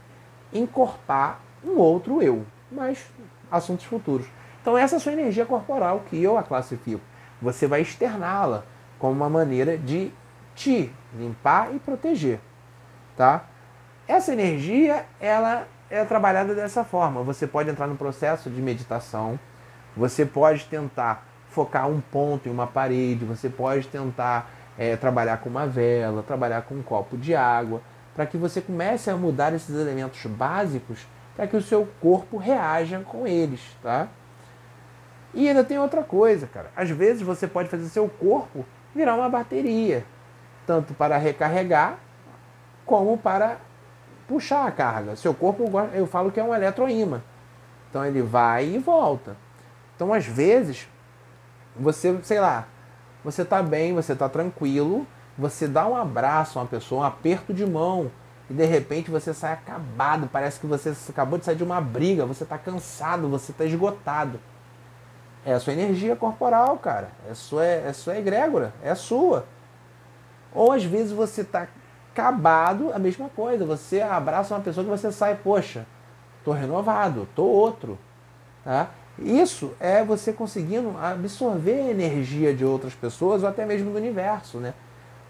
encorpar 0.53 1.39
um 1.63 1.77
outro 1.77 2.21
eu, 2.21 2.45
mas 2.71 3.03
assuntos 3.51 3.85
futuros. 3.85 4.27
Então 4.61 4.77
essa 4.77 4.95
é 4.95 4.97
a 4.97 4.99
sua 4.99 5.13
energia 5.13 5.47
corporal 5.47 6.03
que 6.07 6.21
eu 6.21 6.37
a 6.37 6.43
classifico. 6.43 7.01
Você 7.41 7.65
vai 7.65 7.81
externá-la 7.81 8.63
como 8.99 9.13
uma 9.13 9.29
maneira 9.29 9.75
de 9.75 10.11
te 10.53 10.93
limpar 11.13 11.73
e 11.73 11.79
proteger, 11.79 12.39
tá? 13.17 13.45
Essa 14.07 14.33
energia, 14.33 15.05
ela 15.19 15.67
é 15.89 16.05
trabalhada 16.05 16.53
dessa 16.53 16.83
forma. 16.83 17.23
Você 17.23 17.47
pode 17.47 17.69
entrar 17.69 17.87
no 17.87 17.95
processo 17.95 18.49
de 18.49 18.61
meditação, 18.61 19.39
você 19.97 20.25
pode 20.25 20.65
tentar 20.65 21.25
focar 21.55 21.87
um 21.87 22.01
ponto 22.01 22.49
em 22.49 22.51
uma 22.51 22.67
parede, 22.67 23.23
você 23.23 23.49
pode 23.49 23.87
tentar 23.87 24.51
é, 24.77 24.97
trabalhar 24.97 25.37
com 25.37 25.49
uma 25.49 25.65
vela, 25.65 26.21
trabalhar 26.21 26.63
com 26.63 26.75
um 26.75 26.83
copo 26.83 27.17
de 27.17 27.33
água, 27.33 27.81
para 28.13 28.25
que 28.25 28.37
você 28.37 28.59
comece 28.59 29.09
a 29.09 29.15
mudar 29.15 29.53
esses 29.53 29.73
elementos 29.73 30.25
básicos 30.25 31.07
para 31.33 31.47
que 31.47 31.55
o 31.55 31.61
seu 31.61 31.87
corpo 32.01 32.37
reaja 32.37 32.99
com 32.99 33.25
eles, 33.25 33.61
tá? 33.81 34.07
E 35.33 35.47
ainda 35.47 35.63
tem 35.63 35.79
outra 35.79 36.03
coisa, 36.03 36.47
cara. 36.47 36.71
Às 36.75 36.89
vezes 36.89 37.21
você 37.21 37.47
pode 37.47 37.69
fazer 37.69 37.85
seu 37.85 38.07
corpo 38.07 38.65
virar 38.93 39.15
uma 39.15 39.29
bateria, 39.29 40.05
tanto 40.65 40.93
para 40.93 41.17
recarregar 41.17 41.99
como 42.85 43.17
para 43.17 43.57
puxar 44.27 44.65
a 44.65 44.71
carga. 44.71 45.15
Seu 45.15 45.33
corpo, 45.33 45.65
eu 45.93 46.07
falo 46.07 46.31
que 46.31 46.39
é 46.39 46.43
um 46.43 46.53
eletroímã. 46.53 47.21
Então 47.89 48.05
ele 48.05 48.21
vai 48.21 48.65
e 48.65 48.77
volta. 48.77 49.35
Então 49.95 50.13
às 50.13 50.25
vezes 50.25 50.87
você, 51.77 52.17
sei 52.23 52.39
lá, 52.39 52.67
você 53.23 53.41
está 53.41 53.61
bem, 53.61 53.93
você 53.93 54.13
está 54.13 54.29
tranquilo, 54.29 55.05
você 55.37 55.67
dá 55.67 55.87
um 55.87 55.95
abraço 55.95 56.57
a 56.57 56.61
uma 56.61 56.67
pessoa, 56.67 57.01
um 57.01 57.03
aperto 57.03 57.53
de 57.53 57.65
mão, 57.65 58.11
e 58.49 58.53
de 58.53 58.65
repente 58.65 59.09
você 59.09 59.33
sai 59.33 59.53
acabado, 59.53 60.29
parece 60.31 60.59
que 60.59 60.67
você 60.67 60.93
acabou 61.09 61.39
de 61.39 61.45
sair 61.45 61.55
de 61.55 61.63
uma 61.63 61.81
briga, 61.81 62.25
você 62.25 62.43
está 62.43 62.57
cansado, 62.57 63.27
você 63.27 63.51
está 63.51 63.65
esgotado. 63.65 64.39
É 65.43 65.53
a 65.53 65.59
sua 65.59 65.73
energia 65.73 66.15
corporal, 66.15 66.77
cara. 66.77 67.09
É 67.29 67.33
sua, 67.33 67.63
é 67.63 67.93
sua 67.93 68.17
egrégora, 68.17 68.73
é 68.81 68.89
a 68.89 68.95
sua. 68.95 69.45
Ou 70.53 70.71
às 70.71 70.83
vezes 70.83 71.11
você 71.11 71.41
está 71.41 71.67
acabado, 72.11 72.91
a 72.93 72.97
mesma 72.97 73.29
coisa. 73.29 73.65
Você 73.65 74.01
abraça 74.01 74.55
uma 74.55 74.61
pessoa 74.61 74.83
que 74.83 74.89
você 74.89 75.11
sai, 75.11 75.35
poxa, 75.35 75.85
tô 76.43 76.51
renovado, 76.51 77.27
tô 77.35 77.43
outro. 77.43 77.99
Tá? 78.63 78.89
Isso 79.17 79.73
é 79.79 80.03
você 80.03 80.33
conseguindo 80.33 80.93
absorver 80.97 81.81
a 81.81 81.91
energia 81.91 82.53
de 82.53 82.65
outras 82.65 82.93
pessoas 82.93 83.43
ou 83.43 83.49
até 83.49 83.65
mesmo 83.65 83.91
do 83.91 83.97
universo, 83.97 84.57
né? 84.57 84.73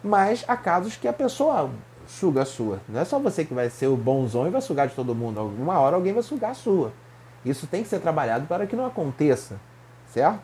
Mas 0.03 0.43
há 0.47 0.57
casos 0.57 0.95
que 0.95 1.07
a 1.07 1.13
pessoa 1.13 1.69
suga 2.07 2.41
a 2.41 2.45
sua. 2.45 2.79
Não 2.87 2.99
é 2.99 3.05
só 3.05 3.19
você 3.19 3.45
que 3.45 3.53
vai 3.53 3.69
ser 3.69 3.87
o 3.87 3.95
bonzão 3.95 4.47
e 4.47 4.49
vai 4.49 4.61
sugar 4.61 4.87
de 4.87 4.95
todo 4.95 5.13
mundo. 5.13 5.39
Alguma 5.39 5.79
hora 5.79 5.95
alguém 5.95 6.13
vai 6.13 6.23
sugar 6.23 6.51
a 6.51 6.55
sua. 6.55 6.91
Isso 7.43 7.67
tem 7.67 7.83
que 7.83 7.89
ser 7.89 7.99
trabalhado 7.99 8.47
para 8.47 8.65
que 8.65 8.75
não 8.75 8.85
aconteça, 8.87 9.59
certo? 10.07 10.39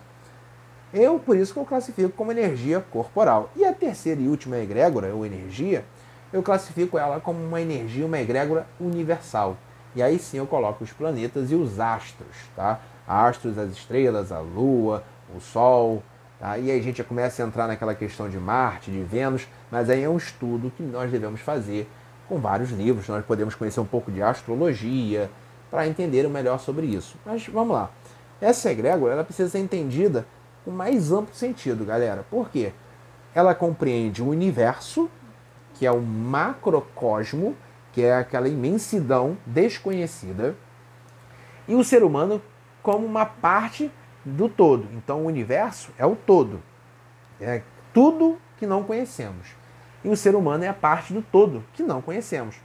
Eu, 0.94 1.18
por 1.20 1.38
isso 1.38 1.54
que 1.54 1.60
eu 1.60 1.66
classifico 1.66 2.10
como 2.10 2.32
energia 2.32 2.84
corporal. 2.92 3.50
E 3.56 3.66
a 3.66 3.74
terceira 3.74 4.22
e 4.22 4.28
última 4.28 4.58
egrégora, 4.58 5.14
ou 5.14 5.26
energia, 5.26 5.86
eu 6.32 6.44
classifico 6.44 6.98
ela 6.98 7.20
como 7.20 7.44
uma 7.44 7.62
energia, 7.62 8.06
uma 8.06 8.20
egrégora 8.20 8.68
universal. 8.80 9.58
E 9.96 10.04
aí 10.04 10.20
sim 10.20 10.38
eu 10.38 10.48
coloco 10.48 10.84
os 10.84 10.92
planetas 10.92 11.52
e 11.52 11.56
os 11.56 11.80
astros, 11.80 12.36
tá? 12.56 12.80
Astros, 13.12 13.58
as 13.58 13.72
estrelas, 13.72 14.32
a 14.32 14.40
Lua, 14.40 15.04
o 15.36 15.40
Sol, 15.40 16.02
tá? 16.40 16.58
E 16.58 16.72
aí 16.72 16.80
a 16.80 16.84
gente 16.84 17.00
já 17.00 17.04
começa 17.04 17.44
a 17.44 17.46
entrar 17.46 17.68
naquela 17.68 17.94
questão 17.94 18.30
de 18.30 18.38
Marte, 18.38 18.90
de 18.90 19.02
Vênus, 19.04 19.48
mas 19.70 19.90
aí 19.90 20.04
é 20.04 20.10
um 20.10 20.18
estudo 20.18 20.72
que 20.76 20.82
nós 20.82 21.12
devemos 21.12 21.42
fazer 21.42 21.90
com 22.30 22.40
vários 22.40 22.72
livros. 22.72 23.08
Nós 23.08 23.26
podemos 23.26 23.54
conhecer 23.56 23.80
um 23.80 23.86
pouco 23.86 24.12
de 24.12 24.24
astrologia 24.24 25.30
para 25.70 25.88
entender 25.88 26.28
melhor 26.30 26.60
sobre 26.60 26.86
isso. 26.86 27.18
Mas 27.26 27.48
vamos 27.48 27.74
lá. 27.74 27.90
Essa 28.40 28.72
egrégora 28.72 29.14
ela 29.14 29.24
precisa 29.24 29.50
ser 29.50 29.60
entendida 29.60 30.26
com 30.64 30.72
mais 30.72 31.12
amplo 31.12 31.36
sentido, 31.36 31.84
galera. 31.86 32.26
Por 32.30 32.50
quê? 32.50 32.72
Ela 33.36 33.54
compreende 33.54 34.22
o 34.22 34.30
universo, 34.30 35.10
que 35.74 35.86
é 35.86 35.92
o 35.92 36.02
macrocosmo, 36.02 37.56
que 37.92 38.02
é 38.02 38.16
aquela 38.16 38.48
imensidão 38.48 39.38
desconhecida, 39.46 40.56
e 41.68 41.76
o 41.76 41.84
ser 41.84 42.04
humano 42.04 42.42
como 42.82 43.06
uma 43.06 43.26
parte 43.26 43.92
do 44.24 44.48
todo. 44.48 44.88
Então 44.94 45.22
o 45.22 45.26
universo 45.26 45.92
é 45.98 46.06
o 46.06 46.16
todo. 46.16 46.62
É 47.40 47.62
tudo 47.94 48.40
que 48.58 48.66
não 48.66 48.84
conhecemos. 48.84 49.48
E 50.04 50.10
o 50.10 50.18
ser 50.18 50.36
humano 50.36 50.64
é 50.64 50.68
a 50.68 50.74
parte 50.74 51.14
do 51.14 51.22
todo 51.22 51.64
que 51.74 51.84
não 51.84 52.02
conhecemos. 52.02 52.56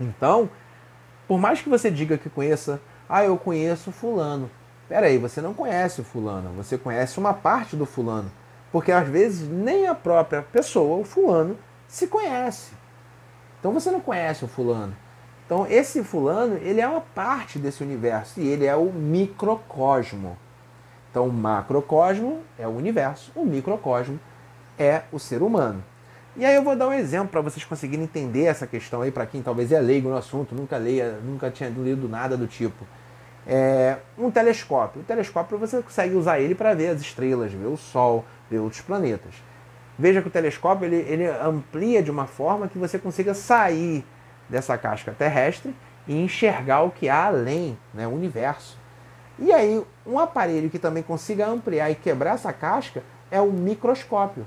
Então, 0.00 0.50
por 1.26 1.38
mais 1.38 1.60
que 1.60 1.68
você 1.68 1.90
diga 1.90 2.18
que 2.18 2.28
conheça, 2.28 2.80
ah, 3.08 3.24
eu 3.24 3.36
conheço 3.36 3.92
fulano. 3.92 4.50
Peraí, 4.88 5.18
você 5.18 5.40
não 5.40 5.52
conhece 5.52 6.00
o 6.00 6.04
fulano, 6.04 6.50
você 6.50 6.78
conhece 6.78 7.18
uma 7.18 7.34
parte 7.34 7.74
do 7.74 7.86
fulano. 7.86 8.30
Porque 8.70 8.92
às 8.92 9.08
vezes 9.08 9.48
nem 9.48 9.86
a 9.86 9.94
própria 9.94 10.42
pessoa, 10.42 10.98
o 10.98 11.04
fulano, 11.04 11.56
se 11.88 12.06
conhece. 12.06 12.72
Então 13.58 13.72
você 13.72 13.90
não 13.90 14.00
conhece 14.00 14.44
o 14.44 14.48
fulano. 14.48 14.96
Então 15.46 15.64
esse 15.70 16.02
fulano, 16.02 16.56
ele 16.56 16.80
é 16.80 16.88
uma 16.88 17.00
parte 17.00 17.58
desse 17.58 17.82
universo 17.82 18.40
e 18.40 18.48
ele 18.48 18.66
é 18.66 18.74
o 18.74 18.92
microcosmo. 18.92 20.36
Então 21.10 21.28
o 21.28 21.32
macrocosmo 21.32 22.40
é 22.58 22.66
o 22.66 22.70
universo, 22.70 23.32
o 23.34 23.44
microcosmo 23.44 24.18
é 24.78 25.02
o 25.12 25.18
ser 25.18 25.42
humano. 25.42 25.82
E 26.36 26.44
aí 26.44 26.54
eu 26.54 26.62
vou 26.62 26.76
dar 26.76 26.88
um 26.88 26.92
exemplo 26.92 27.28
para 27.28 27.40
vocês 27.40 27.64
conseguirem 27.64 28.04
entender 28.04 28.44
essa 28.44 28.66
questão 28.66 29.00
aí 29.00 29.10
para 29.10 29.24
quem 29.24 29.40
talvez 29.40 29.72
é 29.72 29.80
leigo 29.80 30.10
no 30.10 30.16
assunto, 30.16 30.54
nunca 30.54 30.76
leia, 30.76 31.18
nunca 31.24 31.50
tinha 31.50 31.70
lido 31.70 32.08
nada 32.08 32.36
do 32.36 32.46
tipo. 32.46 32.84
É 33.46 33.96
um 34.18 34.30
telescópio. 34.30 35.00
O 35.00 35.04
telescópio 35.04 35.56
você 35.56 35.80
consegue 35.80 36.14
usar 36.14 36.40
ele 36.40 36.54
para 36.54 36.74
ver 36.74 36.88
as 36.88 37.00
estrelas, 37.00 37.52
ver 37.52 37.66
o 37.66 37.76
Sol, 37.76 38.24
ver 38.50 38.58
outros 38.58 38.82
planetas. 38.82 39.34
Veja 39.98 40.20
que 40.20 40.28
o 40.28 40.30
telescópio 40.30 40.84
ele, 40.84 40.96
ele 41.08 41.26
amplia 41.26 42.02
de 42.02 42.10
uma 42.10 42.26
forma 42.26 42.68
que 42.68 42.76
você 42.76 42.98
consiga 42.98 43.32
sair 43.32 44.04
dessa 44.48 44.76
casca 44.78 45.12
terrestre 45.12 45.74
e 46.06 46.14
enxergar 46.20 46.82
o 46.82 46.90
que 46.90 47.08
há 47.08 47.26
além, 47.26 47.78
né, 47.92 48.06
o 48.06 48.10
universo. 48.10 48.78
E 49.38 49.52
aí, 49.52 49.84
um 50.06 50.18
aparelho 50.18 50.70
que 50.70 50.78
também 50.78 51.02
consiga 51.02 51.46
ampliar 51.46 51.90
e 51.90 51.94
quebrar 51.94 52.34
essa 52.34 52.52
casca 52.52 53.02
é 53.30 53.40
o 53.40 53.52
microscópio. 53.52 54.46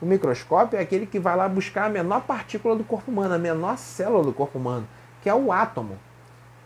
O 0.00 0.06
microscópio 0.06 0.76
é 0.76 0.82
aquele 0.82 1.06
que 1.06 1.20
vai 1.20 1.36
lá 1.36 1.48
buscar 1.48 1.84
a 1.84 1.88
menor 1.88 2.22
partícula 2.22 2.74
do 2.74 2.82
corpo 2.82 3.10
humano, 3.10 3.34
a 3.34 3.38
menor 3.38 3.78
célula 3.78 4.24
do 4.24 4.32
corpo 4.32 4.58
humano, 4.58 4.88
que 5.22 5.28
é 5.28 5.34
o 5.34 5.52
átomo. 5.52 5.96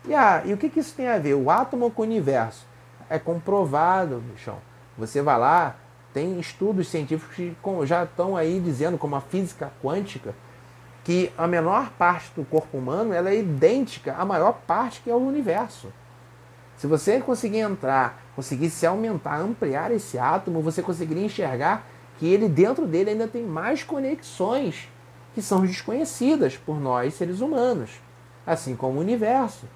E, 0.06 0.14
ah, 0.14 0.40
e 0.44 0.54
o 0.54 0.56
que, 0.56 0.70
que 0.70 0.80
isso 0.80 0.94
tem 0.94 1.08
a 1.08 1.18
ver? 1.18 1.34
O 1.34 1.50
átomo 1.50 1.90
com 1.90 2.02
o 2.02 2.04
universo. 2.04 2.66
É 3.10 3.18
comprovado, 3.18 4.22
bichão. 4.32 4.56
Você 4.96 5.20
vai 5.20 5.38
lá, 5.38 5.76
tem 6.14 6.40
estudos 6.40 6.88
científicos 6.88 7.36
que 7.36 7.54
já 7.84 8.04
estão 8.04 8.34
aí 8.34 8.58
dizendo, 8.58 8.96
como 8.96 9.16
a 9.16 9.20
física 9.20 9.70
quântica, 9.82 10.34
que 11.06 11.32
a 11.38 11.46
menor 11.46 11.90
parte 11.90 12.32
do 12.34 12.44
corpo 12.44 12.78
humano 12.78 13.12
ela 13.12 13.30
é 13.30 13.38
idêntica 13.38 14.16
à 14.18 14.24
maior 14.24 14.54
parte 14.66 15.00
que 15.00 15.08
é 15.08 15.14
o 15.14 15.18
universo. 15.18 15.92
Se 16.76 16.88
você 16.88 17.20
conseguir 17.20 17.60
entrar, 17.60 18.20
conseguir 18.34 18.68
se 18.70 18.84
aumentar, 18.84 19.38
ampliar 19.38 19.92
esse 19.92 20.18
átomo, 20.18 20.60
você 20.60 20.82
conseguiria 20.82 21.24
enxergar 21.24 21.86
que 22.18 22.26
ele 22.26 22.48
dentro 22.48 22.88
dele 22.88 23.10
ainda 23.10 23.28
tem 23.28 23.44
mais 23.44 23.84
conexões 23.84 24.88
que 25.32 25.40
são 25.40 25.64
desconhecidas 25.64 26.56
por 26.56 26.80
nós 26.80 27.14
seres 27.14 27.40
humanos, 27.40 27.90
assim 28.44 28.74
como 28.74 28.98
o 28.98 29.00
universo. 29.00 29.66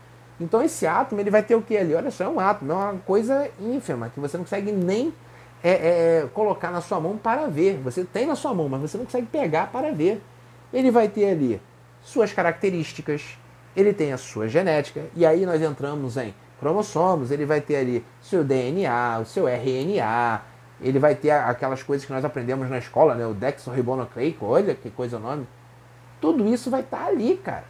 Então 0.40 0.60
esse 0.60 0.84
átomo 0.84 1.20
ele 1.20 1.30
vai 1.30 1.44
ter 1.44 1.54
o 1.54 1.62
que 1.62 1.76
ali? 1.76 1.94
Olha 1.94 2.10
só, 2.10 2.24
é 2.24 2.28
um 2.28 2.40
átomo, 2.40 2.72
é 2.72 2.74
uma 2.74 2.94
coisa 3.06 3.48
ínfima 3.60 4.10
que 4.12 4.18
você 4.18 4.36
não 4.36 4.42
consegue 4.42 4.72
nem 4.72 5.14
é, 5.62 5.70
é, 5.70 6.28
colocar 6.34 6.72
na 6.72 6.80
sua 6.80 6.98
mão 6.98 7.16
para 7.16 7.46
ver. 7.46 7.78
Você 7.84 8.02
tem 8.02 8.26
na 8.26 8.34
sua 8.34 8.52
mão, 8.52 8.68
mas 8.68 8.80
você 8.80 8.98
não 8.98 9.04
consegue 9.04 9.28
pegar 9.28 9.68
para 9.70 9.92
ver. 9.92 10.20
Ele 10.72 10.90
vai 10.90 11.08
ter 11.08 11.30
ali 11.30 11.60
suas 12.02 12.32
características, 12.32 13.38
ele 13.76 13.92
tem 13.92 14.12
a 14.12 14.18
sua 14.18 14.48
genética, 14.48 15.04
e 15.14 15.24
aí 15.24 15.44
nós 15.44 15.60
entramos 15.60 16.16
em 16.16 16.34
cromossomos, 16.58 17.30
ele 17.30 17.46
vai 17.46 17.60
ter 17.60 17.76
ali 17.76 18.04
seu 18.20 18.44
DNA, 18.44 19.18
o 19.20 19.24
seu 19.24 19.46
RNA, 19.48 20.42
ele 20.80 20.98
vai 20.98 21.14
ter 21.14 21.30
aquelas 21.30 21.82
coisas 21.82 22.06
que 22.06 22.12
nós 22.12 22.24
aprendemos 22.24 22.68
na 22.70 22.78
escola, 22.78 23.14
né? 23.14 23.26
o 23.26 23.34
dexorribonucleico, 23.34 24.46
olha 24.46 24.74
que 24.74 24.90
coisa 24.90 25.16
o 25.16 25.20
nome. 25.20 25.46
Tudo 26.20 26.46
isso 26.46 26.70
vai 26.70 26.80
estar 26.80 26.98
tá 26.98 27.06
ali, 27.06 27.36
cara, 27.36 27.64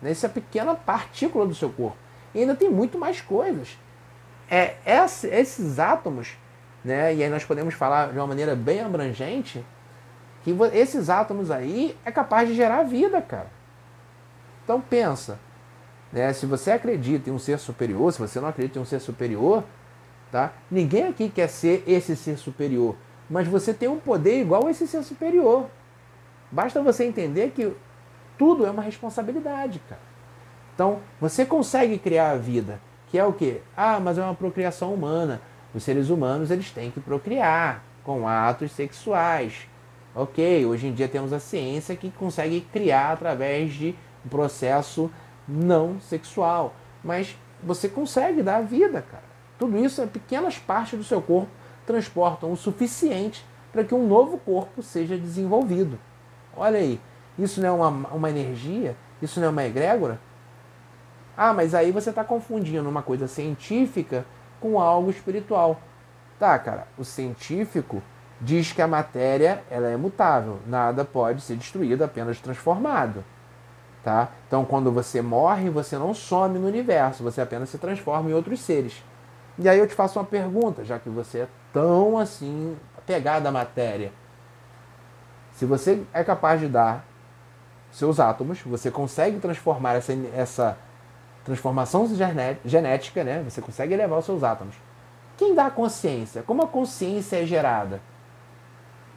nessa 0.00 0.28
pequena 0.28 0.74
partícula 0.74 1.46
do 1.46 1.54
seu 1.54 1.70
corpo. 1.70 1.96
E 2.34 2.40
ainda 2.40 2.54
tem 2.54 2.70
muito 2.70 2.98
mais 2.98 3.20
coisas. 3.20 3.78
É, 4.50 4.76
esses 4.84 5.78
átomos, 5.78 6.36
né? 6.84 7.14
e 7.14 7.22
aí 7.22 7.30
nós 7.30 7.44
podemos 7.44 7.74
falar 7.74 8.12
de 8.12 8.18
uma 8.18 8.26
maneira 8.26 8.54
bem 8.56 8.80
abrangente, 8.80 9.64
que 10.42 10.56
esses 10.72 11.10
átomos 11.10 11.50
aí 11.50 11.96
é 12.04 12.10
capaz 12.10 12.48
de 12.48 12.54
gerar 12.54 12.82
vida, 12.82 13.20
cara. 13.20 13.50
Então 14.64 14.80
pensa, 14.80 15.38
né? 16.12 16.32
se 16.32 16.46
você 16.46 16.70
acredita 16.70 17.28
em 17.28 17.32
um 17.32 17.38
ser 17.38 17.58
superior, 17.58 18.12
se 18.12 18.18
você 18.18 18.40
não 18.40 18.48
acredita 18.48 18.78
em 18.78 18.82
um 18.82 18.84
ser 18.84 19.00
superior, 19.00 19.64
tá? 20.30 20.52
Ninguém 20.70 21.08
aqui 21.08 21.28
quer 21.28 21.48
ser 21.48 21.82
esse 21.86 22.16
ser 22.16 22.38
superior, 22.38 22.96
mas 23.28 23.46
você 23.46 23.74
tem 23.74 23.88
um 23.88 23.98
poder 23.98 24.40
igual 24.40 24.66
a 24.66 24.70
esse 24.70 24.86
ser 24.86 25.02
superior. 25.02 25.66
Basta 26.50 26.82
você 26.82 27.04
entender 27.04 27.50
que 27.50 27.72
tudo 28.38 28.66
é 28.66 28.70
uma 28.70 28.82
responsabilidade, 28.82 29.80
cara. 29.88 30.00
Então, 30.74 31.00
você 31.20 31.44
consegue 31.44 31.98
criar 31.98 32.30
a 32.30 32.36
vida, 32.36 32.80
que 33.08 33.18
é 33.18 33.24
o 33.24 33.32
quê? 33.32 33.60
Ah, 33.76 34.00
mas 34.00 34.16
é 34.16 34.22
uma 34.22 34.34
procriação 34.34 34.94
humana. 34.94 35.40
Os 35.74 35.82
seres 35.82 36.08
humanos, 36.08 36.50
eles 36.50 36.70
têm 36.70 36.90
que 36.90 37.00
procriar 37.00 37.84
com 38.02 38.26
atos 38.26 38.72
sexuais. 38.72 39.68
Ok, 40.14 40.66
hoje 40.66 40.88
em 40.88 40.92
dia 40.92 41.08
temos 41.08 41.32
a 41.32 41.38
ciência 41.38 41.94
que 41.94 42.10
consegue 42.10 42.60
criar 42.72 43.12
através 43.12 43.72
de 43.72 43.94
um 44.24 44.28
processo 44.28 45.10
não 45.46 46.00
sexual. 46.00 46.74
Mas 47.02 47.36
você 47.62 47.88
consegue 47.88 48.42
dar 48.42 48.62
vida, 48.62 49.02
cara. 49.02 49.22
Tudo 49.58 49.78
isso 49.78 50.00
é 50.02 50.06
pequenas 50.06 50.58
partes 50.58 50.98
do 50.98 51.04
seu 51.04 51.22
corpo 51.22 51.50
transportam 51.86 52.52
o 52.52 52.56
suficiente 52.56 53.44
para 53.72 53.84
que 53.84 53.94
um 53.94 54.06
novo 54.06 54.38
corpo 54.38 54.82
seja 54.82 55.16
desenvolvido. 55.16 55.98
Olha 56.56 56.78
aí, 56.78 57.00
isso 57.38 57.60
não 57.60 57.68
é 57.68 57.72
uma, 57.72 58.08
uma 58.08 58.30
energia? 58.30 58.96
Isso 59.22 59.38
não 59.38 59.46
é 59.46 59.50
uma 59.50 59.64
egrégora? 59.64 60.20
Ah, 61.36 61.52
mas 61.52 61.74
aí 61.74 61.92
você 61.92 62.10
está 62.10 62.24
confundindo 62.24 62.88
uma 62.88 63.02
coisa 63.02 63.28
científica 63.28 64.26
com 64.60 64.80
algo 64.80 65.10
espiritual. 65.10 65.80
Tá, 66.38 66.58
cara, 66.58 66.86
o 66.98 67.04
científico 67.04 68.02
diz 68.40 68.72
que 68.72 68.80
a 68.80 68.86
matéria 68.86 69.62
ela 69.70 69.88
é 69.88 69.96
mutável, 69.96 70.58
nada 70.66 71.04
pode 71.04 71.42
ser 71.42 71.56
destruído, 71.56 72.02
apenas 72.02 72.40
transformado. 72.40 73.22
Tá? 74.02 74.30
Então, 74.46 74.64
quando 74.64 74.90
você 74.90 75.20
morre, 75.20 75.68
você 75.68 75.98
não 75.98 76.14
some 76.14 76.58
no 76.58 76.66
universo, 76.66 77.22
você 77.22 77.40
apenas 77.40 77.68
se 77.68 77.76
transforma 77.76 78.30
em 78.30 78.32
outros 78.32 78.60
seres. 78.60 79.02
E 79.58 79.68
aí 79.68 79.78
eu 79.78 79.86
te 79.86 79.94
faço 79.94 80.18
uma 80.18 80.24
pergunta, 80.24 80.82
já 80.84 80.98
que 80.98 81.10
você 81.10 81.40
é 81.40 81.48
tão 81.70 82.16
assim 82.16 82.76
apegado 82.96 83.46
à 83.46 83.50
matéria. 83.50 84.10
Se 85.52 85.66
você 85.66 86.02
é 86.14 86.24
capaz 86.24 86.60
de 86.60 86.68
dar 86.68 87.04
seus 87.92 88.18
átomos, 88.18 88.62
você 88.62 88.90
consegue 88.90 89.38
transformar 89.38 89.94
essa, 89.94 90.14
essa 90.34 90.78
transformação 91.44 92.08
genética, 92.64 93.22
né? 93.22 93.42
Você 93.46 93.60
consegue 93.60 93.92
elevar 93.92 94.20
os 94.20 94.24
seus 94.24 94.42
átomos. 94.42 94.76
Quem 95.36 95.54
dá 95.54 95.66
a 95.66 95.70
consciência? 95.70 96.42
Como 96.42 96.62
a 96.62 96.66
consciência 96.66 97.42
é 97.42 97.44
gerada? 97.44 98.00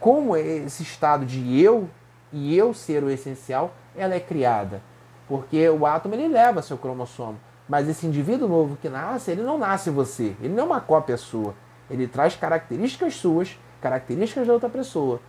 Como 0.04 0.36
esse 0.36 0.84
estado 0.84 1.26
de 1.26 1.62
eu 1.62 1.90
e 2.30 2.58
eu 2.58 2.74
ser 2.74 3.02
o 3.06 3.10
essencial, 3.10 3.74
ela 3.96 4.14
é 4.14 4.20
criada? 4.20 4.82
Porque 5.30 5.70
o 5.70 5.86
átomo 5.86 6.14
ele 6.14 6.28
leva 6.28 6.62
seu 6.62 6.78
cromossomo. 6.78 7.40
Mas 7.70 7.88
esse 7.88 8.06
indivíduo 8.06 8.50
novo 8.50 8.76
que 8.76 8.90
nasce, 8.90 9.32
ele 9.32 9.44
não 9.44 9.58
nasce 9.58 9.90
você. 9.90 10.36
Ele 10.42 10.54
não 10.54 10.64
é 10.64 10.66
uma 10.66 10.82
cópia 10.82 11.16
sua. 11.16 11.56
Ele 11.90 12.06
traz 12.06 12.36
características 12.36 13.16
suas, 13.16 13.58
características 13.80 14.46
da 14.46 14.52
outra 14.52 14.68
pessoa. 14.68 15.22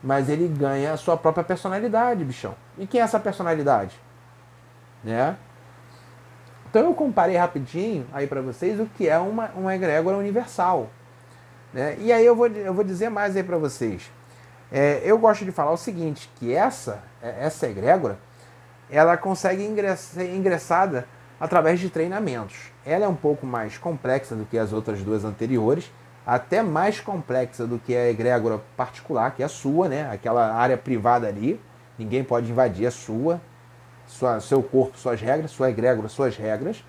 Mas 0.00 0.28
ele 0.28 0.46
ganha 0.46 0.92
a 0.92 0.96
sua 0.96 1.16
própria 1.16 1.42
personalidade, 1.42 2.24
bichão. 2.24 2.54
E 2.78 2.86
quem 2.86 3.00
é 3.00 3.02
essa 3.02 3.18
personalidade? 3.18 3.98
Né? 5.02 5.36
Então 6.70 6.84
eu 6.84 6.94
comparei 6.94 7.34
rapidinho 7.34 8.06
aí 8.12 8.28
para 8.28 8.40
vocês 8.40 8.78
o 8.78 8.86
que 8.86 9.08
é 9.08 9.18
uma, 9.18 9.50
uma 9.56 9.74
egrégora 9.74 10.16
universal. 10.16 10.88
Né? 11.74 11.96
E 11.98 12.12
aí 12.12 12.24
eu 12.24 12.36
vou, 12.36 12.46
eu 12.46 12.72
vou 12.72 12.84
dizer 12.84 13.10
mais 13.10 13.36
aí 13.36 13.42
para 13.42 13.58
vocês. 13.58 14.08
É, 14.70 15.02
eu 15.04 15.18
gosto 15.18 15.44
de 15.44 15.50
falar 15.50 15.72
o 15.72 15.76
seguinte, 15.76 16.30
que 16.36 16.54
essa, 16.54 17.02
essa 17.20 17.68
egrégora, 17.68 18.16
ela 18.88 19.16
consegue 19.16 19.64
ingressar, 19.64 20.24
ingressada 20.24 21.06
através 21.38 21.80
de 21.80 21.90
treinamentos. 21.90 22.70
Ela 22.86 23.06
é 23.06 23.08
um 23.08 23.14
pouco 23.14 23.44
mais 23.44 23.76
complexa 23.76 24.36
do 24.36 24.44
que 24.44 24.56
as 24.56 24.72
outras 24.72 25.02
duas 25.02 25.24
anteriores, 25.24 25.90
até 26.24 26.62
mais 26.62 27.00
complexa 27.00 27.66
do 27.66 27.78
que 27.78 27.94
a 27.94 28.08
egrégora 28.08 28.60
particular, 28.76 29.32
que 29.32 29.42
é 29.42 29.46
a 29.46 29.48
sua, 29.48 29.88
né? 29.88 30.08
aquela 30.10 30.54
área 30.54 30.76
privada 30.76 31.26
ali, 31.26 31.60
ninguém 31.98 32.22
pode 32.22 32.50
invadir, 32.50 32.86
a 32.86 32.90
sua, 32.90 33.40
sua 34.06 34.40
seu 34.40 34.62
corpo, 34.62 34.96
suas 34.96 35.20
regras, 35.20 35.50
sua 35.50 35.70
egrégora, 35.70 36.08
suas 36.08 36.36
regras. 36.36 36.84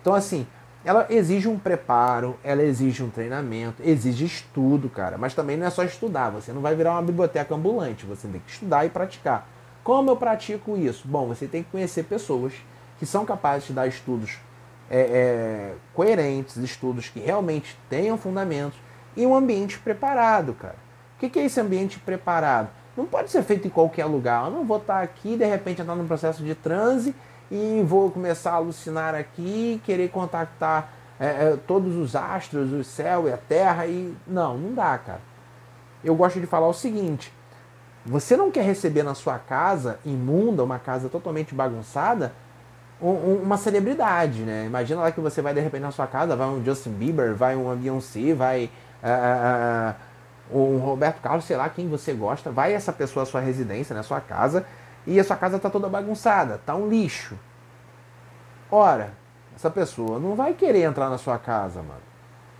Então, 0.00 0.14
assim, 0.14 0.46
ela 0.86 1.04
exige 1.10 1.48
um 1.48 1.58
preparo, 1.58 2.36
ela 2.44 2.62
exige 2.62 3.02
um 3.02 3.10
treinamento, 3.10 3.82
exige 3.82 4.24
estudo, 4.24 4.88
cara. 4.88 5.18
Mas 5.18 5.34
também 5.34 5.56
não 5.56 5.66
é 5.66 5.70
só 5.70 5.82
estudar, 5.82 6.30
você 6.30 6.52
não 6.52 6.60
vai 6.60 6.76
virar 6.76 6.92
uma 6.92 7.02
biblioteca 7.02 7.52
ambulante, 7.56 8.06
você 8.06 8.28
tem 8.28 8.40
que 8.40 8.52
estudar 8.52 8.86
e 8.86 8.88
praticar. 8.88 9.48
Como 9.82 10.08
eu 10.10 10.16
pratico 10.16 10.76
isso? 10.76 11.08
Bom, 11.08 11.26
você 11.26 11.48
tem 11.48 11.64
que 11.64 11.72
conhecer 11.72 12.04
pessoas 12.04 12.52
que 13.00 13.04
são 13.04 13.26
capazes 13.26 13.66
de 13.66 13.72
dar 13.72 13.88
estudos 13.88 14.38
é, 14.88 15.00
é, 15.00 15.74
coerentes, 15.92 16.56
estudos 16.58 17.08
que 17.08 17.18
realmente 17.18 17.76
tenham 17.90 18.16
fundamentos 18.16 18.78
e 19.16 19.26
um 19.26 19.34
ambiente 19.34 19.80
preparado, 19.80 20.54
cara. 20.54 20.76
O 21.16 21.18
que, 21.18 21.36
é 21.36 21.46
esse 21.46 21.60
ambiente 21.60 21.98
preparado? 21.98 22.68
Não 22.96 23.06
pode 23.06 23.28
ser 23.32 23.42
feito 23.42 23.66
em 23.66 23.70
qualquer 23.70 24.04
lugar. 24.04 24.44
Eu 24.44 24.52
não 24.52 24.64
vou 24.64 24.76
estar 24.76 25.02
aqui 25.02 25.36
de 25.36 25.44
repente 25.44 25.82
entrar 25.82 25.96
num 25.96 26.06
processo 26.06 26.44
de 26.44 26.54
transe 26.54 27.12
e 27.50 27.82
vou 27.84 28.10
começar 28.10 28.52
a 28.52 28.56
alucinar 28.56 29.14
aqui, 29.14 29.80
querer 29.84 30.08
contactar 30.08 30.92
é, 31.18 31.26
é, 31.26 31.58
todos 31.66 31.96
os 31.96 32.14
astros, 32.14 32.72
o 32.72 32.84
céu 32.84 33.28
e 33.28 33.32
a 33.32 33.36
terra 33.36 33.86
e 33.86 34.14
não, 34.26 34.56
não 34.56 34.74
dá, 34.74 34.98
cara. 34.98 35.20
Eu 36.04 36.14
gosto 36.14 36.40
de 36.40 36.46
falar 36.46 36.68
o 36.68 36.74
seguinte: 36.74 37.32
você 38.04 38.36
não 38.36 38.50
quer 38.50 38.64
receber 38.64 39.02
na 39.02 39.14
sua 39.14 39.38
casa 39.38 39.98
imunda, 40.04 40.62
uma 40.62 40.78
casa 40.78 41.08
totalmente 41.08 41.54
bagunçada, 41.54 42.32
um, 43.00 43.40
uma 43.42 43.56
celebridade, 43.56 44.42
né? 44.42 44.64
Imagina 44.66 45.00
lá 45.02 45.10
que 45.10 45.20
você 45.20 45.40
vai 45.40 45.54
de 45.54 45.60
repente 45.60 45.82
na 45.82 45.90
sua 45.90 46.06
casa, 46.06 46.36
vai 46.36 46.46
um 46.48 46.64
Justin 46.64 46.92
Bieber, 46.92 47.34
vai 47.34 47.56
um 47.56 47.74
Beyoncé, 47.76 48.34
vai 48.34 48.70
uh, 49.02 49.94
um 50.50 50.78
Roberto 50.78 51.20
Carlos, 51.20 51.44
sei 51.44 51.56
lá 51.56 51.68
quem 51.68 51.88
você 51.88 52.12
gosta, 52.12 52.50
vai 52.50 52.72
essa 52.72 52.92
pessoa 52.92 53.24
à 53.24 53.26
sua 53.26 53.40
residência, 53.40 53.94
na 53.94 54.02
sua 54.02 54.20
casa, 54.20 54.64
e 55.06 55.20
a 55.20 55.24
sua 55.24 55.36
casa 55.36 55.58
tá 55.58 55.70
toda 55.70 55.88
bagunçada, 55.88 56.60
tá 56.64 56.74
um 56.74 56.88
lixo. 56.88 57.38
Ora, 58.70 59.12
essa 59.54 59.70
pessoa 59.70 60.18
não 60.18 60.34
vai 60.34 60.54
querer 60.54 60.82
entrar 60.82 61.08
na 61.08 61.18
sua 61.18 61.38
casa, 61.38 61.82
mano. 61.82 62.02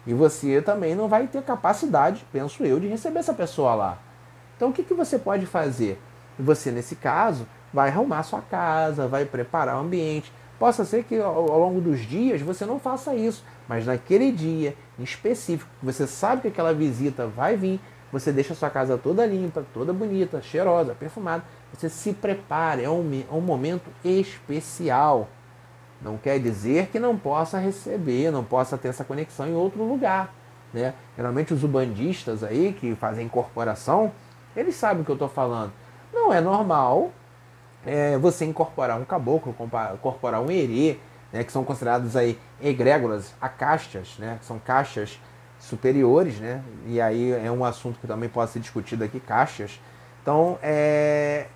E 0.06 0.14
você 0.14 0.62
também 0.62 0.94
não 0.94 1.08
vai 1.08 1.26
ter 1.26 1.42
capacidade, 1.42 2.24
penso 2.32 2.64
eu, 2.64 2.78
de 2.78 2.86
receber 2.86 3.18
essa 3.18 3.34
pessoa 3.34 3.74
lá. 3.74 3.98
Então 4.56 4.70
o 4.70 4.72
que, 4.72 4.84
que 4.84 4.94
você 4.94 5.18
pode 5.18 5.44
fazer? 5.46 6.00
Você, 6.38 6.70
nesse 6.70 6.94
caso, 6.94 7.46
vai 7.72 7.90
arrumar 7.90 8.22
sua 8.22 8.40
casa, 8.40 9.08
vai 9.08 9.24
preparar 9.24 9.76
o 9.76 9.80
ambiente. 9.80 10.32
Possa 10.58 10.84
ser 10.84 11.04
que 11.04 11.20
ao, 11.20 11.58
longo 11.58 11.80
dos 11.80 12.00
dias 12.00 12.40
você 12.40 12.64
não 12.64 12.78
faça 12.78 13.14
isso, 13.14 13.44
mas 13.68 13.84
naquele 13.84 14.32
dia 14.32 14.74
em 14.98 15.02
específico, 15.02 15.70
você 15.82 16.06
sabe 16.06 16.42
que 16.42 16.48
aquela 16.48 16.72
visita 16.72 17.26
vai 17.26 17.56
vir, 17.56 17.80
você 18.10 18.32
deixa 18.32 18.54
sua 18.54 18.70
casa 18.70 18.96
toda 18.96 19.26
limpa, 19.26 19.66
toda 19.74 19.92
bonita, 19.92 20.40
cheirosa, 20.40 20.94
perfumada. 20.94 21.44
Você 21.72 21.88
se 21.88 22.12
prepare, 22.12 22.84
é 22.84 22.90
um, 22.90 23.24
é 23.30 23.34
um 23.34 23.40
momento 23.40 23.90
especial. 24.04 25.28
Não 26.00 26.16
quer 26.16 26.38
dizer 26.38 26.88
que 26.88 26.98
não 26.98 27.16
possa 27.16 27.58
receber, 27.58 28.30
não 28.30 28.44
possa 28.44 28.78
ter 28.78 28.88
essa 28.88 29.04
conexão 29.04 29.46
em 29.46 29.54
outro 29.54 29.82
lugar. 29.82 30.32
Né? 30.72 30.94
Geralmente 31.16 31.54
os 31.54 31.64
ubandistas 31.64 32.42
aí 32.42 32.72
que 32.78 32.94
fazem 32.94 33.26
incorporação, 33.26 34.12
eles 34.54 34.74
sabem 34.74 35.02
o 35.02 35.04
que 35.04 35.10
eu 35.10 35.16
estou 35.16 35.28
falando. 35.28 35.72
Não 36.12 36.32
é 36.32 36.40
normal 36.40 37.12
é, 37.84 38.18
você 38.18 38.44
incorporar 38.44 39.00
um 39.00 39.04
caboclo, 39.04 39.54
incorporar 39.94 40.40
um 40.40 40.50
herê, 40.50 40.98
né, 41.32 41.44
que 41.44 41.52
são 41.52 41.64
considerados 41.64 42.16
aí 42.16 42.38
egrégoras, 42.60 43.34
acastas, 43.40 44.16
né, 44.18 44.38
são 44.42 44.58
caixas 44.58 45.20
superiores, 45.58 46.38
né? 46.38 46.62
E 46.86 47.00
aí 47.00 47.32
é 47.32 47.50
um 47.50 47.64
assunto 47.64 47.98
que 47.98 48.06
também 48.06 48.28
pode 48.28 48.50
ser 48.50 48.60
discutido 48.60 49.04
aqui, 49.04 49.18
caixas. 49.18 49.80
Então, 50.22 50.58
é, 50.62 51.46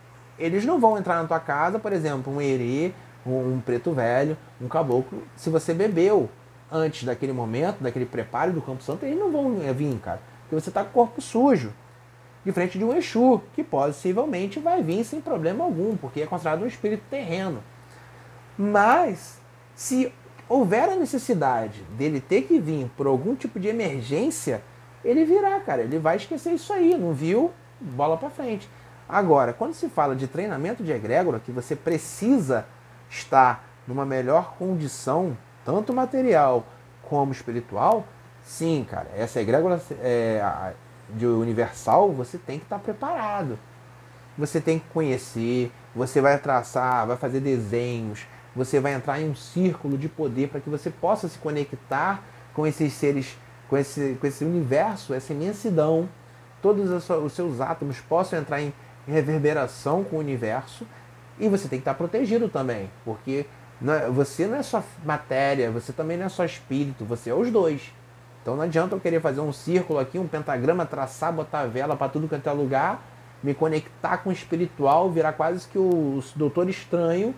eles 0.40 0.64
não 0.64 0.80
vão 0.80 0.98
entrar 0.98 1.20
na 1.20 1.28
tua 1.28 1.38
casa, 1.38 1.78
por 1.78 1.92
exemplo, 1.92 2.32
um 2.32 2.40
herê, 2.40 2.92
um, 3.24 3.60
preto 3.60 3.92
velho, 3.92 4.36
um 4.60 4.66
caboclo, 4.66 5.22
se 5.36 5.50
você 5.50 5.74
bebeu 5.74 6.28
antes 6.72 7.04
daquele 7.04 7.32
momento, 7.32 7.82
daquele 7.82 8.06
preparo 8.06 8.52
do 8.52 8.62
Campo 8.62 8.82
Santo, 8.82 9.04
eles 9.04 9.18
não 9.18 9.30
vão 9.30 9.54
vir, 9.74 9.98
cara. 9.98 10.20
Porque 10.42 10.54
você 10.54 10.70
está 10.70 10.82
com 10.82 10.90
o 10.90 10.92
corpo 10.92 11.20
sujo. 11.20 11.72
De 12.44 12.52
frente 12.52 12.78
de 12.78 12.84
um 12.84 12.96
Exu, 12.96 13.42
que 13.52 13.62
possivelmente 13.62 14.58
vai 14.58 14.82
vir 14.82 15.04
sem 15.04 15.20
problema 15.20 15.62
algum, 15.62 15.96
porque 15.96 16.22
é 16.22 16.26
considerado 16.26 16.62
um 16.62 16.66
espírito 16.66 17.02
terreno. 17.10 17.62
Mas, 18.56 19.38
se 19.74 20.12
houver 20.48 20.88
a 20.88 20.96
necessidade 20.96 21.82
dele 21.96 22.20
ter 22.20 22.42
que 22.42 22.58
vir 22.58 22.90
por 22.96 23.06
algum 23.06 23.34
tipo 23.34 23.60
de 23.60 23.68
emergência, 23.68 24.62
ele 25.04 25.24
virá, 25.24 25.60
cara. 25.60 25.82
Ele 25.82 25.98
vai 25.98 26.16
esquecer 26.16 26.52
isso 26.52 26.72
aí, 26.72 26.96
não 26.96 27.12
viu? 27.12 27.52
Bola 27.80 28.16
para 28.16 28.30
frente. 28.30 28.68
Agora, 29.10 29.52
quando 29.52 29.74
se 29.74 29.88
fala 29.88 30.14
de 30.14 30.28
treinamento 30.28 30.84
de 30.84 30.92
egrégora, 30.92 31.40
que 31.40 31.50
você 31.50 31.74
precisa 31.74 32.64
estar 33.08 33.64
numa 33.86 34.06
melhor 34.06 34.54
condição, 34.56 35.36
tanto 35.64 35.92
material 35.92 36.64
como 37.02 37.32
espiritual, 37.32 38.04
sim, 38.44 38.86
cara, 38.88 39.10
essa 39.16 39.40
egrégora 39.40 39.82
é, 40.00 40.72
de 41.08 41.26
universal, 41.26 42.12
você 42.12 42.38
tem 42.38 42.58
que 42.58 42.64
estar 42.66 42.78
preparado. 42.78 43.58
Você 44.38 44.60
tem 44.60 44.78
que 44.78 44.88
conhecer, 44.90 45.72
você 45.94 46.20
vai 46.20 46.38
traçar, 46.38 47.04
vai 47.04 47.16
fazer 47.16 47.40
desenhos, 47.40 48.28
você 48.54 48.78
vai 48.78 48.94
entrar 48.94 49.20
em 49.20 49.28
um 49.28 49.34
círculo 49.34 49.98
de 49.98 50.08
poder 50.08 50.50
para 50.50 50.60
que 50.60 50.70
você 50.70 50.88
possa 50.88 51.28
se 51.28 51.36
conectar 51.38 52.22
com 52.54 52.64
esses 52.64 52.92
seres, 52.92 53.36
com 53.68 53.76
esse, 53.76 54.16
com 54.20 54.26
esse 54.26 54.44
universo, 54.44 55.12
essa 55.12 55.32
imensidão. 55.32 56.08
Todos 56.62 56.90
os 56.90 57.32
seus 57.32 57.60
átomos 57.60 57.98
possam 58.00 58.38
entrar 58.38 58.60
em 58.60 58.72
reverberação 59.06 60.04
com 60.04 60.16
o 60.16 60.18
universo 60.18 60.86
e 61.38 61.48
você 61.48 61.68
tem 61.68 61.78
que 61.78 61.82
estar 61.82 61.94
protegido 61.94 62.48
também, 62.48 62.90
porque 63.04 63.46
é, 63.86 64.10
você 64.10 64.46
não 64.46 64.56
é 64.56 64.62
só 64.62 64.82
matéria, 65.04 65.70
você 65.70 65.92
também 65.92 66.16
não 66.16 66.26
é 66.26 66.28
só 66.28 66.44
espírito, 66.44 67.04
você 67.04 67.30
é 67.30 67.34
os 67.34 67.50
dois. 67.50 67.92
Então 68.42 68.56
não 68.56 68.62
adianta 68.62 68.94
eu 68.94 69.00
querer 69.00 69.20
fazer 69.20 69.40
um 69.40 69.52
círculo 69.52 69.98
aqui, 69.98 70.18
um 70.18 70.26
pentagrama, 70.26 70.86
traçar, 70.86 71.32
botar 71.32 71.66
vela 71.66 71.96
para 71.96 72.10
tudo 72.10 72.28
quanto 72.28 72.48
é 72.48 72.52
lugar, 72.52 73.02
me 73.42 73.54
conectar 73.54 74.18
com 74.18 74.30
o 74.30 74.32
espiritual, 74.32 75.10
virar 75.10 75.32
quase 75.32 75.66
que 75.66 75.78
o 75.78 76.22
doutor 76.36 76.68
estranho 76.68 77.34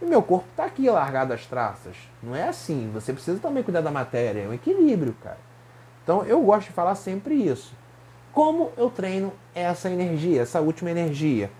e 0.00 0.04
meu 0.04 0.22
corpo 0.22 0.46
está 0.50 0.66
aqui 0.66 0.88
largado 0.90 1.32
as 1.32 1.46
traças. 1.46 1.96
Não 2.22 2.34
é 2.34 2.48
assim. 2.48 2.90
Você 2.92 3.12
precisa 3.12 3.38
também 3.38 3.62
cuidar 3.62 3.80
da 3.80 3.90
matéria. 3.90 4.42
É 4.42 4.48
um 4.48 4.52
equilíbrio, 4.52 5.14
cara. 5.22 5.38
Então 6.02 6.24
eu 6.24 6.40
gosto 6.42 6.68
de 6.68 6.72
falar 6.72 6.94
sempre 6.94 7.34
isso. 7.34 7.74
Como 8.36 8.70
eu 8.76 8.90
treino 8.90 9.32
essa 9.54 9.88
energia, 9.88 10.42
essa 10.42 10.60
última 10.60 10.90
energia? 10.90 11.50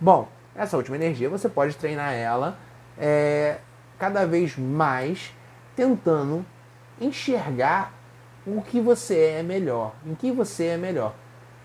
Bom, 0.00 0.28
essa 0.54 0.76
última 0.76 0.94
energia 0.94 1.28
você 1.28 1.48
pode 1.48 1.76
treinar 1.76 2.12
ela 2.12 2.56
é, 2.96 3.58
cada 3.98 4.24
vez 4.24 4.56
mais 4.56 5.34
tentando 5.74 6.46
enxergar 7.00 7.92
o 8.46 8.62
que 8.62 8.80
você 8.80 9.38
é 9.38 9.42
melhor, 9.42 9.92
em 10.06 10.14
que 10.14 10.30
você 10.30 10.66
é 10.66 10.76
melhor, 10.76 11.16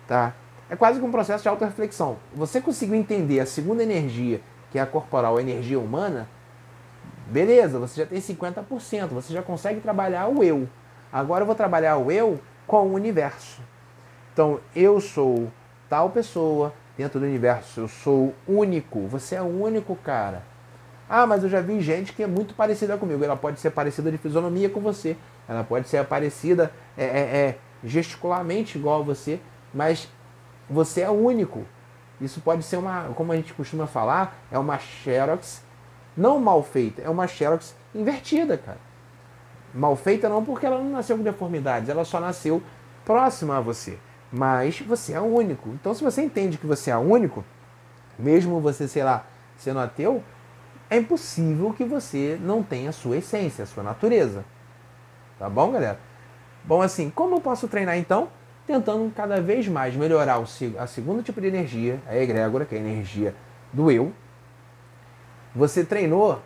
tá? 0.07 0.33
É 0.67 0.75
quase 0.75 0.99
que 0.99 1.05
um 1.05 1.11
processo 1.11 1.43
de 1.43 1.49
auto-reflexão. 1.49 2.17
Você 2.33 2.59
conseguiu 2.59 2.95
entender 2.95 3.41
a 3.41 3.45
segunda 3.45 3.83
energia 3.83 4.41
que 4.71 4.79
é 4.79 4.81
a 4.81 4.87
corporal, 4.87 5.37
a 5.37 5.41
energia 5.41 5.79
humana, 5.79 6.27
beleza, 7.27 7.77
você 7.77 8.01
já 8.01 8.07
tem 8.07 8.19
50%, 8.19 9.09
você 9.09 9.31
já 9.31 9.43
consegue 9.43 9.79
trabalhar 9.79 10.25
o 10.27 10.43
eu. 10.43 10.67
Agora 11.13 11.43
eu 11.43 11.45
vou 11.45 11.53
trabalhar 11.53 11.97
o 11.97 12.11
eu 12.11 12.39
com 12.65 12.87
o 12.87 12.93
universo. 12.95 13.61
Então, 14.35 14.59
eu 14.75 14.99
sou 14.99 15.49
tal 15.87 16.09
pessoa 16.09 16.73
dentro 16.97 17.21
do 17.21 17.25
universo, 17.25 17.79
eu 17.79 17.87
sou 17.87 18.33
único, 18.45 19.07
você 19.07 19.35
é 19.35 19.41
único, 19.41 19.95
cara. 19.95 20.43
Ah, 21.07 21.25
mas 21.25 21.41
eu 21.43 21.47
já 21.47 21.61
vi 21.61 21.79
gente 21.79 22.11
que 22.11 22.21
é 22.21 22.27
muito 22.27 22.53
parecida 22.53 22.97
comigo. 22.97 23.23
Ela 23.23 23.37
pode 23.37 23.61
ser 23.61 23.69
parecida 23.69 24.11
de 24.11 24.17
fisionomia 24.17 24.69
com 24.69 24.81
você, 24.81 25.15
ela 25.47 25.63
pode 25.63 25.87
ser 25.87 26.03
parecida 26.03 26.69
é, 26.97 27.05
é, 27.05 27.07
é, 27.07 27.57
gesticularmente 27.81 28.77
igual 28.77 28.99
a 28.99 29.03
você, 29.05 29.39
mas 29.73 30.09
você 30.69 30.99
é 30.99 31.09
único. 31.09 31.63
Isso 32.19 32.41
pode 32.41 32.63
ser 32.63 32.75
uma, 32.75 33.05
como 33.15 33.31
a 33.31 33.37
gente 33.37 33.53
costuma 33.53 33.87
falar, 33.87 34.37
é 34.51 34.59
uma 34.59 34.77
xerox 34.77 35.63
não 36.17 36.41
mal 36.41 36.61
feita, 36.61 37.01
é 37.01 37.09
uma 37.09 37.25
xerox 37.25 37.73
invertida, 37.95 38.57
cara. 38.57 38.79
Mal 39.73 39.95
feita 39.95 40.27
não 40.27 40.43
porque 40.43 40.65
ela 40.65 40.79
não 40.79 40.89
nasceu 40.89 41.15
com 41.15 41.23
deformidades, 41.23 41.87
ela 41.87 42.03
só 42.03 42.19
nasceu 42.19 42.61
próxima 43.05 43.59
a 43.59 43.61
você. 43.61 43.97
Mas 44.35 44.79
você 44.81 45.13
é 45.13 45.21
único. 45.21 45.69
Então, 45.69 45.93
se 45.93 46.03
você 46.03 46.23
entende 46.23 46.57
que 46.57 46.65
você 46.65 46.91
é 46.91 46.97
único, 46.97 47.43
mesmo 48.17 48.59
você, 48.59 48.87
sei 48.87 49.03
lá, 49.03 49.25
sendo 49.57 49.79
ateu, 49.79 50.23
é 50.89 50.97
impossível 50.97 51.73
que 51.73 51.83
você 51.83 52.37
não 52.41 52.61
tenha 52.61 52.89
a 52.89 52.93
sua 52.93 53.17
essência, 53.17 53.63
a 53.63 53.67
sua 53.67 53.83
natureza. 53.83 54.43
Tá 55.39 55.49
bom, 55.49 55.71
galera? 55.71 55.99
Bom, 56.63 56.81
assim, 56.81 57.09
como 57.09 57.35
eu 57.35 57.41
posso 57.41 57.67
treinar 57.67 57.97
então? 57.97 58.29
tentando 58.65 59.11
cada 59.13 59.39
vez 59.39 59.67
mais 59.67 59.95
melhorar 59.95 60.39
o, 60.39 60.45
a 60.79 60.87
segundo 60.87 61.21
tipo 61.21 61.39
de 61.39 61.47
energia, 61.47 61.99
a 62.07 62.17
egrégora, 62.17 62.65
que 62.65 62.75
é 62.75 62.77
a 62.77 62.81
energia 62.81 63.35
do 63.71 63.91
eu. 63.91 64.11
Você 65.55 65.83
treinou, 65.85 66.41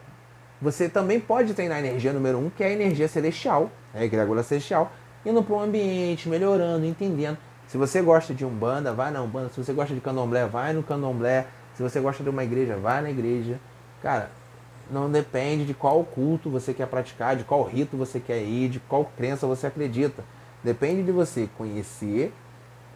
você 0.61 0.89
também 0.89 1.19
pode 1.19 1.53
treinar 1.53 1.77
a 1.77 1.79
energia 1.79 2.13
número 2.13 2.37
um, 2.37 2.49
que 2.49 2.63
é 2.63 2.67
a 2.67 2.71
energia 2.71 3.07
celestial, 3.07 3.71
a 3.93 4.03
egrégora 4.03 4.43
celestial, 4.43 4.91
indo 5.25 5.41
para 5.41 5.55
o 5.55 5.59
ambiente, 5.59 6.27
melhorando, 6.27 6.85
entendendo. 6.85 7.37
Se 7.69 7.77
você 7.77 8.01
gosta 8.01 8.33
de 8.33 8.43
umbanda, 8.43 8.91
vai 8.91 9.11
na 9.11 9.21
umbanda. 9.21 9.49
Se 9.49 9.63
você 9.63 9.71
gosta 9.73 9.93
de 9.93 10.01
candomblé, 10.01 10.47
vai 10.47 10.73
no 10.73 10.81
candomblé. 10.81 11.45
Se 11.75 11.83
você 11.83 11.99
gosta 11.99 12.23
de 12.23 12.29
uma 12.29 12.43
igreja, 12.43 12.75
vai 12.75 12.99
na 12.99 13.11
igreja. 13.11 13.59
Cara, 14.01 14.31
não 14.89 15.09
depende 15.09 15.65
de 15.65 15.75
qual 15.75 16.03
culto 16.03 16.49
você 16.49 16.73
quer 16.73 16.87
praticar, 16.87 17.35
de 17.35 17.43
qual 17.43 17.63
rito 17.63 17.95
você 17.95 18.19
quer 18.19 18.41
ir, 18.41 18.69
de 18.69 18.79
qual 18.79 19.05
crença 19.15 19.45
você 19.45 19.67
acredita. 19.67 20.23
Depende 20.63 21.03
de 21.03 21.11
você 21.11 21.47
conhecer, 21.59 22.33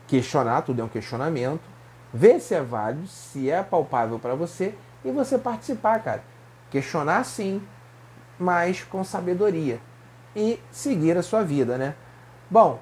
questionar, 0.08 0.64
tudo 0.64 0.82
é 0.82 0.84
um 0.84 0.90
questionamento, 0.90 1.62
ver 2.12 2.40
se 2.40 2.56
é 2.56 2.62
válido, 2.62 3.06
se 3.06 3.52
é 3.52 3.62
palpável 3.62 4.18
para 4.18 4.34
você 4.34 4.74
e 5.06 5.12
você 5.12 5.38
participar, 5.38 6.00
cara. 6.00 6.24
Questionar 6.72 7.24
sim, 7.26 7.62
mas 8.40 8.84
com 8.84 9.04
sabedoria 9.04 9.80
e 10.36 10.60
seguir 10.72 11.16
a 11.16 11.22
sua 11.22 11.44
vida, 11.44 11.78
né? 11.78 11.94
Bom, 12.50 12.82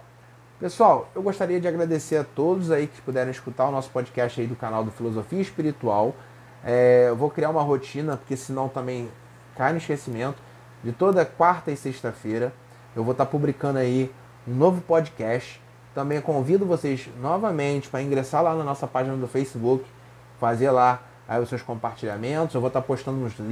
pessoal, 0.61 1.09
eu 1.15 1.23
gostaria 1.23 1.59
de 1.59 1.67
agradecer 1.67 2.17
a 2.17 2.23
todos 2.23 2.69
aí 2.69 2.85
que 2.85 3.01
puderam 3.01 3.31
escutar 3.31 3.67
o 3.67 3.71
nosso 3.71 3.89
podcast 3.89 4.39
aí 4.39 4.45
do 4.45 4.55
canal 4.55 4.83
do 4.83 4.91
Filosofia 4.91 5.41
Espiritual. 5.41 6.15
É, 6.63 7.07
eu 7.09 7.15
vou 7.15 7.31
criar 7.31 7.49
uma 7.49 7.63
rotina, 7.63 8.15
porque 8.15 8.37
senão 8.37 8.69
também 8.69 9.09
cai 9.57 9.71
no 9.71 9.79
esquecimento. 9.79 10.37
De 10.83 10.91
toda 10.91 11.25
quarta 11.25 11.71
e 11.71 11.75
sexta-feira 11.75 12.53
eu 12.95 13.03
vou 13.03 13.13
estar 13.13 13.25
publicando 13.25 13.79
aí 13.79 14.11
um 14.47 14.53
novo 14.53 14.81
podcast. 14.81 15.59
Também 15.95 16.21
convido 16.21 16.63
vocês 16.63 17.09
novamente 17.19 17.89
para 17.89 18.03
ingressar 18.03 18.43
lá 18.43 18.53
na 18.53 18.63
nossa 18.63 18.85
página 18.85 19.17
do 19.17 19.27
Facebook, 19.27 19.83
fazer 20.39 20.69
lá 20.69 21.01
aí 21.27 21.41
os 21.41 21.49
seus 21.49 21.63
compartilhamentos. 21.63 22.53
Eu 22.53 22.61
vou 22.61 22.67
estar 22.67 22.83
postando 22.83 23.17
uns 23.25 23.33